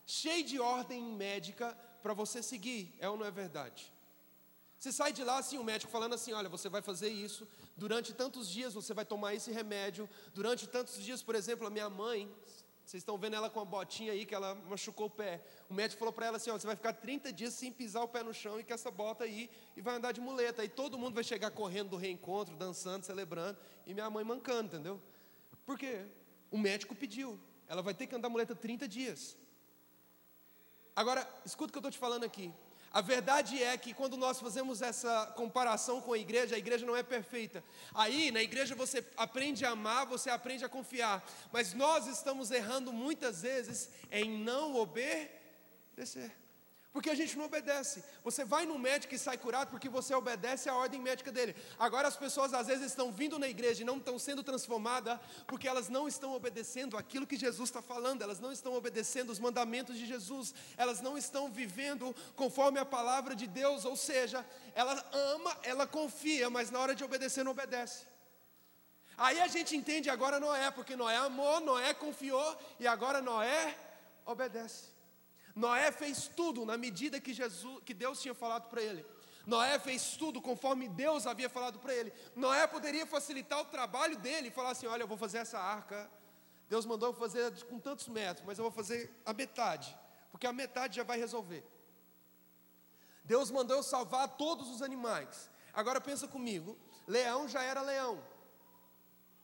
cheio 0.06 0.42
de 0.42 0.58
ordem 0.58 1.02
médica 1.02 1.76
para 2.02 2.14
você 2.14 2.42
seguir. 2.42 2.92
É 2.98 3.08
ou 3.08 3.16
não 3.16 3.26
é 3.26 3.30
verdade? 3.30 3.92
Você 4.78 4.92
sai 4.92 5.12
de 5.12 5.24
lá 5.24 5.38
assim, 5.38 5.58
o 5.58 5.64
médico 5.64 5.90
falando 5.90 6.14
assim: 6.14 6.32
olha, 6.32 6.48
você 6.48 6.68
vai 6.68 6.80
fazer 6.80 7.08
isso, 7.08 7.48
durante 7.76 8.14
tantos 8.14 8.48
dias 8.48 8.72
você 8.72 8.94
vai 8.94 9.04
tomar 9.04 9.34
esse 9.34 9.50
remédio, 9.50 10.08
durante 10.32 10.68
tantos 10.68 11.02
dias, 11.02 11.22
por 11.22 11.34
exemplo, 11.34 11.66
a 11.66 11.70
minha 11.70 11.90
mãe, 11.90 12.32
vocês 12.84 13.02
estão 13.02 13.18
vendo 13.18 13.34
ela 13.34 13.50
com 13.50 13.60
a 13.60 13.64
botinha 13.64 14.12
aí 14.12 14.24
que 14.24 14.34
ela 14.34 14.54
machucou 14.54 15.08
o 15.08 15.10
pé. 15.10 15.44
O 15.68 15.74
médico 15.74 15.98
falou 15.98 16.12
para 16.12 16.26
ela 16.26 16.36
assim: 16.36 16.50
ó, 16.50 16.58
você 16.58 16.66
vai 16.66 16.76
ficar 16.76 16.92
30 16.92 17.32
dias 17.32 17.52
sem 17.54 17.72
pisar 17.72 18.02
o 18.02 18.08
pé 18.08 18.22
no 18.22 18.32
chão 18.32 18.58
e 18.60 18.64
com 18.64 18.72
essa 18.72 18.90
bota 18.90 19.24
aí 19.24 19.50
e 19.76 19.82
vai 19.82 19.96
andar 19.96 20.12
de 20.12 20.20
muleta. 20.20 20.64
E 20.64 20.68
todo 20.68 20.96
mundo 20.96 21.12
vai 21.12 21.24
chegar 21.24 21.50
correndo 21.50 21.90
do 21.90 21.96
reencontro, 21.96 22.56
dançando, 22.56 23.04
celebrando, 23.04 23.58
e 23.84 23.92
minha 23.92 24.08
mãe 24.08 24.24
mancando, 24.24 24.68
entendeu? 24.68 25.02
Por 25.66 25.76
quê? 25.76 26.06
O 26.50 26.56
médico 26.56 26.94
pediu. 26.94 27.38
Ela 27.68 27.82
vai 27.82 27.92
ter 27.92 28.06
que 28.06 28.14
andar 28.14 28.30
muleta 28.30 28.54
30 28.54 28.88
dias. 28.88 29.36
Agora, 30.96 31.28
escuta 31.44 31.68
o 31.68 31.72
que 31.72 31.78
eu 31.78 31.80
estou 31.80 31.90
te 31.90 31.98
falando 31.98 32.24
aqui. 32.24 32.50
A 32.90 33.00
verdade 33.00 33.62
é 33.62 33.76
que 33.76 33.92
quando 33.92 34.16
nós 34.16 34.40
fazemos 34.40 34.80
essa 34.80 35.26
comparação 35.36 36.00
com 36.00 36.12
a 36.12 36.18
igreja, 36.18 36.54
a 36.54 36.58
igreja 36.58 36.86
não 36.86 36.96
é 36.96 37.02
perfeita. 37.02 37.62
Aí, 37.94 38.30
na 38.30 38.42
igreja, 38.42 38.74
você 38.74 39.04
aprende 39.16 39.64
a 39.64 39.70
amar, 39.70 40.06
você 40.06 40.30
aprende 40.30 40.64
a 40.64 40.68
confiar. 40.68 41.22
Mas 41.52 41.74
nós 41.74 42.06
estamos 42.06 42.50
errando 42.50 42.92
muitas 42.92 43.42
vezes 43.42 43.90
em 44.10 44.38
não 44.38 44.74
obedecer. 44.76 46.32
Porque 46.92 47.10
a 47.10 47.14
gente 47.14 47.36
não 47.36 47.44
obedece. 47.44 48.02
Você 48.24 48.44
vai 48.44 48.64
no 48.64 48.78
médico 48.78 49.14
e 49.14 49.18
sai 49.18 49.36
curado 49.36 49.68
porque 49.68 49.88
você 49.88 50.14
obedece 50.14 50.68
à 50.70 50.74
ordem 50.74 51.00
médica 51.00 51.30
dele. 51.30 51.54
Agora 51.78 52.08
as 52.08 52.16
pessoas 52.16 52.54
às 52.54 52.66
vezes 52.66 52.86
estão 52.86 53.12
vindo 53.12 53.38
na 53.38 53.46
igreja 53.46 53.82
e 53.82 53.84
não 53.84 53.98
estão 53.98 54.18
sendo 54.18 54.42
transformadas 54.42 55.20
porque 55.46 55.68
elas 55.68 55.88
não 55.90 56.08
estão 56.08 56.32
obedecendo 56.32 56.96
aquilo 56.96 57.26
que 57.26 57.36
Jesus 57.36 57.68
está 57.68 57.82
falando, 57.82 58.22
elas 58.22 58.40
não 58.40 58.50
estão 58.50 58.74
obedecendo 58.74 59.30
os 59.30 59.38
mandamentos 59.38 59.98
de 59.98 60.06
Jesus, 60.06 60.54
elas 60.76 61.00
não 61.02 61.18
estão 61.18 61.50
vivendo 61.50 62.14
conforme 62.34 62.78
a 62.78 62.86
palavra 62.86 63.36
de 63.36 63.46
Deus, 63.46 63.84
ou 63.84 63.96
seja, 63.96 64.44
ela 64.74 64.94
ama, 65.12 65.56
ela 65.62 65.86
confia, 65.86 66.48
mas 66.48 66.70
na 66.70 66.80
hora 66.80 66.94
de 66.94 67.04
obedecer 67.04 67.44
não 67.44 67.52
obedece. 67.52 68.06
Aí 69.16 69.40
a 69.40 69.48
gente 69.48 69.76
entende 69.76 70.08
agora 70.08 70.40
Noé, 70.40 70.70
porque 70.70 70.96
Noé 70.96 71.16
amou, 71.16 71.60
Noé 71.60 71.92
confiou 71.92 72.56
e 72.80 72.86
agora 72.86 73.20
Noé 73.20 73.76
obedece. 74.24 74.97
Noé 75.58 75.90
fez 75.90 76.28
tudo 76.28 76.64
na 76.64 76.76
medida 76.76 77.20
que, 77.20 77.34
Jesus, 77.34 77.82
que 77.84 77.92
Deus 77.92 78.22
tinha 78.22 78.34
falado 78.34 78.68
para 78.68 78.80
ele. 78.80 79.04
Noé 79.44 79.78
fez 79.78 80.16
tudo 80.16 80.40
conforme 80.40 80.88
Deus 80.88 81.26
havia 81.26 81.48
falado 81.48 81.78
para 81.80 81.92
ele. 81.92 82.12
Noé 82.36 82.66
poderia 82.66 83.04
facilitar 83.06 83.60
o 83.60 83.64
trabalho 83.64 84.16
dele 84.18 84.48
e 84.48 84.50
falar 84.52 84.70
assim: 84.70 84.86
Olha, 84.86 85.02
eu 85.02 85.08
vou 85.08 85.16
fazer 85.16 85.38
essa 85.38 85.58
arca. 85.58 86.08
Deus 86.68 86.86
mandou 86.86 87.12
fazer 87.12 87.50
com 87.64 87.80
tantos 87.80 88.06
metros, 88.08 88.46
mas 88.46 88.58
eu 88.58 88.62
vou 88.62 88.70
fazer 88.70 89.10
a 89.24 89.32
metade, 89.32 89.96
porque 90.30 90.46
a 90.46 90.52
metade 90.52 90.96
já 90.96 91.02
vai 91.02 91.18
resolver. 91.18 91.64
Deus 93.24 93.50
mandou 93.50 93.78
eu 93.78 93.82
salvar 93.82 94.28
todos 94.36 94.70
os 94.70 94.80
animais. 94.80 95.50
Agora 95.72 96.00
pensa 96.00 96.28
comigo: 96.28 96.78
leão 97.06 97.48
já 97.48 97.62
era 97.62 97.82
leão, 97.82 98.22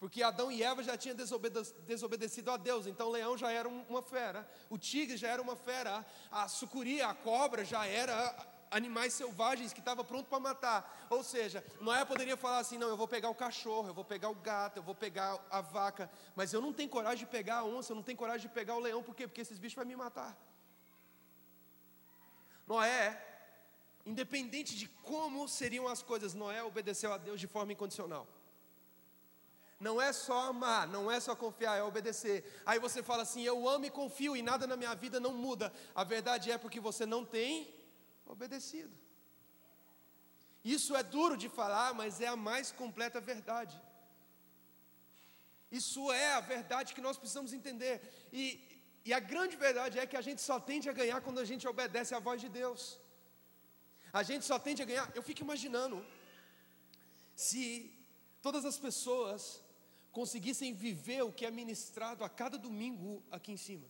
porque 0.05 0.23
Adão 0.23 0.53
e 0.53 0.63
Eva 0.63 0.83
já 0.83 0.99
tinham 0.99 1.17
desobedecido 1.17 2.51
a 2.51 2.59
Deus, 2.59 2.87
então 2.87 3.09
o 3.09 3.11
leão 3.11 3.39
já 3.39 3.51
era 3.51 3.67
uma 3.67 4.03
fera, 4.03 4.47
o 4.69 4.77
tigre 4.77 5.17
já 5.17 5.29
era 5.29 5.41
uma 5.41 5.57
fera, 5.57 6.05
a 6.31 6.47
sucuri, 6.47 7.01
a 7.01 7.15
cobra 7.15 7.65
já 7.65 7.87
era 7.87 8.37
animais 8.71 9.15
selvagens 9.15 9.73
que 9.73 9.81
estava 9.81 10.05
pronto 10.05 10.29
para 10.29 10.39
matar. 10.39 11.07
Ou 11.09 11.25
seja, 11.25 11.65
Noé 11.81 12.05
poderia 12.05 12.37
falar 12.37 12.59
assim: 12.59 12.77
não, 12.77 12.89
eu 12.89 12.99
vou 12.99 13.09
pegar 13.09 13.31
o 13.31 13.35
cachorro, 13.35 13.89
eu 13.89 13.95
vou 13.95 14.05
pegar 14.05 14.29
o 14.29 14.35
gato, 14.35 14.77
eu 14.77 14.83
vou 14.83 14.95
pegar 14.95 15.43
a 15.51 15.63
vaca, 15.63 16.11
mas 16.37 16.53
eu 16.53 16.61
não 16.61 16.71
tenho 16.71 16.91
coragem 16.91 17.25
de 17.25 17.31
pegar 17.31 17.61
a 17.61 17.65
onça, 17.65 17.93
eu 17.93 17.97
não 17.97 18.03
tenho 18.03 18.19
coragem 18.19 18.47
de 18.47 18.53
pegar 18.53 18.77
o 18.77 18.81
leão, 18.81 19.03
por 19.03 19.15
quê? 19.15 19.27
Porque 19.27 19.41
esses 19.41 19.59
bichos 19.59 19.77
vão 19.77 19.87
me 19.87 19.97
matar. 19.97 20.37
Noé, 22.67 23.19
independente 24.05 24.77
de 24.77 24.87
como 24.87 25.49
seriam 25.49 25.89
as 25.89 26.03
coisas, 26.03 26.35
Noé 26.35 26.63
obedeceu 26.63 27.11
a 27.11 27.17
Deus 27.17 27.41
de 27.41 27.47
forma 27.47 27.73
incondicional. 27.73 28.29
Não 29.81 30.01
é 30.01 30.13
só 30.13 30.49
amar, 30.51 30.87
não 30.87 31.11
é 31.11 31.19
só 31.21 31.35
confiar, 31.35 31.77
é 31.77 31.83
obedecer. 31.83 32.63
Aí 32.65 32.79
você 32.79 33.03
fala 33.03 33.23
assim: 33.23 33.43
eu 33.43 33.69
amo 33.69 33.85
e 33.87 33.91
confio 33.91 34.37
e 34.37 34.43
nada 34.43 34.67
na 34.67 34.77
minha 34.77 34.95
vida 34.95 35.19
não 35.19 35.35
muda. 35.35 35.73
A 35.95 36.05
verdade 36.05 36.51
é 36.51 36.57
porque 36.57 36.81
você 36.81 37.05
não 37.05 37.25
tem 37.25 37.75
obedecido. 38.25 38.93
Isso 40.65 40.97
é 40.97 41.03
duro 41.03 41.37
de 41.37 41.49
falar, 41.49 41.93
mas 41.93 42.21
é 42.21 42.29
a 42.29 42.37
mais 42.37 42.73
completa 42.73 43.21
verdade. 43.21 43.79
Isso 45.71 46.11
é 46.13 46.33
a 46.35 46.41
verdade 46.41 46.95
que 46.95 47.01
nós 47.01 47.19
precisamos 47.19 47.53
entender. 47.53 48.01
E, 48.33 48.45
e 49.05 49.13
a 49.13 49.21
grande 49.21 49.57
verdade 49.57 49.99
é 49.99 50.07
que 50.07 50.17
a 50.17 50.23
gente 50.23 50.41
só 50.41 50.59
tende 50.59 50.89
a 50.89 50.93
ganhar 50.93 51.21
quando 51.21 51.41
a 51.41 51.45
gente 51.45 51.67
obedece 51.67 52.15
à 52.15 52.21
voz 52.21 52.41
de 52.41 52.49
Deus. 52.49 52.99
A 54.13 54.23
gente 54.23 54.45
só 54.45 54.59
tende 54.59 54.81
a 54.83 54.87
ganhar. 54.87 55.11
Eu 55.15 55.23
fico 55.23 55.43
imaginando 55.43 56.07
se 57.35 57.93
todas 58.41 58.65
as 58.65 58.79
pessoas 58.79 59.64
conseguissem 60.15 60.73
viver 60.73 61.23
o 61.23 61.33
que 61.33 61.45
é 61.45 61.51
ministrado 61.51 62.23
a 62.23 62.29
cada 62.29 62.57
domingo 62.57 63.23
aqui 63.37 63.51
em 63.53 63.57
cima. 63.57 63.87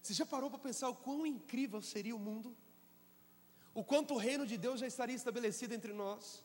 Você 0.00 0.14
já 0.14 0.24
parou 0.24 0.48
para 0.50 0.58
pensar 0.58 0.88
o 0.88 0.96
quão 0.96 1.26
incrível 1.26 1.82
seria 1.82 2.16
o 2.16 2.18
mundo? 2.18 2.56
O 3.74 3.84
quanto 3.84 4.14
o 4.14 4.16
reino 4.16 4.46
de 4.46 4.56
Deus 4.56 4.80
já 4.80 4.86
estaria 4.86 5.14
estabelecido 5.14 5.74
entre 5.74 5.92
nós? 5.92 6.42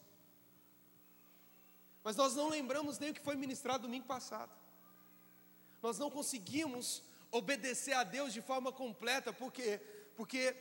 Mas 2.03 2.17
nós 2.17 2.35
não 2.35 2.49
lembramos 2.49 2.99
nem 2.99 3.11
o 3.11 3.13
que 3.13 3.21
foi 3.21 3.37
ministrado 3.37 3.83
domingo 3.83 4.05
passado. 4.05 4.51
Nós 5.81 5.97
não 5.97 6.11
conseguimos 6.11 7.01
obedecer 7.31 7.93
a 7.93 8.03
Deus 8.03 8.33
de 8.33 8.41
forma 8.41 8.71
completa, 8.71 9.31
por 9.31 9.51
quê? 9.51 9.79
Porque 10.17 10.55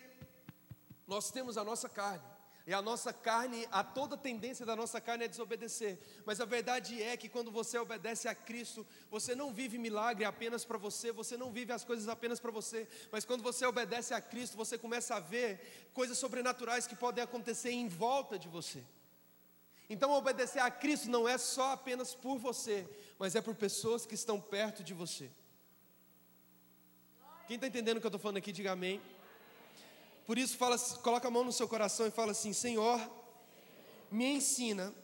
nós 1.08 1.30
temos 1.32 1.58
a 1.58 1.64
nossa 1.64 1.88
carne. 1.88 2.33
E 2.66 2.72
a 2.72 2.80
nossa 2.80 3.12
carne, 3.12 3.68
a 3.70 3.84
toda 3.84 4.16
tendência 4.16 4.64
da 4.64 4.74
nossa 4.74 4.98
carne 4.98 5.24
é 5.24 5.28
desobedecer. 5.28 5.98
Mas 6.24 6.40
a 6.40 6.46
verdade 6.46 7.02
é 7.02 7.14
que 7.14 7.28
quando 7.28 7.50
você 7.50 7.76
obedece 7.76 8.26
a 8.26 8.34
Cristo, 8.34 8.86
você 9.10 9.34
não 9.34 9.52
vive 9.52 9.76
milagre 9.76 10.24
apenas 10.24 10.64
para 10.64 10.78
você, 10.78 11.12
você 11.12 11.36
não 11.36 11.52
vive 11.52 11.72
as 11.72 11.84
coisas 11.84 12.08
apenas 12.08 12.40
para 12.40 12.50
você. 12.50 12.88
Mas 13.12 13.26
quando 13.26 13.42
você 13.42 13.66
obedece 13.66 14.14
a 14.14 14.20
Cristo, 14.20 14.56
você 14.56 14.78
começa 14.78 15.14
a 15.14 15.20
ver 15.20 15.90
coisas 15.92 16.16
sobrenaturais 16.16 16.86
que 16.86 16.96
podem 16.96 17.22
acontecer 17.22 17.70
em 17.70 17.86
volta 17.86 18.38
de 18.38 18.48
você. 18.48 18.82
Então, 19.88 20.10
obedecer 20.12 20.60
a 20.60 20.70
Cristo 20.70 21.10
não 21.10 21.28
é 21.28 21.36
só 21.36 21.72
apenas 21.72 22.14
por 22.14 22.38
você, 22.38 22.88
mas 23.18 23.34
é 23.34 23.42
por 23.42 23.54
pessoas 23.54 24.06
que 24.06 24.14
estão 24.14 24.40
perto 24.40 24.82
de 24.82 24.94
você. 24.94 25.30
Quem 27.46 27.56
está 27.56 27.66
entendendo 27.66 27.98
o 27.98 28.00
que 28.00 28.06
eu 28.06 28.08
estou 28.08 28.18
falando 28.18 28.38
aqui, 28.38 28.50
diga 28.50 28.72
amém. 28.72 29.02
Por 30.26 30.38
isso, 30.38 30.56
fala, 30.56 30.78
coloca 31.02 31.28
a 31.28 31.30
mão 31.30 31.44
no 31.44 31.52
seu 31.52 31.68
coração 31.68 32.06
e 32.06 32.10
fala 32.10 32.32
assim: 32.32 32.52
Senhor, 32.52 32.98
me 34.10 34.36
ensina 34.36 34.94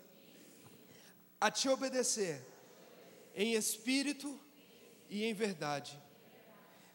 a 1.40 1.50
te 1.50 1.68
obedecer 1.68 2.46
em 3.34 3.54
espírito 3.54 4.38
e 5.08 5.24
em 5.24 5.34
verdade. 5.34 6.00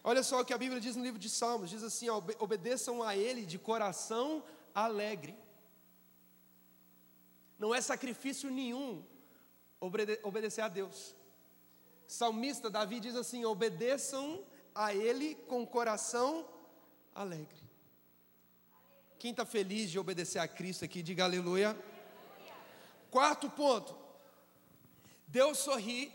Olha 0.02 0.22
só 0.22 0.40
o 0.40 0.44
que 0.44 0.54
a 0.54 0.58
Bíblia 0.58 0.80
diz 0.80 0.94
no 0.96 1.02
livro 1.02 1.18
de 1.18 1.28
Salmos: 1.28 1.70
diz 1.70 1.82
assim, 1.82 2.08
obedeçam 2.38 3.02
a 3.02 3.16
Ele 3.16 3.44
de 3.44 3.58
coração 3.58 4.42
alegre. 4.74 5.36
Não 7.58 7.74
é 7.74 7.80
sacrifício 7.80 8.50
nenhum 8.50 9.04
obedecer 9.80 10.62
a 10.62 10.68
Deus. 10.68 11.14
Salmista 12.06 12.70
Davi 12.70 13.00
diz 13.00 13.16
assim: 13.16 13.44
obedeçam 13.44 14.44
a 14.74 14.94
Ele 14.94 15.34
com 15.34 15.66
coração 15.66 16.48
alegre. 17.14 17.65
Quem 19.18 19.30
está 19.30 19.46
feliz 19.46 19.90
de 19.90 19.98
obedecer 19.98 20.38
a 20.38 20.46
Cristo 20.46 20.84
aqui, 20.84 21.02
diga 21.02 21.24
aleluia. 21.24 21.76
Quarto 23.10 23.48
ponto. 23.48 23.96
Deus 25.26 25.58
sorri 25.58 26.12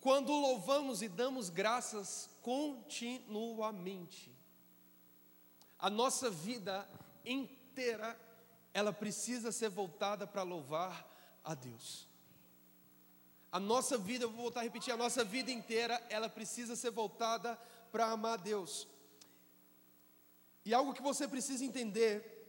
quando 0.00 0.32
louvamos 0.32 1.00
e 1.02 1.08
damos 1.08 1.48
graças 1.48 2.28
continuamente. 2.42 4.34
A 5.78 5.88
nossa 5.88 6.28
vida 6.28 6.88
inteira, 7.24 8.18
ela 8.74 8.92
precisa 8.92 9.52
ser 9.52 9.68
voltada 9.68 10.26
para 10.26 10.42
louvar 10.42 11.08
a 11.44 11.54
Deus. 11.54 12.08
A 13.52 13.60
nossa 13.60 13.96
vida, 13.96 14.26
vou 14.26 14.36
voltar 14.36 14.60
a 14.60 14.64
repetir, 14.64 14.92
a 14.92 14.96
nossa 14.96 15.24
vida 15.24 15.50
inteira, 15.50 16.04
ela 16.08 16.28
precisa 16.28 16.76
ser 16.76 16.90
voltada 16.90 17.56
para 17.90 18.06
amar 18.06 18.34
a 18.34 18.42
Deus. 18.42 18.86
E 20.64 20.74
algo 20.74 20.92
que 20.92 21.02
você 21.02 21.26
precisa 21.26 21.64
entender 21.64 22.39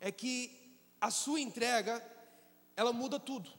é 0.00 0.10
que 0.10 0.60
a 1.00 1.10
sua 1.10 1.40
entrega, 1.40 2.04
ela 2.76 2.92
muda 2.92 3.18
tudo. 3.18 3.50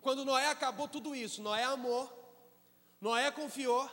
Quando 0.00 0.24
Noé 0.24 0.48
acabou 0.48 0.88
tudo 0.88 1.14
isso, 1.14 1.42
Noé 1.42 1.64
amou, 1.64 2.10
Noé 3.00 3.30
confiou, 3.30 3.88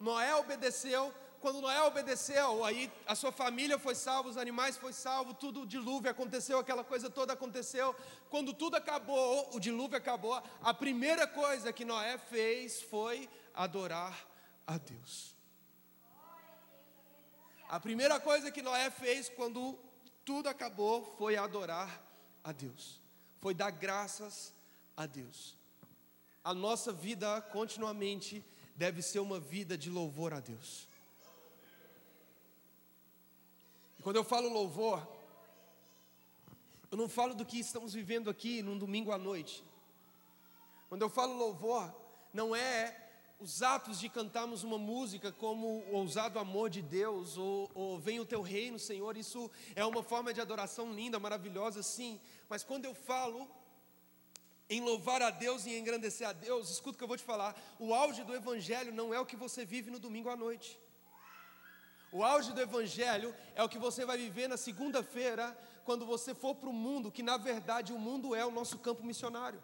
Noé 0.00 0.34
obedeceu. 0.34 1.12
Quando 1.40 1.60
Noé 1.60 1.80
obedeceu, 1.82 2.64
aí 2.64 2.90
a 3.06 3.14
sua 3.14 3.30
família 3.30 3.78
foi 3.78 3.94
salva, 3.94 4.28
os 4.28 4.36
animais 4.36 4.76
foi 4.76 4.92
salvo, 4.92 5.32
tudo 5.34 5.62
o 5.62 5.66
dilúvio 5.66 6.10
aconteceu, 6.10 6.58
aquela 6.58 6.82
coisa 6.82 7.08
toda 7.08 7.32
aconteceu. 7.32 7.94
Quando 8.28 8.52
tudo 8.52 8.76
acabou, 8.76 9.48
o 9.54 9.60
dilúvio 9.60 9.96
acabou, 9.96 10.42
a 10.60 10.74
primeira 10.74 11.28
coisa 11.28 11.72
que 11.72 11.84
Noé 11.84 12.18
fez 12.18 12.82
foi 12.82 13.28
adorar 13.54 14.26
a 14.66 14.78
Deus. 14.78 15.37
A 17.68 17.78
primeira 17.78 18.18
coisa 18.18 18.50
que 18.50 18.62
Noé 18.62 18.90
fez 18.90 19.28
quando 19.28 19.78
tudo 20.24 20.48
acabou 20.48 21.04
foi 21.18 21.36
adorar 21.36 22.02
a 22.42 22.50
Deus, 22.50 22.98
foi 23.40 23.52
dar 23.52 23.70
graças 23.70 24.54
a 24.96 25.04
Deus. 25.04 25.54
A 26.42 26.54
nossa 26.54 26.94
vida 26.94 27.42
continuamente 27.42 28.42
deve 28.74 29.02
ser 29.02 29.18
uma 29.18 29.38
vida 29.38 29.76
de 29.76 29.90
louvor 29.90 30.32
a 30.32 30.40
Deus. 30.40 30.88
E 33.98 34.02
quando 34.02 34.16
eu 34.16 34.24
falo 34.24 34.48
louvor, 34.48 35.06
eu 36.90 36.96
não 36.96 37.08
falo 37.08 37.34
do 37.34 37.44
que 37.44 37.58
estamos 37.58 37.92
vivendo 37.92 38.30
aqui 38.30 38.62
num 38.62 38.78
domingo 38.78 39.12
à 39.12 39.18
noite. 39.18 39.62
Quando 40.88 41.02
eu 41.02 41.10
falo 41.10 41.36
louvor, 41.36 41.94
não 42.32 42.56
é 42.56 43.07
os 43.38 43.62
atos 43.62 44.00
de 44.00 44.08
cantarmos 44.08 44.64
uma 44.64 44.78
música 44.78 45.30
como 45.30 45.84
o 45.90 45.94
ousado 45.94 46.40
amor 46.40 46.68
de 46.68 46.82
Deus, 46.82 47.36
ou, 47.36 47.70
ou 47.72 47.98
Vem 47.98 48.18
o 48.18 48.26
Teu 48.26 48.42
Reino, 48.42 48.78
Senhor, 48.78 49.16
isso 49.16 49.48
é 49.76 49.84
uma 49.84 50.02
forma 50.02 50.34
de 50.34 50.40
adoração 50.40 50.92
linda, 50.92 51.20
maravilhosa, 51.20 51.82
sim, 51.82 52.20
mas 52.48 52.64
quando 52.64 52.84
eu 52.84 52.94
falo 52.94 53.48
em 54.68 54.80
louvar 54.80 55.22
a 55.22 55.30
Deus 55.30 55.66
e 55.66 55.78
engrandecer 55.78 56.28
a 56.28 56.32
Deus, 56.32 56.68
escuta 56.68 56.96
o 56.96 56.98
que 56.98 57.04
eu 57.04 57.08
vou 57.08 57.16
te 57.16 57.22
falar, 57.22 57.56
o 57.78 57.94
auge 57.94 58.24
do 58.24 58.34
Evangelho 58.34 58.92
não 58.92 59.14
é 59.14 59.20
o 59.20 59.26
que 59.26 59.36
você 59.36 59.64
vive 59.64 59.90
no 59.90 60.00
domingo 60.00 60.28
à 60.28 60.36
noite. 60.36 60.78
O 62.10 62.24
auge 62.24 62.52
do 62.52 62.60
Evangelho 62.60 63.34
é 63.54 63.62
o 63.62 63.68
que 63.68 63.78
você 63.78 64.04
vai 64.04 64.18
viver 64.18 64.48
na 64.48 64.56
segunda-feira, 64.56 65.56
quando 65.84 66.04
você 66.04 66.34
for 66.34 66.56
para 66.56 66.68
o 66.68 66.72
mundo, 66.72 67.12
que 67.12 67.22
na 67.22 67.36
verdade 67.36 67.92
o 67.92 67.98
mundo 67.98 68.34
é 68.34 68.44
o 68.44 68.50
nosso 68.50 68.78
campo 68.78 69.04
missionário. 69.04 69.62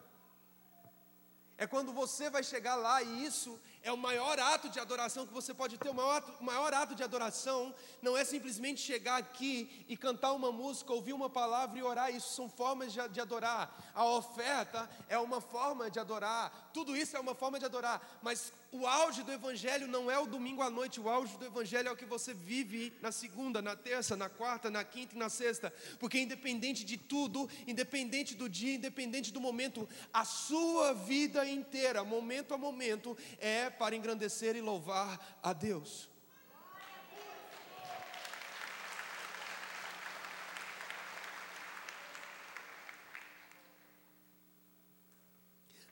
É 1.57 1.67
quando 1.67 1.93
você 1.93 2.29
vai 2.29 2.43
chegar 2.43 2.75
lá 2.75 3.03
e 3.03 3.25
isso 3.25 3.59
é 3.85 3.93
o 3.93 3.99
maior 3.99 4.41
ato 4.41 4.71
de 4.71 4.81
adoração 4.81 5.27
que 5.27 5.33
você 5.33 5.53
pode 5.53 5.77
ter. 5.77 5.91
O 5.91 5.95
maior, 5.95 6.17
ato, 6.17 6.33
o 6.41 6.45
maior 6.45 6.73
ato 6.73 6.95
de 6.95 7.03
adoração 7.03 7.73
não 8.01 8.17
é 8.17 8.25
simplesmente 8.25 8.81
chegar 8.81 9.19
aqui 9.19 9.85
e 9.87 9.95
cantar 9.95 10.33
uma 10.33 10.51
música, 10.51 10.93
ouvir 10.93 11.13
uma 11.13 11.29
palavra 11.29 11.79
e 11.79 11.83
orar. 11.83 12.11
Isso 12.11 12.35
são 12.35 12.49
formas 12.49 12.95
de, 12.95 13.09
de 13.11 13.21
adorar. 13.21 13.93
A 13.95 14.07
oferta 14.07 14.89
é 15.07 15.19
uma 15.19 15.39
forma 15.39 15.91
de 15.91 16.01
adorar. 16.01 16.71
Tudo 16.73 16.97
isso 16.97 17.15
é 17.15 17.21
uma 17.21 17.35
forma 17.35 17.59
de 17.59 17.67
adorar. 17.67 18.19
Mas 18.23 18.55
o 18.75 18.89
auge 18.89 19.23
do 19.23 19.31
Evangelho 19.31 19.87
não 19.87 20.11
é 20.11 20.19
o 20.19 20.27
domingo 20.27 20.61
à 20.61 20.69
noite, 20.69 21.01
o 21.01 21.09
auge 21.09 21.37
do 21.37 21.45
Evangelho 21.45 21.89
é 21.89 21.93
o 21.93 21.97
que 21.97 22.05
você 22.05 22.35
vive 22.35 22.93
na 23.01 23.13
segunda, 23.13 23.63
na 23.63 23.77
terça, 23.77 24.17
na 24.17 24.29
quarta, 24.29 24.69
na 24.69 24.83
quinta 24.83 25.15
e 25.15 25.19
na 25.19 25.29
sexta, 25.29 25.73
porque 26.01 26.19
independente 26.19 26.83
de 26.85 26.97
tudo, 26.97 27.49
independente 27.69 28.35
do 28.35 28.49
dia, 28.49 28.75
independente 28.75 29.33
do 29.33 29.41
momento, 29.41 29.89
a 30.13 30.25
sua 30.25 30.93
vida 30.93 31.49
inteira, 31.49 32.03
momento 32.03 32.53
a 32.53 32.59
momento, 32.59 33.17
é 33.39 33.71
para 33.79 33.97
engrandecer 33.97 34.57
e 34.57 34.61
louvar 34.61 35.39
a 35.43 35.53
Deus. 35.53 36.09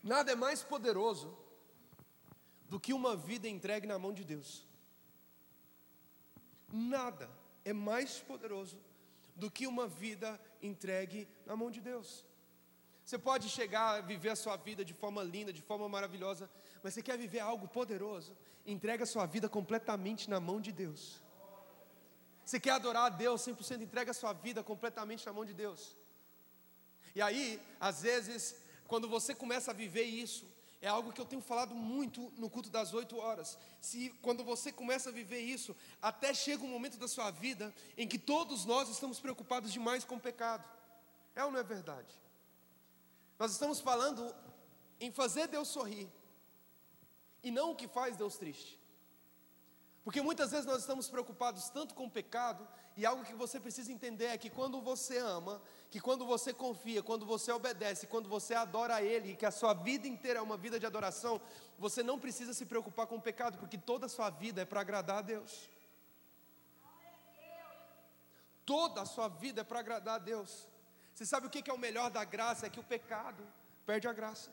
Nada 0.02 0.32
é 0.32 0.34
mais 0.34 0.62
poderoso 0.62 1.36
do 2.68 2.80
que 2.80 2.92
uma 2.92 3.14
vida 3.14 3.48
entregue 3.48 3.86
na 3.86 3.98
mão 3.98 4.12
de 4.12 4.24
Deus. 4.24 4.66
Nada 6.72 7.30
é 7.64 7.72
mais 7.72 8.18
poderoso 8.18 8.78
do 9.36 9.50
que 9.50 9.66
uma 9.66 9.86
vida 9.86 10.40
entregue 10.60 11.28
na 11.46 11.54
mão 11.54 11.70
de 11.70 11.80
Deus. 11.80 12.26
Você 13.04 13.18
pode 13.18 13.48
chegar 13.48 13.96
a 13.96 14.00
viver 14.00 14.30
a 14.30 14.36
sua 14.36 14.56
vida 14.56 14.84
de 14.84 14.94
forma 14.94 15.22
linda, 15.22 15.52
de 15.52 15.62
forma 15.62 15.88
maravilhosa, 15.88 16.50
mas 16.82 16.94
você 16.94 17.02
quer 17.02 17.16
viver 17.16 17.40
algo 17.40 17.68
poderoso? 17.68 18.36
Entrega 18.66 19.06
sua 19.06 19.26
vida 19.26 19.48
completamente 19.48 20.28
na 20.28 20.40
mão 20.40 20.60
de 20.60 20.72
Deus. 20.72 21.22
Você 22.44 22.58
quer 22.58 22.72
adorar 22.72 23.06
a 23.06 23.08
Deus 23.08 23.42
100%? 23.42 23.82
Entrega 23.82 24.12
sua 24.12 24.32
vida 24.32 24.62
completamente 24.62 25.24
na 25.24 25.32
mão 25.32 25.44
de 25.44 25.54
Deus. 25.54 25.96
E 27.14 27.22
aí, 27.22 27.60
às 27.78 28.02
vezes, 28.02 28.56
quando 28.88 29.08
você 29.08 29.34
começa 29.34 29.70
a 29.70 29.74
viver 29.74 30.04
isso, 30.04 30.44
é 30.80 30.88
algo 30.88 31.12
que 31.12 31.20
eu 31.20 31.24
tenho 31.24 31.40
falado 31.40 31.74
muito 31.74 32.32
no 32.36 32.50
culto 32.50 32.68
das 32.68 32.92
oito 32.92 33.16
horas. 33.16 33.56
Se 33.80 34.10
quando 34.20 34.42
você 34.42 34.72
começa 34.72 35.10
a 35.10 35.12
viver 35.12 35.40
isso, 35.40 35.76
até 36.00 36.34
chega 36.34 36.64
um 36.64 36.68
momento 36.68 36.98
da 36.98 37.06
sua 37.06 37.30
vida 37.30 37.72
em 37.96 38.08
que 38.08 38.18
todos 38.18 38.64
nós 38.64 38.88
estamos 38.88 39.20
preocupados 39.20 39.72
demais 39.72 40.04
com 40.04 40.16
o 40.16 40.20
pecado. 40.20 40.68
É 41.36 41.44
ou 41.44 41.52
não 41.52 41.60
é 41.60 41.62
verdade? 41.62 42.12
Nós 43.38 43.52
estamos 43.52 43.78
falando 43.78 44.34
em 44.98 45.12
fazer 45.12 45.46
Deus 45.46 45.68
sorrir 45.68 46.10
e 47.42 47.50
não 47.50 47.72
o 47.72 47.76
que 47.76 47.88
faz 47.88 48.16
Deus 48.16 48.36
triste. 48.36 48.80
Porque 50.04 50.20
muitas 50.20 50.50
vezes 50.50 50.66
nós 50.66 50.80
estamos 50.80 51.08
preocupados 51.08 51.68
tanto 51.68 51.94
com 51.94 52.06
o 52.06 52.10
pecado, 52.10 52.66
e 52.96 53.06
algo 53.06 53.24
que 53.24 53.34
você 53.34 53.58
precisa 53.58 53.90
entender 53.92 54.26
é 54.26 54.36
que 54.36 54.50
quando 54.50 54.80
você 54.80 55.16
ama, 55.18 55.62
que 55.90 56.00
quando 56.00 56.26
você 56.26 56.52
confia, 56.52 57.02
quando 57.02 57.24
você 57.24 57.50
obedece, 57.52 58.06
quando 58.06 58.28
você 58.28 58.52
adora 58.54 58.96
a 58.96 59.02
Ele, 59.02 59.36
que 59.36 59.46
a 59.46 59.50
sua 59.50 59.72
vida 59.72 60.06
inteira 60.06 60.40
é 60.40 60.42
uma 60.42 60.56
vida 60.56 60.78
de 60.78 60.84
adoração, 60.84 61.40
você 61.78 62.02
não 62.02 62.18
precisa 62.18 62.52
se 62.52 62.66
preocupar 62.66 63.06
com 63.06 63.16
o 63.16 63.20
pecado, 63.20 63.58
porque 63.58 63.78
toda 63.78 64.06
a 64.06 64.08
sua 64.08 64.28
vida 64.28 64.62
é 64.62 64.64
para 64.64 64.80
agradar 64.80 65.18
a 65.18 65.22
Deus. 65.22 65.70
Toda 68.66 69.02
a 69.02 69.06
sua 69.06 69.28
vida 69.28 69.62
é 69.62 69.64
para 69.64 69.80
agradar 69.80 70.16
a 70.16 70.18
Deus. 70.18 70.68
Você 71.14 71.24
sabe 71.24 71.46
o 71.46 71.50
que 71.50 71.68
é 71.70 71.72
o 71.72 71.78
melhor 71.78 72.10
da 72.10 72.24
graça? 72.24 72.66
É 72.66 72.70
que 72.70 72.80
o 72.80 72.84
pecado 72.84 73.46
perde 73.86 74.08
a 74.08 74.12
graça. 74.12 74.50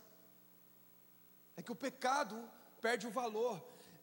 É 1.57 1.61
que 1.61 1.71
o 1.71 1.75
pecado 1.75 2.49
perde 2.85 3.07
o 3.07 3.11
valor 3.11 3.55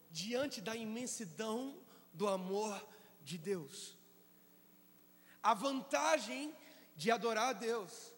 diante 0.09 0.61
da 0.61 0.75
imensidão 0.75 1.77
do 2.13 2.27
amor 2.27 2.73
de 3.21 3.37
Deus. 3.37 3.97
A 5.41 5.53
vantagem 5.53 6.53
de 6.95 7.11
adorar 7.11 7.49
a 7.49 7.53
Deus, 7.53 8.13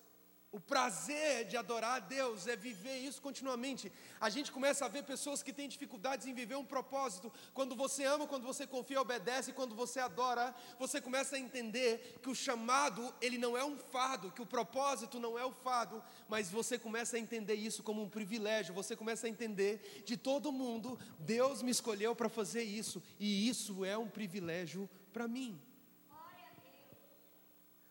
o 0.51 0.59
prazer 0.59 1.45
de 1.45 1.55
adorar 1.55 1.97
a 1.97 1.99
Deus 1.99 2.47
é 2.47 2.55
viver 2.55 2.97
isso 2.97 3.21
continuamente. 3.21 3.91
A 4.19 4.29
gente 4.31 4.51
começa 4.51 4.83
a 4.83 4.87
ver 4.87 5.03
pessoas 5.03 5.43
que 5.43 5.53
têm 5.53 5.69
dificuldades 5.69 6.25
em 6.25 6.33
viver 6.33 6.55
um 6.55 6.65
propósito. 6.65 7.31
Quando 7.53 7.75
você 7.75 8.03
ama, 8.03 8.25
quando 8.25 8.47
você 8.47 8.65
confia, 8.65 8.99
obedece, 8.99 9.53
quando 9.53 9.75
você 9.75 9.99
adora, 9.99 10.55
você 10.79 10.99
começa 10.99 11.35
a 11.35 11.39
entender 11.39 12.19
que 12.21 12.29
o 12.29 12.35
chamado, 12.35 13.13
ele 13.21 13.37
não 13.37 13.55
é 13.55 13.63
um 13.63 13.77
fardo, 13.77 14.31
que 14.31 14.41
o 14.41 14.45
propósito 14.45 15.19
não 15.19 15.37
é 15.37 15.45
o 15.45 15.51
fardo, 15.51 16.01
mas 16.27 16.49
você 16.49 16.79
começa 16.79 17.15
a 17.15 17.19
entender 17.19 17.53
isso 17.53 17.83
como 17.83 18.01
um 18.01 18.09
privilégio. 18.09 18.73
Você 18.73 18.95
começa 18.95 19.27
a 19.27 19.29
entender 19.29 20.03
de 20.03 20.17
todo 20.17 20.51
mundo, 20.51 20.97
Deus 21.19 21.61
me 21.61 21.69
escolheu 21.69 22.15
para 22.15 22.27
fazer 22.27 22.63
isso, 22.63 23.03
e 23.19 23.47
isso 23.47 23.85
é 23.85 23.95
um 23.95 24.09
privilégio 24.09 24.89
para 25.13 25.27
mim. 25.27 25.61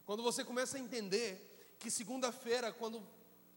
Quando 0.04 0.24
você 0.24 0.42
começa 0.42 0.76
a 0.76 0.80
entender 0.80 1.47
que 1.78 1.90
segunda-feira, 1.90 2.72
quando 2.72 3.02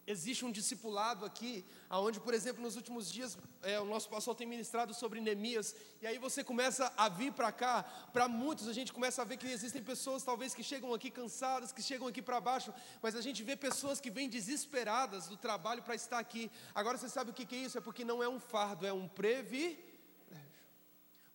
existe 0.06 0.44
um 0.44 0.52
discipulado 0.52 1.26
aqui, 1.26 1.66
aonde, 1.90 2.20
por 2.20 2.34
exemplo, 2.34 2.62
nos 2.62 2.76
últimos 2.76 3.12
dias 3.12 3.38
é, 3.62 3.80
o 3.80 3.86
nosso 3.86 4.10
pastor 4.10 4.36
tem 4.36 4.48
ministrado 4.48 4.94
sobre 4.94 5.22
Neemias, 5.22 5.76
e 6.02 6.08
aí 6.08 6.18
você 6.18 6.44
começa 6.44 6.92
a 6.98 7.08
vir 7.08 7.32
para 7.32 7.52
cá, 7.52 7.84
para 8.12 8.28
muitos 8.28 8.68
a 8.68 8.74
gente 8.74 8.92
começa 8.92 9.22
a 9.22 9.26
ver 9.26 9.38
que 9.38 9.48
existem 9.48 9.84
pessoas 9.84 10.24
talvez 10.24 10.54
que 10.54 10.64
chegam 10.64 10.94
aqui 10.94 11.10
cansadas, 11.10 11.72
que 11.72 11.82
chegam 11.82 12.08
aqui 12.08 12.22
para 12.22 12.40
baixo, 12.40 12.74
mas 13.02 13.16
a 13.16 13.22
gente 13.22 13.44
vê 13.44 13.56
pessoas 13.56 14.00
que 14.00 14.10
vêm 14.10 14.30
desesperadas 14.30 15.28
do 15.28 15.38
trabalho 15.38 15.84
para 15.84 15.96
estar 15.96 16.20
aqui. 16.20 16.52
Agora 16.74 16.98
você 16.98 17.10
sabe 17.10 17.32
o 17.32 17.34
que 17.34 17.56
é 17.56 17.60
isso? 17.60 17.78
É 17.78 17.82
porque 17.82 18.04
não 18.04 18.22
é 18.24 18.30
um 18.30 18.40
fardo, 18.40 18.86
é 18.86 18.94
um 18.94 19.08
privilégio, 19.08 19.92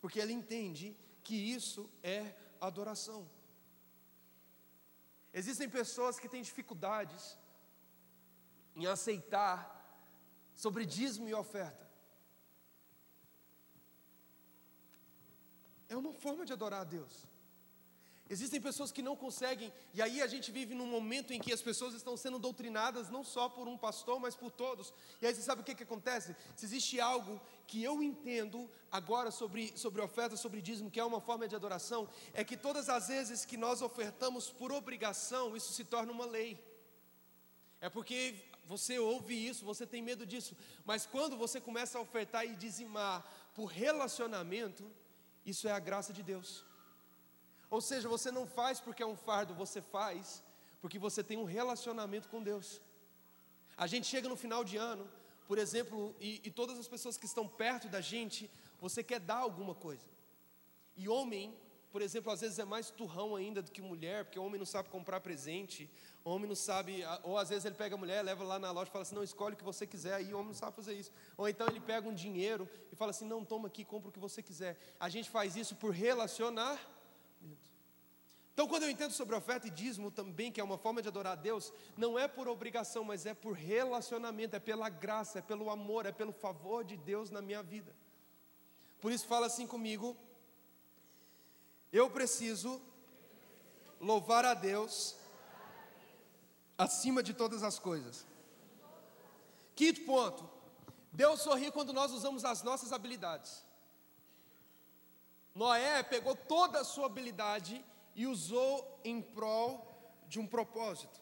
porque 0.01 0.19
ele 0.19 0.33
entende 0.33 0.95
que 1.23 1.35
isso 1.35 1.89
é 2.03 2.35
adoração. 2.61 3.36
Existem 5.39 5.69
pessoas 5.79 6.19
que 6.21 6.29
têm 6.33 6.41
dificuldades 6.49 7.23
em 8.75 8.85
aceitar 8.87 9.57
sobre 10.63 10.83
dízimo 10.97 11.27
e 11.29 11.33
oferta. 11.33 11.85
É 15.89 15.95
uma 15.95 16.13
forma 16.23 16.43
de 16.43 16.53
adorar 16.53 16.81
a 16.81 16.89
Deus. 16.97 17.15
Existem 18.29 18.59
pessoas 18.59 18.91
que 18.91 19.01
não 19.01 19.15
conseguem, 19.15 19.71
e 19.93 20.01
aí 20.01 20.21
a 20.21 20.27
gente 20.27 20.51
vive 20.51 20.73
num 20.73 20.87
momento 20.87 21.31
em 21.31 21.39
que 21.39 21.53
as 21.53 21.61
pessoas 21.61 21.93
estão 21.93 22.17
sendo 22.17 22.39
doutrinadas 22.39 23.09
não 23.09 23.23
só 23.23 23.47
por 23.47 23.67
um 23.67 23.77
pastor, 23.77 24.19
mas 24.19 24.35
por 24.35 24.51
todos. 24.51 24.93
E 25.21 25.27
aí 25.27 25.33
você 25.33 25.43
sabe 25.43 25.61
o 25.61 25.63
que, 25.63 25.75
que 25.75 25.83
acontece? 25.83 26.35
Se 26.55 26.65
existe 26.65 26.99
algo 26.99 27.39
que 27.67 27.83
eu 27.83 28.01
entendo 28.01 28.69
agora 28.91 29.29
sobre, 29.29 29.77
sobre 29.77 30.01
oferta, 30.01 30.37
sobre 30.37 30.61
dízimo, 30.61 30.89
que 30.89 30.99
é 30.99 31.03
uma 31.03 31.19
forma 31.19 31.47
de 31.47 31.55
adoração, 31.55 32.09
é 32.33 32.43
que 32.43 32.55
todas 32.55 32.87
as 32.89 33.09
vezes 33.09 33.45
que 33.45 33.57
nós 33.57 33.81
ofertamos 33.81 34.49
por 34.49 34.71
obrigação, 34.71 35.55
isso 35.55 35.73
se 35.73 35.83
torna 35.83 36.11
uma 36.11 36.25
lei. 36.25 36.57
É 37.81 37.89
porque 37.89 38.35
você 38.65 38.97
ouve 38.97 39.35
isso, 39.49 39.65
você 39.65 39.85
tem 39.85 40.01
medo 40.01 40.25
disso, 40.25 40.55
mas 40.85 41.05
quando 41.05 41.37
você 41.37 41.59
começa 41.59 41.97
a 41.97 42.01
ofertar 42.01 42.45
e 42.45 42.55
dizimar 42.55 43.23
por 43.53 43.65
relacionamento, 43.65 44.89
isso 45.45 45.67
é 45.67 45.71
a 45.71 45.79
graça 45.79 46.11
de 46.11 46.23
Deus. 46.23 46.65
Ou 47.69 47.81
seja, 47.81 48.07
você 48.07 48.31
não 48.31 48.47
faz 48.47 48.79
porque 48.79 49.03
é 49.03 49.05
um 49.05 49.17
fardo, 49.17 49.53
você 49.53 49.81
faz 49.81 50.43
porque 50.81 50.99
você 50.99 51.23
tem 51.23 51.37
um 51.37 51.43
relacionamento 51.43 52.29
com 52.29 52.41
Deus. 52.41 52.81
A 53.75 53.87
gente 53.87 54.07
chega 54.07 54.29
no 54.29 54.35
final 54.35 54.63
de 54.63 54.77
ano, 54.77 55.09
por 55.47 55.57
exemplo, 55.57 56.15
e, 56.19 56.41
e 56.43 56.51
todas 56.51 56.77
as 56.77 56.87
pessoas 56.87 57.17
que 57.17 57.25
estão 57.25 57.47
perto 57.47 57.87
da 57.87 58.01
gente, 58.01 58.49
você 58.79 59.01
quer 59.01 59.19
dar 59.19 59.37
alguma 59.37 59.73
coisa. 59.73 60.05
E 60.95 61.07
homem, 61.07 61.57
por 61.91 62.01
exemplo, 62.01 62.31
às 62.31 62.41
vezes 62.41 62.59
é 62.59 62.65
mais 62.65 62.89
turrão 62.89 63.35
ainda 63.35 63.61
do 63.61 63.71
que 63.71 63.81
mulher, 63.81 64.25
porque 64.25 64.37
o 64.37 64.43
homem 64.43 64.59
não 64.59 64.65
sabe 64.65 64.89
comprar 64.89 65.21
presente, 65.21 65.89
o 66.23 66.29
homem 66.31 66.47
não 66.47 66.55
sabe, 66.55 67.03
ou 67.23 67.37
às 67.37 67.47
vezes 67.47 67.63
ele 67.63 67.75
pega 67.75 67.95
a 67.95 67.97
mulher, 67.97 68.21
leva 68.21 68.43
lá 68.43 68.59
na 68.59 68.71
loja 68.71 68.89
e 68.89 68.91
fala 68.91 69.03
assim: 69.03 69.15
não, 69.15 69.23
escolhe 69.23 69.55
o 69.55 69.57
que 69.57 69.63
você 69.63 69.87
quiser, 69.87 70.15
aí 70.15 70.33
o 70.33 70.37
homem 70.37 70.47
não 70.47 70.53
sabe 70.53 70.75
fazer 70.75 70.93
isso. 70.93 71.11
Ou 71.37 71.47
então 71.47 71.65
ele 71.67 71.79
pega 71.79 72.07
um 72.07 72.13
dinheiro 72.13 72.69
e 72.91 72.95
fala 72.95 73.11
assim: 73.11 73.25
não, 73.25 73.45
toma 73.45 73.67
aqui, 73.69 73.85
compra 73.85 74.09
o 74.09 74.11
que 74.11 74.19
você 74.19 74.43
quiser. 74.43 74.77
A 74.99 75.07
gente 75.07 75.29
faz 75.29 75.55
isso 75.55 75.75
por 75.75 75.91
relacionar 75.91 76.77
então, 78.57 78.67
quando 78.67 78.81
eu 78.81 78.89
entendo 78.89 79.11
sobre 79.11 79.35
oferta 79.35 79.67
e 79.67 79.69
dízimo 79.69 80.09
também, 80.09 80.51
que 80.51 80.59
é 80.59 80.63
uma 80.63 80.79
forma 80.79 80.99
de 80.99 81.07
adorar 81.07 81.33
a 81.33 81.35
Deus, 81.35 81.71
não 81.95 82.17
é 82.17 82.27
por 82.27 82.47
obrigação, 82.47 83.03
mas 83.03 83.27
é 83.27 83.35
por 83.35 83.53
relacionamento, 83.53 84.55
é 84.55 84.59
pela 84.59 84.89
graça, 84.89 85.37
é 85.37 85.41
pelo 85.43 85.69
amor, 85.69 86.07
é 86.07 86.11
pelo 86.11 86.33
favor 86.33 86.83
de 86.83 86.97
Deus 86.97 87.29
na 87.29 87.39
minha 87.39 87.61
vida. 87.61 87.95
Por 88.99 89.11
isso, 89.11 89.27
fala 89.27 89.45
assim 89.45 89.67
comigo: 89.67 90.17
eu 91.93 92.09
preciso 92.09 92.81
louvar 94.01 94.43
a 94.43 94.55
Deus 94.55 95.15
acima 96.79 97.21
de 97.21 97.35
todas 97.35 97.61
as 97.61 97.77
coisas. 97.77 98.25
Quinto 99.75 100.01
ponto: 100.01 100.49
Deus 101.13 101.41
sorri 101.41 101.71
quando 101.71 101.93
nós 101.93 102.11
usamos 102.11 102.43
as 102.43 102.63
nossas 102.63 102.91
habilidades. 102.91 103.63
Noé 105.53 106.01
pegou 106.01 106.35
toda 106.35 106.79
a 106.79 106.83
sua 106.83 107.05
habilidade 107.05 107.75
e 107.75 107.96
usou 108.25 108.99
em 109.03 109.21
prol 109.21 109.85
de 110.27 110.39
um 110.39 110.47
propósito. 110.47 111.21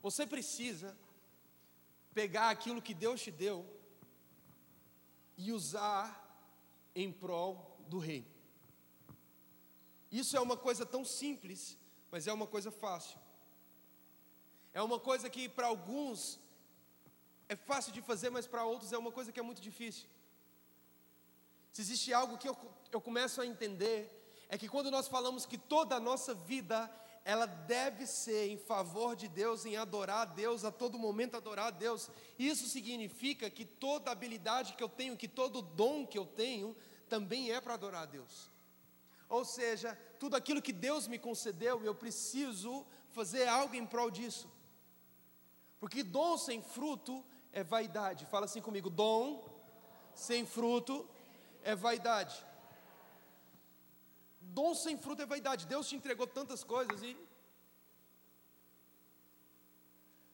Você 0.00 0.26
precisa 0.26 0.96
pegar 2.14 2.50
aquilo 2.50 2.82
que 2.82 2.94
Deus 2.94 3.20
te 3.20 3.30
deu 3.30 3.64
e 5.36 5.52
usar 5.52 6.04
em 6.94 7.12
prol 7.12 7.78
do 7.88 7.98
reino. 7.98 8.30
Isso 10.10 10.36
é 10.36 10.40
uma 10.40 10.56
coisa 10.56 10.84
tão 10.84 11.04
simples, 11.04 11.78
mas 12.10 12.26
é 12.26 12.32
uma 12.32 12.46
coisa 12.46 12.70
fácil. 12.70 13.18
É 14.74 14.82
uma 14.82 14.98
coisa 14.98 15.28
que 15.30 15.48
para 15.48 15.66
alguns 15.66 16.40
é 17.48 17.56
fácil 17.56 17.92
de 17.92 18.00
fazer, 18.00 18.30
mas 18.30 18.46
para 18.46 18.64
outros 18.64 18.92
é 18.92 18.98
uma 18.98 19.12
coisa 19.12 19.32
que 19.32 19.40
é 19.40 19.42
muito 19.42 19.60
difícil. 19.60 20.08
Se 21.72 21.80
existe 21.80 22.12
algo 22.12 22.36
que 22.36 22.48
eu, 22.48 22.56
eu 22.90 23.00
começo 23.00 23.40
a 23.40 23.46
entender, 23.46 24.10
é 24.52 24.58
que 24.58 24.68
quando 24.68 24.90
nós 24.90 25.08
falamos 25.08 25.46
que 25.46 25.56
toda 25.56 25.96
a 25.96 26.00
nossa 26.00 26.34
vida 26.34 26.90
ela 27.24 27.46
deve 27.46 28.06
ser 28.06 28.50
em 28.50 28.58
favor 28.58 29.16
de 29.16 29.26
Deus, 29.26 29.64
em 29.64 29.78
adorar 29.78 30.20
a 30.20 30.24
Deus, 30.26 30.62
a 30.62 30.70
todo 30.70 30.98
momento 30.98 31.38
adorar 31.38 31.68
a 31.68 31.70
Deus. 31.70 32.10
Isso 32.38 32.68
significa 32.68 33.48
que 33.48 33.64
toda 33.64 34.10
habilidade 34.10 34.74
que 34.74 34.82
eu 34.82 34.90
tenho, 34.90 35.16
que 35.16 35.26
todo 35.26 35.62
dom 35.62 36.06
que 36.06 36.18
eu 36.18 36.26
tenho, 36.26 36.76
também 37.08 37.50
é 37.50 37.62
para 37.62 37.72
adorar 37.72 38.02
a 38.02 38.06
Deus. 38.06 38.50
Ou 39.26 39.42
seja, 39.42 39.98
tudo 40.20 40.36
aquilo 40.36 40.60
que 40.60 40.70
Deus 40.70 41.06
me 41.06 41.18
concedeu, 41.18 41.82
eu 41.82 41.94
preciso 41.94 42.84
fazer 43.08 43.48
algo 43.48 43.74
em 43.74 43.86
prol 43.86 44.10
disso. 44.10 44.52
Porque 45.80 46.02
dom 46.02 46.36
sem 46.36 46.60
fruto 46.60 47.24
é 47.54 47.64
vaidade. 47.64 48.26
Fala 48.26 48.44
assim 48.44 48.60
comigo: 48.60 48.90
dom 48.90 49.42
sem 50.14 50.44
fruto 50.44 51.08
é 51.64 51.74
vaidade. 51.74 52.51
Dom 54.58 54.74
sem 54.74 54.96
fruto 55.04 55.22
é 55.22 55.26
vaidade. 55.26 55.66
Deus 55.66 55.88
te 55.88 55.96
entregou 55.96 56.26
tantas 56.26 56.62
coisas 56.62 57.02
e. 57.02 57.16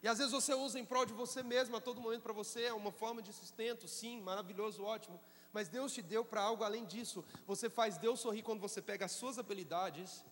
E 0.02 0.06
às 0.06 0.18
vezes 0.18 0.32
você 0.32 0.54
usa 0.54 0.78
em 0.78 0.84
prol 0.84 1.04
de 1.04 1.12
você 1.12 1.42
mesmo 1.42 1.76
a 1.76 1.80
todo 1.80 2.00
momento 2.00 2.22
para 2.22 2.32
você, 2.32 2.64
é 2.64 2.72
uma 2.72 2.92
forma 2.92 3.20
de 3.20 3.32
sustento, 3.32 3.88
sim, 3.88 4.20
maravilhoso, 4.20 4.84
ótimo. 4.84 5.20
Mas 5.52 5.68
Deus 5.68 5.92
te 5.92 6.02
deu 6.02 6.24
para 6.24 6.40
algo 6.40 6.62
além 6.62 6.84
disso. 6.84 7.24
Você 7.46 7.68
faz 7.68 7.98
Deus 7.98 8.20
sorrir 8.20 8.42
quando 8.42 8.60
você 8.60 8.80
pega 8.80 9.06
as 9.06 9.12
suas 9.12 9.38
habilidades 9.38 10.24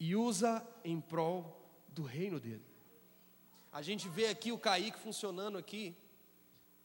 e 0.00 0.16
usa 0.16 0.66
em 0.84 1.00
prol 1.00 1.38
do 1.88 2.02
reino 2.02 2.40
dele. 2.40 2.64
A 3.70 3.82
gente 3.82 4.08
vê 4.08 4.28
aqui 4.28 4.52
o 4.52 4.58
Kaique 4.58 4.98
funcionando 4.98 5.58
aqui, 5.58 5.94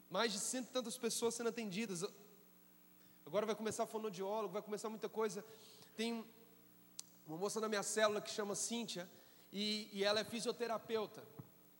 mais 0.09 0.31
de 0.33 0.39
cento 0.39 0.67
e 0.67 0.71
tantas 0.71 0.97
pessoas 0.97 1.35
sendo 1.35 1.49
atendidas. 1.49 2.03
Agora 3.33 3.47
vai 3.47 3.55
começar 3.55 3.87
fonoaudiólogo, 3.87 4.53
vai 4.53 4.61
começar 4.61 4.89
muita 4.91 5.09
coisa. 5.09 5.43
Tem 5.97 6.23
uma 7.25 7.35
moça 7.35 7.59
na 7.59 7.67
minha 7.67 7.81
célula 7.81 8.21
que 8.21 8.29
chama 8.29 8.53
Cíntia, 8.53 9.09
e, 9.51 9.89
e 9.91 10.03
ela 10.03 10.19
é 10.19 10.23
fisioterapeuta. 10.23 11.23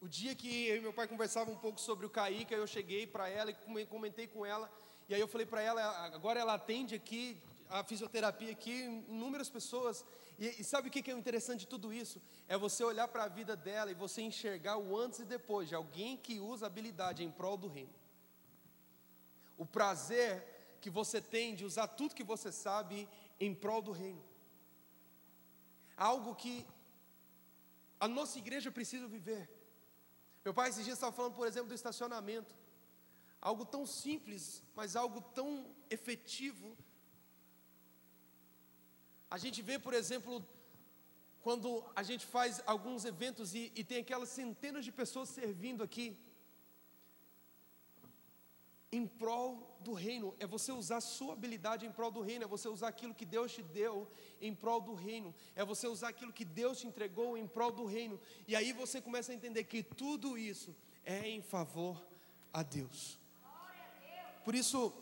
O 0.02 0.08
dia 0.08 0.34
que 0.34 0.66
eu 0.66 0.78
e 0.78 0.82
meu 0.82 0.92
pai 0.92 1.08
conversavam 1.08 1.54
um 1.54 1.58
pouco 1.60 1.80
sobre 1.80 2.08
o 2.08 2.10
Kaique, 2.10 2.56
eu 2.56 2.66
cheguei 2.66 3.06
para 3.06 3.30
ela 3.30 3.52
e 3.52 3.86
comentei 3.86 4.26
com 4.26 4.44
ela, 4.44 4.68
e 5.08 5.14
aí 5.14 5.22
eu 5.22 5.28
falei 5.28 5.46
para 5.46 5.62
ela, 5.62 5.84
agora 6.08 6.40
ela 6.40 6.56
atende 6.56 6.96
aqui, 6.96 7.40
a 7.70 7.84
fisioterapia 7.84 8.52
aqui, 8.52 9.06
inúmeras 9.08 9.48
pessoas, 9.48 10.04
e, 10.40 10.60
e 10.60 10.64
sabe 10.64 10.88
o 10.88 10.92
que 10.92 11.12
é 11.12 11.14
interessante 11.14 11.60
de 11.60 11.68
tudo 11.68 11.94
isso? 11.94 12.20
É 12.48 12.58
você 12.58 12.84
olhar 12.84 13.08
para 13.08 13.26
a 13.26 13.28
vida 13.28 13.56
dela 13.56 13.92
e 13.92 13.94
você 13.94 14.24
enxergar 14.24 14.80
o 14.80 14.98
antes 14.98 15.20
e 15.20 15.24
depois 15.24 15.70
de 15.70 15.76
alguém 15.76 16.18
que 16.18 16.40
usa 16.40 16.66
habilidade 16.66 17.24
em 17.24 17.30
prol 17.30 17.58
do 17.58 17.68
reino. 17.68 17.94
O 19.56 19.68
prazer 19.68 20.53
que 20.84 20.90
você 21.00 21.20
tem 21.34 21.56
de 21.60 21.64
usar 21.70 21.88
tudo 22.00 22.18
que 22.20 22.30
você 22.32 22.50
sabe 22.52 22.96
em 23.46 23.52
prol 23.64 23.82
do 23.88 23.94
reino. 24.02 24.24
Algo 25.96 26.32
que 26.42 26.56
a 28.06 28.08
nossa 28.18 28.38
igreja 28.44 28.70
precisa 28.78 29.08
viver. 29.18 29.44
Meu 30.46 30.54
pai 30.58 30.68
esses 30.70 30.84
dias 30.88 30.98
estava 30.98 31.16
falando, 31.20 31.36
por 31.40 31.48
exemplo, 31.50 31.70
do 31.70 31.80
estacionamento. 31.82 32.54
Algo 33.50 33.66
tão 33.76 33.84
simples, 33.86 34.44
mas 34.78 34.98
algo 35.04 35.22
tão 35.40 35.50
efetivo. 35.90 36.70
A 39.36 39.38
gente 39.44 39.62
vê, 39.70 39.78
por 39.80 39.94
exemplo, 40.02 40.34
quando 41.46 41.70
a 41.96 42.04
gente 42.10 42.26
faz 42.36 42.62
alguns 42.74 43.06
eventos 43.14 43.56
e, 43.60 43.64
e 43.80 43.84
tem 43.90 44.00
aquelas 44.02 44.30
centenas 44.40 44.84
de 44.88 44.92
pessoas 44.92 45.30
servindo 45.30 45.82
aqui 45.88 46.08
em 48.94 49.08
prol 49.08 49.76
do 49.80 49.92
reino, 49.92 50.36
é 50.40 50.46
você 50.46 50.72
usar 50.72 51.02
sua 51.02 51.34
habilidade 51.34 51.84
em 51.84 51.92
prol 51.92 52.12
do 52.12 52.22
reino, 52.22 52.44
é 52.44 52.48
você 52.48 52.70
usar 52.70 52.90
aquilo 52.90 53.14
que 53.14 53.26
Deus 53.26 53.52
te 53.52 53.64
deu 53.64 54.08
em 54.40 54.54
prol 54.54 54.80
do 54.80 54.94
reino, 54.94 55.34
é 55.56 55.66
você 55.66 55.88
usar 55.88 56.10
aquilo 56.10 56.32
que 56.32 56.46
Deus 56.46 56.80
te 56.80 56.86
entregou 56.86 57.36
em 57.36 57.48
prol 57.48 57.72
do 57.72 57.86
reino, 57.86 58.20
e 58.48 58.56
aí 58.56 58.72
você 58.72 59.02
começa 59.02 59.32
a 59.32 59.36
entender 59.36 59.64
que 59.64 59.82
tudo 59.82 60.38
isso 60.38 60.76
é 61.04 61.28
em 61.28 61.42
favor 61.42 62.06
a 62.54 62.62
Deus. 62.62 63.20
Por 64.46 64.54
isso, 64.54 64.94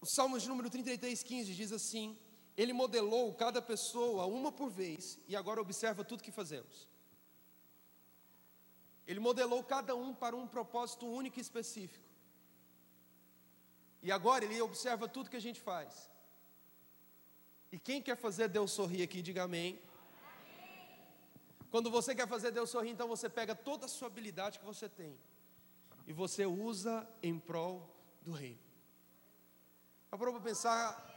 o 0.00 0.06
Salmos 0.06 0.42
de 0.42 0.48
número 0.48 0.70
33, 0.70 1.22
15 1.22 1.54
diz 1.54 1.72
assim: 1.72 2.16
Ele 2.56 2.72
modelou 2.72 3.34
cada 3.34 3.60
pessoa 3.60 4.24
uma 4.24 4.50
por 4.50 4.70
vez, 4.70 5.18
e 5.28 5.36
agora 5.36 5.60
observa 5.60 6.02
tudo 6.02 6.22
que 6.22 6.32
fazemos. 6.32 6.88
Ele 9.06 9.20
modelou 9.20 9.62
cada 9.64 9.94
um 9.94 10.14
para 10.14 10.36
um 10.36 10.46
propósito 10.46 11.06
único 11.06 11.38
e 11.38 11.42
específico. 11.42 12.04
E 14.02 14.10
agora 14.10 14.44
ele 14.44 14.60
observa 14.60 15.08
tudo 15.08 15.30
que 15.30 15.36
a 15.36 15.40
gente 15.40 15.60
faz. 15.60 16.10
E 17.70 17.78
quem 17.78 18.02
quer 18.02 18.16
fazer 18.16 18.48
Deus 18.48 18.70
sorrir 18.70 19.02
aqui, 19.02 19.22
diga 19.22 19.44
amém. 19.44 19.80
Quando 21.70 21.90
você 21.90 22.14
quer 22.14 22.28
fazer 22.28 22.50
Deus 22.50 22.68
sorrir, 22.68 22.90
então 22.90 23.08
você 23.08 23.28
pega 23.30 23.54
toda 23.54 23.86
a 23.86 23.88
sua 23.88 24.08
habilidade 24.08 24.58
que 24.58 24.64
você 24.64 24.88
tem 24.88 25.18
e 26.06 26.12
você 26.12 26.44
usa 26.44 27.08
em 27.22 27.38
prol 27.38 27.88
do 28.20 28.32
reino. 28.32 28.58
Parou 30.10 30.34
para 30.34 30.42
pensar 30.42 31.10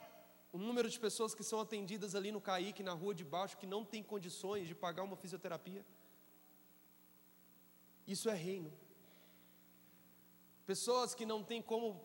o 0.54 0.58
número 0.58 0.90
de 0.90 0.98
pessoas 0.98 1.36
que 1.36 1.44
são 1.44 1.60
atendidas 1.60 2.16
ali 2.16 2.32
no 2.32 2.40
Caique, 2.40 2.82
na 2.82 2.94
rua 2.94 3.14
de 3.14 3.26
baixo, 3.26 3.58
que 3.58 3.68
não 3.68 3.84
tem 3.84 4.02
condições 4.02 4.68
de 4.68 4.74
pagar 4.74 5.04
uma 5.04 5.18
fisioterapia? 5.18 5.86
Isso 8.08 8.30
é 8.30 8.36
reino. 8.36 8.72
Pessoas 10.66 11.14
que 11.14 11.26
não 11.26 11.44
têm 11.44 11.62
como 11.62 12.02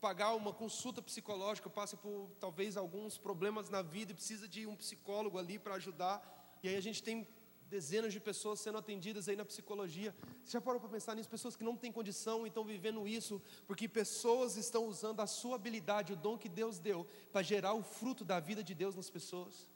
pagar 0.00 0.34
uma 0.34 0.52
consulta 0.52 1.02
psicológica, 1.02 1.68
passam 1.68 1.98
por 1.98 2.30
talvez 2.40 2.76
alguns 2.76 3.18
problemas 3.18 3.68
na 3.68 3.82
vida 3.82 4.12
e 4.12 4.14
precisa 4.14 4.48
de 4.48 4.66
um 4.66 4.74
psicólogo 4.74 5.38
ali 5.38 5.58
para 5.58 5.74
ajudar. 5.74 6.58
E 6.62 6.68
aí 6.68 6.76
a 6.76 6.80
gente 6.80 7.02
tem 7.02 7.28
dezenas 7.68 8.12
de 8.12 8.18
pessoas 8.18 8.58
sendo 8.58 8.78
atendidas 8.78 9.28
aí 9.28 9.36
na 9.36 9.44
psicologia. 9.44 10.14
Você 10.42 10.52
já 10.52 10.60
parou 10.60 10.80
para 10.80 10.88
pensar 10.88 11.14
nisso? 11.14 11.28
Pessoas 11.28 11.54
que 11.54 11.62
não 11.62 11.76
têm 11.76 11.92
condição 11.92 12.44
e 12.44 12.48
estão 12.48 12.64
vivendo 12.64 13.06
isso, 13.06 13.40
porque 13.66 13.88
pessoas 13.88 14.56
estão 14.56 14.86
usando 14.86 15.20
a 15.20 15.26
sua 15.26 15.54
habilidade, 15.54 16.12
o 16.12 16.16
dom 16.16 16.36
que 16.36 16.48
Deus 16.48 16.78
deu, 16.78 17.06
para 17.30 17.42
gerar 17.42 17.74
o 17.74 17.82
fruto 17.82 18.24
da 18.24 18.40
vida 18.40 18.64
de 18.64 18.74
Deus 18.74 18.96
nas 18.96 19.08
pessoas. 19.08 19.68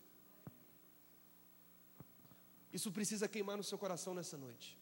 Isso 2.73 2.91
precisa 2.91 3.29
queimar 3.29 3.57
no 3.57 3.63
seu 3.63 3.79
coração 3.79 4.13
nessa 4.13 4.37
noite. 4.37 4.77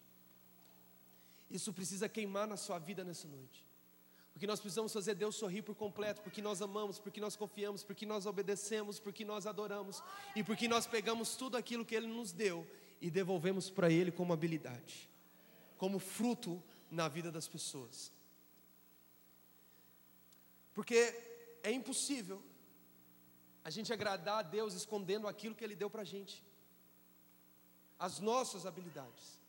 Isso 1.53 1.71
precisa 1.71 2.09
queimar 2.09 2.47
na 2.47 2.57
sua 2.57 2.79
vida 2.79 3.03
nessa 3.03 3.27
noite. 3.27 3.63
Porque 4.33 4.47
nós 4.47 4.59
precisamos 4.59 4.91
fazer 4.91 5.13
Deus 5.13 5.35
sorrir 5.35 5.61
por 5.61 5.75
completo, 5.75 6.23
porque 6.23 6.41
nós 6.41 6.63
amamos, 6.63 6.97
porque 6.97 7.21
nós 7.21 7.35
confiamos, 7.35 7.83
porque 7.83 8.07
nós 8.07 8.25
obedecemos, 8.25 8.99
porque 8.99 9.23
nós 9.23 9.45
adoramos 9.45 10.01
e 10.35 10.43
porque 10.43 10.67
nós 10.67 10.87
pegamos 10.87 11.35
tudo 11.35 11.55
aquilo 11.55 11.85
que 11.85 11.93
Ele 11.93 12.07
nos 12.07 12.31
deu 12.31 12.65
e 12.99 13.11
devolvemos 13.11 13.69
para 13.69 13.91
Ele 13.91 14.11
como 14.11 14.33
habilidade, 14.33 15.07
como 15.77 15.99
fruto 15.99 16.61
na 16.89 17.07
vida 17.07 17.31
das 17.31 17.47
pessoas. 17.47 18.11
Porque 20.73 21.13
é 21.61 21.71
impossível 21.71 22.41
a 23.63 23.69
gente 23.69 23.93
agradar 23.93 24.39
a 24.39 24.41
Deus 24.41 24.73
escondendo 24.73 25.27
aquilo 25.27 25.53
que 25.53 25.63
Ele 25.63 25.75
deu 25.75 25.91
para 25.91 26.01
a 26.01 26.05
gente, 26.05 26.43
as 27.99 28.19
nossas 28.19 28.65
habilidades. 28.65 29.42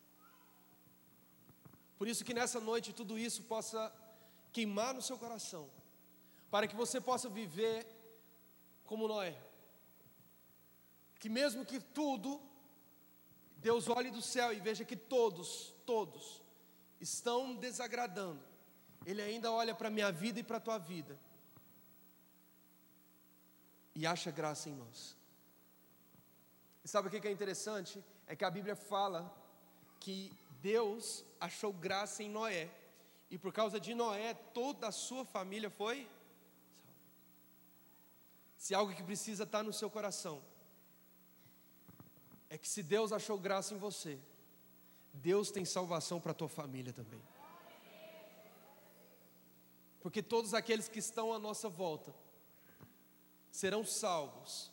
Por 1.99 2.09
isso 2.09 2.24
que 2.24 2.34
nessa 2.34 2.61
noite 2.61 2.92
tudo 2.92 3.18
isso 3.18 3.42
possa 3.45 3.92
queimar 4.53 4.95
no 4.95 5.03
seu 5.03 5.18
coração, 5.18 5.68
para 6.51 6.66
que 6.68 6.76
você 6.76 7.01
possa 7.01 7.28
viver 7.28 7.86
como 8.84 9.09
Noé. 9.09 9.36
Que 11.18 11.28
mesmo 11.28 11.64
que 11.64 11.80
tudo, 11.80 12.40
Deus 13.57 13.88
olhe 13.88 14.11
do 14.11 14.22
céu 14.22 14.53
e 14.53 14.61
veja 14.61 14.84
que 14.84 14.97
todos, 14.97 15.74
todos 15.86 16.42
estão 17.01 17.55
desagradando. 17.57 18.42
Ele 19.07 19.22
ainda 19.22 19.51
olha 19.51 19.74
para 19.74 19.88
a 19.88 19.90
minha 19.90 20.11
vida 20.11 20.40
e 20.40 20.42
para 20.42 20.59
a 20.59 20.61
tua 20.61 20.78
vida 20.78 21.18
e 23.95 24.07
acha 24.07 24.30
graça 24.30 24.68
em 24.68 24.74
nós. 24.74 25.16
E 26.84 26.88
sabe 26.88 27.09
o 27.09 27.11
que 27.11 27.28
é 27.28 27.30
interessante? 27.30 28.05
É 28.26 28.34
que 28.34 28.45
a 28.45 28.51
Bíblia 28.51 28.74
fala 28.74 29.32
que 30.01 30.32
Deus 30.64 31.26
achou 31.38 31.74
graça 31.74 32.22
em 32.22 32.30
Noé 32.30 32.70
E 33.30 33.36
por 33.36 33.52
causa 33.52 33.78
de 33.78 33.92
Noé, 33.94 34.32
toda 34.32 34.88
a 34.88 34.92
sua 34.92 35.24
família 35.24 35.68
foi. 35.68 36.08
Se 38.56 38.74
algo 38.74 38.94
que 38.94 39.02
precisa 39.02 39.44
estar 39.44 39.62
no 39.62 39.74
seu 39.74 39.90
coração 39.90 40.42
é 42.48 42.56
que 42.56 42.68
se 42.68 42.82
Deus 42.82 43.12
achou 43.12 43.36
graça 43.38 43.74
em 43.74 43.78
você, 43.78 44.18
Deus 45.12 45.50
tem 45.50 45.64
salvação 45.64 46.20
para 46.20 46.30
a 46.30 46.34
tua 46.34 46.48
família 46.48 46.92
também. 46.92 47.20
Porque 50.00 50.22
todos 50.22 50.54
aqueles 50.54 50.88
que 50.88 51.00
estão 51.00 51.32
à 51.32 51.38
nossa 51.38 51.68
volta 51.68 52.14
serão 53.50 53.84
salvos, 53.84 54.70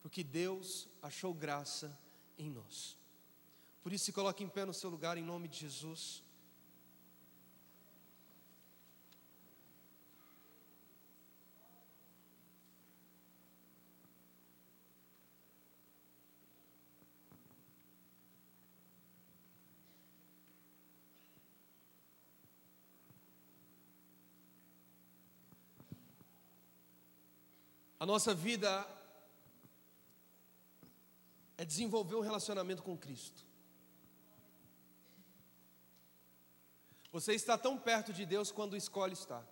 porque 0.00 0.24
Deus 0.24 0.88
achou 1.02 1.34
graça 1.34 1.96
em 2.38 2.48
nós. 2.48 2.99
Por 3.82 3.92
isso, 3.92 4.04
se 4.04 4.12
coloque 4.12 4.44
em 4.44 4.48
pé 4.48 4.64
no 4.64 4.74
seu 4.74 4.90
lugar, 4.90 5.16
em 5.16 5.22
nome 5.22 5.48
de 5.48 5.58
Jesus. 5.58 6.22
A 27.98 28.06
nossa 28.06 28.32
vida 28.32 28.86
é 31.58 31.66
desenvolver 31.66 32.14
um 32.14 32.20
relacionamento 32.20 32.82
com 32.82 32.96
Cristo. 32.96 33.49
Você 37.12 37.32
está 37.34 37.58
tão 37.58 37.76
perto 37.76 38.12
de 38.12 38.24
Deus 38.24 38.52
quando 38.52 38.76
escolhe 38.76 39.14
estar. 39.14 39.44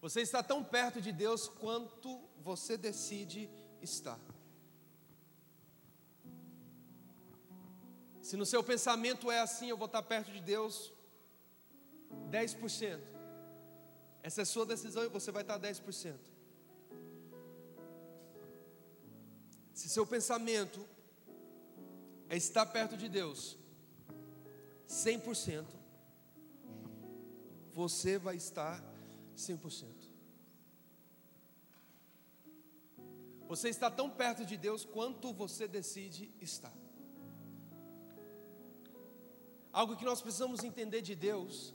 Você 0.00 0.20
está 0.20 0.42
tão 0.42 0.62
perto 0.64 1.00
de 1.00 1.12
Deus 1.12 1.48
quanto 1.48 2.20
você 2.42 2.76
decide 2.76 3.50
estar. 3.82 4.18
Se 8.22 8.36
no 8.36 8.46
seu 8.46 8.62
pensamento 8.62 9.30
é 9.30 9.40
assim, 9.40 9.68
eu 9.68 9.76
vou 9.76 9.86
estar 9.86 10.02
perto 10.02 10.30
de 10.30 10.40
Deus 10.40 10.92
10%. 12.30 13.00
Essa 14.22 14.42
é 14.42 14.44
a 14.44 14.46
sua 14.46 14.66
decisão 14.66 15.04
e 15.04 15.08
você 15.08 15.32
vai 15.32 15.42
estar 15.42 15.58
10%. 15.58 16.18
Se 19.72 19.88
seu 19.88 20.06
pensamento 20.06 20.86
é 22.28 22.36
estar 22.36 22.66
perto 22.66 22.96
de 22.96 23.08
Deus, 23.08 23.58
100%, 24.90 25.64
você 27.72 28.18
vai 28.18 28.34
estar 28.34 28.82
100%. 29.36 29.86
Você 33.46 33.68
está 33.68 33.88
tão 33.88 34.10
perto 34.10 34.44
de 34.44 34.56
Deus 34.56 34.84
quanto 34.84 35.32
você 35.32 35.68
decide 35.68 36.32
estar. 36.40 36.72
Algo 39.72 39.96
que 39.96 40.04
nós 40.04 40.20
precisamos 40.20 40.64
entender 40.64 41.00
de 41.00 41.14
Deus 41.14 41.72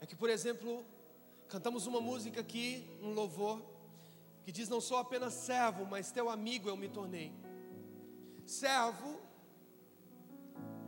é 0.00 0.06
que, 0.06 0.16
por 0.16 0.30
exemplo, 0.30 0.82
cantamos 1.46 1.86
uma 1.86 2.00
música 2.00 2.40
aqui, 2.40 2.88
um 3.02 3.12
louvor, 3.12 3.62
que 4.44 4.50
diz: 4.50 4.66
Não 4.66 4.80
sou 4.80 4.96
apenas 4.96 5.34
servo, 5.34 5.84
mas 5.84 6.10
teu 6.10 6.30
amigo 6.30 6.70
eu 6.70 6.76
me 6.76 6.88
tornei. 6.88 7.30
Servo, 8.46 9.19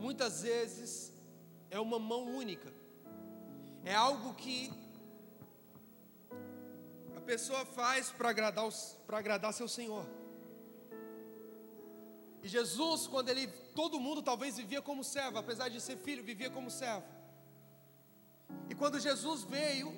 muitas 0.03 0.43
vezes, 0.43 1.13
é 1.71 1.79
uma 1.79 1.99
mão 1.99 2.23
única, 2.43 2.71
é 3.85 3.95
algo 3.95 4.35
que 4.35 4.71
a 7.17 7.21
pessoa 7.21 7.65
faz 7.65 8.11
para 8.11 8.31
agradar, 8.31 8.69
para 9.07 9.19
agradar 9.19 9.53
seu 9.53 9.69
Senhor. 9.69 10.05
E 12.43 12.49
Jesus, 12.49 13.07
quando 13.07 13.29
ele, 13.29 13.47
todo 13.81 14.01
mundo 14.01 14.21
talvez 14.31 14.57
vivia 14.57 14.83
como 14.83 15.05
servo, 15.05 15.39
apesar 15.39 15.69
de 15.69 15.81
ser 15.81 15.97
filho, 15.97 16.25
vivia 16.25 16.51
como 16.51 16.69
servo. 16.69 17.07
E 18.69 18.75
quando 18.75 18.99
Jesus 18.99 19.45
veio, 19.45 19.95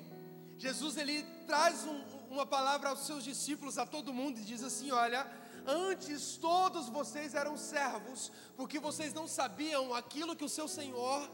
Jesus 0.55 0.97
ele 0.97 1.23
traz 1.47 1.83
um, 1.83 1.99
uma 2.29 2.45
palavra 2.45 2.89
aos 2.89 3.05
seus 3.07 3.23
discípulos, 3.23 3.79
a 3.79 3.87
todo 3.87 4.13
mundo, 4.13 4.39
e 4.39 4.43
diz 4.43 4.61
assim: 4.63 4.91
Olha, 4.91 5.25
antes 5.65 6.37
todos 6.37 6.89
vocês 6.89 7.33
eram 7.33 7.57
servos, 7.57 8.31
porque 8.55 8.79
vocês 8.79 9.13
não 9.13 9.27
sabiam 9.27 9.93
aquilo 9.93 10.35
que 10.35 10.45
o 10.45 10.49
seu 10.49 10.67
Senhor 10.67 11.29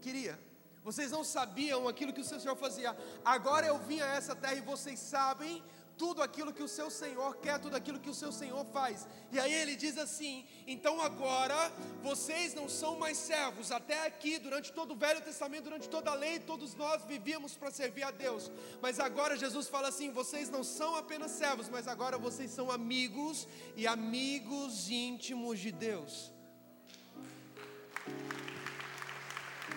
queria. 0.00 0.38
Vocês 0.82 1.10
não 1.10 1.24
sabiam 1.24 1.88
aquilo 1.88 2.12
que 2.12 2.20
o 2.20 2.24
seu 2.24 2.38
Senhor 2.38 2.56
fazia. 2.56 2.96
Agora 3.24 3.66
eu 3.66 3.78
vim 3.78 4.00
a 4.00 4.06
essa 4.14 4.36
terra 4.36 4.56
e 4.56 4.60
vocês 4.60 4.98
sabem 4.98 5.62
tudo 5.96 6.22
aquilo 6.22 6.52
que 6.52 6.62
o 6.62 6.68
seu 6.68 6.90
Senhor 6.90 7.36
quer, 7.36 7.58
tudo 7.58 7.76
aquilo 7.76 7.98
que 7.98 8.10
o 8.10 8.14
seu 8.14 8.32
Senhor 8.32 8.64
faz. 8.66 9.06
E 9.30 9.38
aí 9.38 9.52
ele 9.52 9.76
diz 9.76 9.96
assim: 9.98 10.44
então 10.66 11.00
agora 11.00 11.72
vocês 12.02 12.54
não 12.54 12.68
são 12.68 12.96
mais 12.96 13.16
servos. 13.16 13.70
Até 13.70 14.06
aqui, 14.06 14.38
durante 14.38 14.72
todo 14.72 14.92
o 14.92 14.96
Velho 14.96 15.20
Testamento, 15.20 15.64
durante 15.64 15.88
toda 15.88 16.10
a 16.10 16.14
lei, 16.14 16.38
todos 16.38 16.74
nós 16.74 17.04
vivíamos 17.04 17.56
para 17.56 17.70
servir 17.70 18.02
a 18.02 18.10
Deus. 18.10 18.50
Mas 18.80 18.98
agora 18.98 19.36
Jesus 19.36 19.68
fala 19.68 19.88
assim: 19.88 20.10
vocês 20.10 20.50
não 20.50 20.64
são 20.64 20.96
apenas 20.96 21.30
servos, 21.30 21.68
mas 21.68 21.86
agora 21.86 22.18
vocês 22.18 22.50
são 22.50 22.70
amigos 22.70 23.46
e 23.76 23.86
amigos 23.86 24.90
íntimos 24.90 25.58
de 25.58 25.70
Deus. 25.70 26.32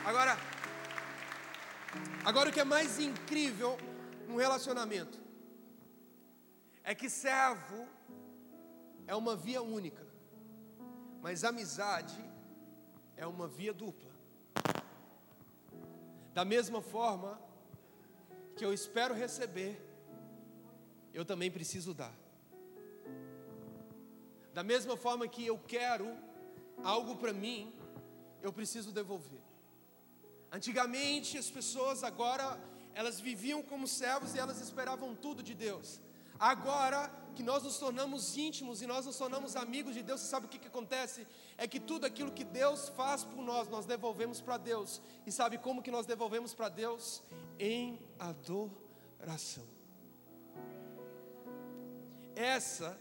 Agora, 0.03 0.37
agora 2.23 2.49
o 2.49 2.53
que 2.53 2.59
é 2.59 2.63
mais 2.63 2.99
incrível 2.99 3.77
no 4.27 4.37
relacionamento 4.37 5.26
é 6.89 6.95
que 6.95 7.09
servo 7.09 7.85
é 9.05 9.13
uma 9.13 9.35
via 9.35 9.61
única, 9.61 10.07
mas 11.21 11.43
amizade 11.43 12.17
é 13.17 13.27
uma 13.27 13.45
via 13.45 13.73
dupla. 13.73 14.09
Da 16.33 16.45
mesma 16.45 16.81
forma 16.81 17.37
que 18.55 18.63
eu 18.63 18.73
espero 18.73 19.13
receber, 19.13 19.73
eu 21.13 21.25
também 21.25 21.51
preciso 21.51 21.93
dar. 21.93 22.15
Da 24.53 24.63
mesma 24.63 24.95
forma 24.95 25.27
que 25.27 25.45
eu 25.45 25.59
quero 25.75 26.07
algo 26.81 27.17
para 27.17 27.33
mim, 27.33 27.75
eu 28.41 28.53
preciso 28.53 28.93
devolver. 28.93 29.43
Antigamente 30.49 31.37
as 31.37 31.51
pessoas 31.51 32.01
agora 32.01 32.57
elas 32.93 33.19
viviam 33.19 33.61
como 33.61 33.89
servos 33.89 34.35
e 34.35 34.39
elas 34.39 34.61
esperavam 34.61 35.13
tudo 35.13 35.43
de 35.43 35.53
Deus. 35.53 36.06
Agora 36.39 37.11
que 37.35 37.43
nós 37.43 37.63
nos 37.63 37.77
tornamos 37.77 38.37
íntimos 38.37 38.81
e 38.81 38.87
nós 38.87 39.05
nos 39.05 39.17
tornamos 39.17 39.55
amigos 39.55 39.93
de 39.93 40.01
Deus, 40.01 40.21
você 40.21 40.27
sabe 40.27 40.45
o 40.45 40.49
que, 40.49 40.59
que 40.59 40.67
acontece? 40.67 41.27
É 41.57 41.67
que 41.67 41.79
tudo 41.79 42.05
aquilo 42.05 42.31
que 42.31 42.43
Deus 42.43 42.89
faz 42.89 43.23
por 43.23 43.41
nós, 43.43 43.67
nós 43.67 43.85
devolvemos 43.85 44.41
para 44.41 44.57
Deus. 44.57 45.01
E 45.25 45.31
sabe 45.31 45.57
como 45.57 45.81
que 45.81 45.91
nós 45.91 46.05
devolvemos 46.05 46.53
para 46.53 46.69
Deus? 46.69 47.23
Em 47.59 47.99
adoração. 48.19 49.65
Essa 52.35 52.97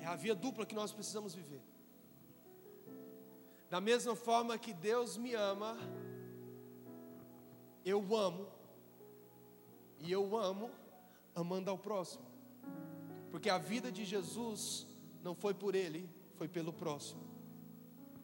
é 0.00 0.06
a 0.06 0.16
via 0.16 0.34
dupla 0.34 0.66
que 0.66 0.74
nós 0.74 0.92
precisamos 0.92 1.34
viver. 1.34 1.62
Da 3.70 3.80
mesma 3.80 4.14
forma 4.14 4.58
que 4.58 4.72
Deus 4.72 5.16
me 5.16 5.34
ama, 5.34 5.76
eu 7.84 8.16
amo, 8.16 8.46
e 9.98 10.12
eu 10.12 10.36
amo 10.36 10.70
amando 11.34 11.70
ao 11.70 11.78
próximo. 11.78 12.25
Porque 13.36 13.50
a 13.50 13.58
vida 13.58 13.92
de 13.92 14.02
Jesus 14.02 14.86
não 15.22 15.34
foi 15.34 15.52
por 15.52 15.74
ele, 15.74 16.08
foi 16.38 16.48
pelo 16.48 16.72
próximo. 16.72 17.20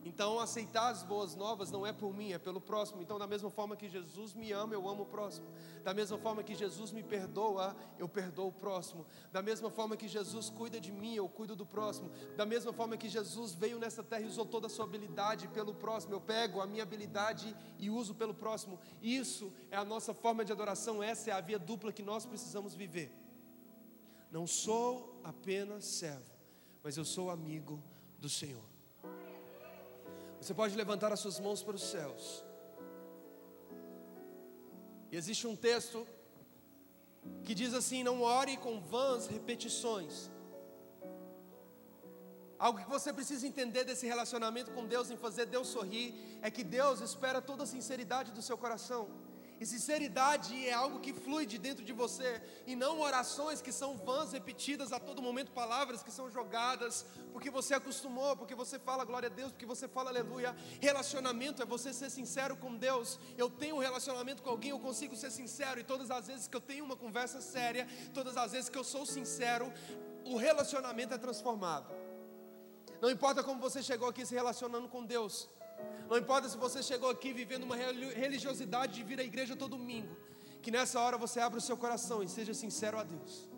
Então, 0.02 0.40
aceitar 0.40 0.88
as 0.88 1.02
boas 1.02 1.36
novas 1.36 1.70
não 1.70 1.86
é 1.86 1.92
por 1.92 2.14
mim, 2.14 2.32
é 2.32 2.38
pelo 2.38 2.62
próximo. 2.62 3.02
Então, 3.02 3.18
da 3.18 3.26
mesma 3.26 3.50
forma 3.50 3.76
que 3.76 3.90
Jesus 3.90 4.32
me 4.32 4.52
ama, 4.52 4.72
eu 4.72 4.88
amo 4.88 5.02
o 5.02 5.06
próximo. 5.06 5.46
Da 5.84 5.92
mesma 5.92 6.16
forma 6.16 6.42
que 6.42 6.54
Jesus 6.54 6.92
me 6.92 7.02
perdoa, 7.02 7.76
eu 7.98 8.08
perdoo 8.08 8.48
o 8.48 8.52
próximo. 8.52 9.04
Da 9.30 9.42
mesma 9.42 9.68
forma 9.68 9.98
que 9.98 10.08
Jesus 10.08 10.48
cuida 10.48 10.80
de 10.80 10.90
mim, 10.90 11.14
eu 11.14 11.28
cuido 11.28 11.54
do 11.54 11.66
próximo. 11.66 12.10
Da 12.34 12.46
mesma 12.46 12.72
forma 12.72 12.96
que 12.96 13.10
Jesus 13.10 13.52
veio 13.52 13.78
nessa 13.78 14.02
terra 14.02 14.22
e 14.22 14.28
usou 14.28 14.46
toda 14.46 14.66
a 14.66 14.70
sua 14.70 14.86
habilidade 14.86 15.46
pelo 15.48 15.74
próximo, 15.74 16.14
eu 16.14 16.22
pego 16.22 16.58
a 16.62 16.66
minha 16.66 16.84
habilidade 16.84 17.54
e 17.78 17.90
uso 17.90 18.14
pelo 18.14 18.32
próximo. 18.32 18.80
Isso 19.02 19.52
é 19.70 19.76
a 19.76 19.84
nossa 19.84 20.14
forma 20.14 20.42
de 20.42 20.52
adoração, 20.52 21.02
essa 21.02 21.28
é 21.28 21.34
a 21.34 21.40
via 21.42 21.58
dupla 21.58 21.92
que 21.92 22.02
nós 22.02 22.24
precisamos 22.24 22.74
viver. 22.74 23.21
Não 24.36 24.46
sou 24.46 25.20
apenas 25.22 25.84
servo, 25.84 26.32
mas 26.82 26.96
eu 26.96 27.04
sou 27.04 27.30
amigo 27.30 27.74
do 28.18 28.30
Senhor. 28.30 28.64
Você 30.40 30.54
pode 30.54 30.74
levantar 30.74 31.12
as 31.12 31.20
suas 31.20 31.38
mãos 31.38 31.62
para 31.62 31.76
os 31.76 31.82
céus. 31.82 32.42
E 35.10 35.16
existe 35.16 35.46
um 35.46 35.54
texto 35.54 36.06
que 37.44 37.54
diz 37.54 37.74
assim: 37.74 38.02
Não 38.02 38.22
ore 38.22 38.56
com 38.56 38.80
vãs 38.80 39.26
repetições. 39.26 40.30
Algo 42.58 42.78
que 42.78 42.88
você 42.88 43.12
precisa 43.12 43.46
entender 43.46 43.84
desse 43.84 44.06
relacionamento 44.06 44.70
com 44.70 44.86
Deus, 44.86 45.10
em 45.10 45.16
fazer 45.16 45.46
Deus 45.46 45.68
sorrir, 45.68 46.14
é 46.40 46.50
que 46.50 46.64
Deus 46.64 47.00
espera 47.00 47.42
toda 47.42 47.64
a 47.64 47.66
sinceridade 47.66 48.32
do 48.32 48.40
seu 48.40 48.56
coração. 48.56 49.10
E 49.62 49.66
sinceridade 49.66 50.66
é 50.66 50.72
algo 50.72 50.98
que 50.98 51.12
flui 51.12 51.46
de 51.46 51.56
dentro 51.56 51.84
de 51.84 51.92
você, 51.92 52.42
e 52.66 52.74
não 52.74 53.00
orações 53.00 53.62
que 53.62 53.70
são 53.70 53.96
vãs, 53.96 54.32
repetidas 54.32 54.92
a 54.92 54.98
todo 54.98 55.22
momento, 55.22 55.52
palavras 55.52 56.02
que 56.02 56.10
são 56.10 56.28
jogadas, 56.28 57.06
porque 57.32 57.48
você 57.48 57.72
acostumou, 57.72 58.36
porque 58.36 58.56
você 58.56 58.76
fala 58.76 59.04
glória 59.04 59.28
a 59.28 59.32
Deus, 59.32 59.52
porque 59.52 59.64
você 59.64 59.86
fala 59.86 60.10
aleluia. 60.10 60.52
Relacionamento 60.80 61.62
é 61.62 61.64
você 61.64 61.92
ser 61.92 62.10
sincero 62.10 62.56
com 62.56 62.74
Deus. 62.74 63.20
Eu 63.38 63.48
tenho 63.48 63.76
um 63.76 63.78
relacionamento 63.78 64.42
com 64.42 64.50
alguém, 64.50 64.72
eu 64.72 64.80
consigo 64.80 65.14
ser 65.14 65.30
sincero, 65.30 65.78
e 65.78 65.84
todas 65.84 66.10
as 66.10 66.26
vezes 66.26 66.48
que 66.48 66.56
eu 66.56 66.60
tenho 66.60 66.84
uma 66.84 66.96
conversa 66.96 67.40
séria, 67.40 67.86
todas 68.12 68.36
as 68.36 68.50
vezes 68.50 68.68
que 68.68 68.76
eu 68.76 68.82
sou 68.82 69.06
sincero, 69.06 69.72
o 70.24 70.36
relacionamento 70.36 71.14
é 71.14 71.18
transformado. 71.18 71.86
Não 73.00 73.08
importa 73.08 73.44
como 73.44 73.60
você 73.60 73.80
chegou 73.80 74.08
aqui 74.08 74.26
se 74.26 74.34
relacionando 74.34 74.88
com 74.88 75.04
Deus. 75.04 75.48
Não 76.08 76.18
importa 76.18 76.48
se 76.48 76.56
você 76.56 76.82
chegou 76.82 77.08
aqui 77.08 77.32
vivendo 77.32 77.64
uma 77.64 77.76
religiosidade 77.76 78.94
de 78.94 79.02
vir 79.02 79.18
à 79.20 79.24
igreja 79.24 79.56
todo 79.56 79.76
domingo. 79.76 80.14
Que 80.60 80.70
nessa 80.70 81.00
hora 81.00 81.16
você 81.16 81.40
abra 81.40 81.58
o 81.58 81.62
seu 81.62 81.76
coração 81.76 82.22
e 82.22 82.28
seja 82.28 82.54
sincero 82.54 82.98
a 82.98 83.02
Deus. 83.02 83.48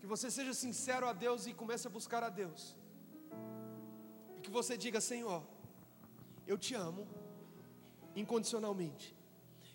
Que 0.00 0.06
você 0.06 0.30
seja 0.30 0.54
sincero 0.54 1.06
a 1.06 1.12
Deus 1.12 1.46
e 1.46 1.52
comece 1.52 1.86
a 1.86 1.90
buscar 1.90 2.22
a 2.22 2.28
Deus. 2.28 2.76
E 4.36 4.40
que 4.40 4.50
você 4.50 4.76
diga: 4.76 5.00
Senhor, 5.00 5.42
eu 6.46 6.56
te 6.56 6.74
amo 6.74 7.06
incondicionalmente. 8.16 9.14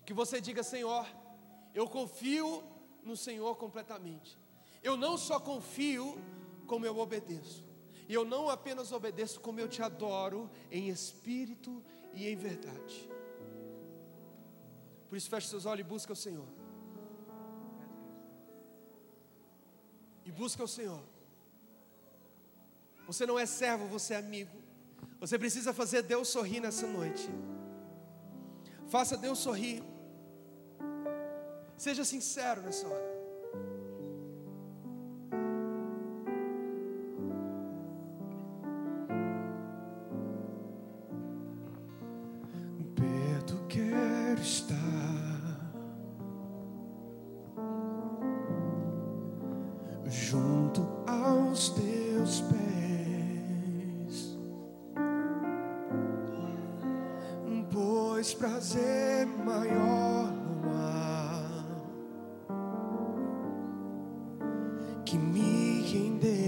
Que 0.05 0.13
você 0.13 0.41
diga: 0.41 0.63
Senhor, 0.63 1.05
eu 1.73 1.87
confio 1.87 2.63
no 3.03 3.15
Senhor 3.15 3.55
completamente. 3.55 4.37
Eu 4.81 4.97
não 4.97 5.17
só 5.17 5.39
confio, 5.39 6.17
como 6.67 6.85
eu 6.85 6.97
obedeço. 6.97 7.63
E 8.07 8.13
eu 8.13 8.25
não 8.25 8.49
apenas 8.49 8.91
obedeço, 8.91 9.39
como 9.39 9.59
eu 9.59 9.67
te 9.67 9.81
adoro 9.81 10.49
em 10.71 10.89
espírito 10.89 11.83
e 12.13 12.27
em 12.27 12.35
verdade. 12.35 13.09
Por 15.09 15.17
isso, 15.17 15.29
feche 15.29 15.47
seus 15.47 15.65
olhos 15.65 15.85
e 15.85 15.89
busca 15.89 16.13
o 16.13 16.15
Senhor. 16.15 16.47
E 20.25 20.31
busca 20.31 20.63
o 20.63 20.67
Senhor. 20.67 21.03
Você 23.05 23.25
não 23.25 23.37
é 23.37 23.45
servo, 23.45 23.87
você 23.87 24.13
é 24.13 24.17
amigo. 24.17 24.57
Você 25.19 25.37
precisa 25.37 25.73
fazer 25.73 26.01
Deus 26.01 26.27
sorrir 26.29 26.59
nessa 26.59 26.87
noite. 26.87 27.29
Faça 28.87 29.17
Deus 29.17 29.39
sorrir. 29.39 29.83
Seja 31.77 32.03
sincero 32.03 32.61
nessa 32.61 32.87
hora. 32.87 33.12
King 65.93 66.19
there. 66.19 66.42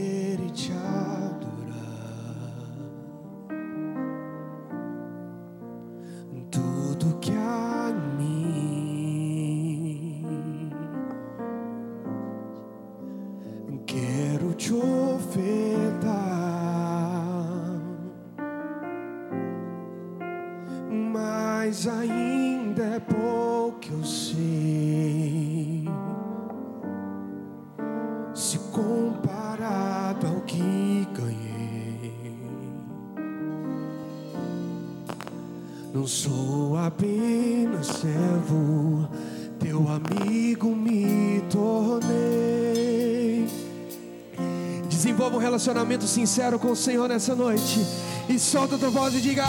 Relacionamento 45.65 46.05
sincero 46.05 46.59
com 46.59 46.71
o 46.71 46.75
Senhor 46.75 47.09
nessa 47.09 47.33
noite. 47.35 47.83
E 48.29 48.37
solta 48.37 48.75
a 48.75 48.77
tua 48.77 48.91
voz 48.91 49.15
e 49.15 49.19
diga: 49.19 49.45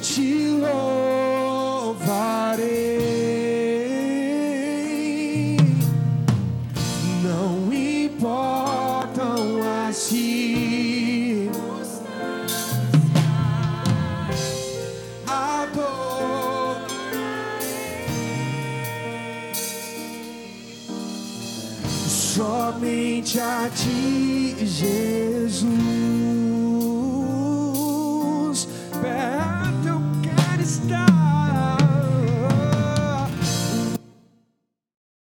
Te 0.00 0.48
louvarei. 1.80 3.23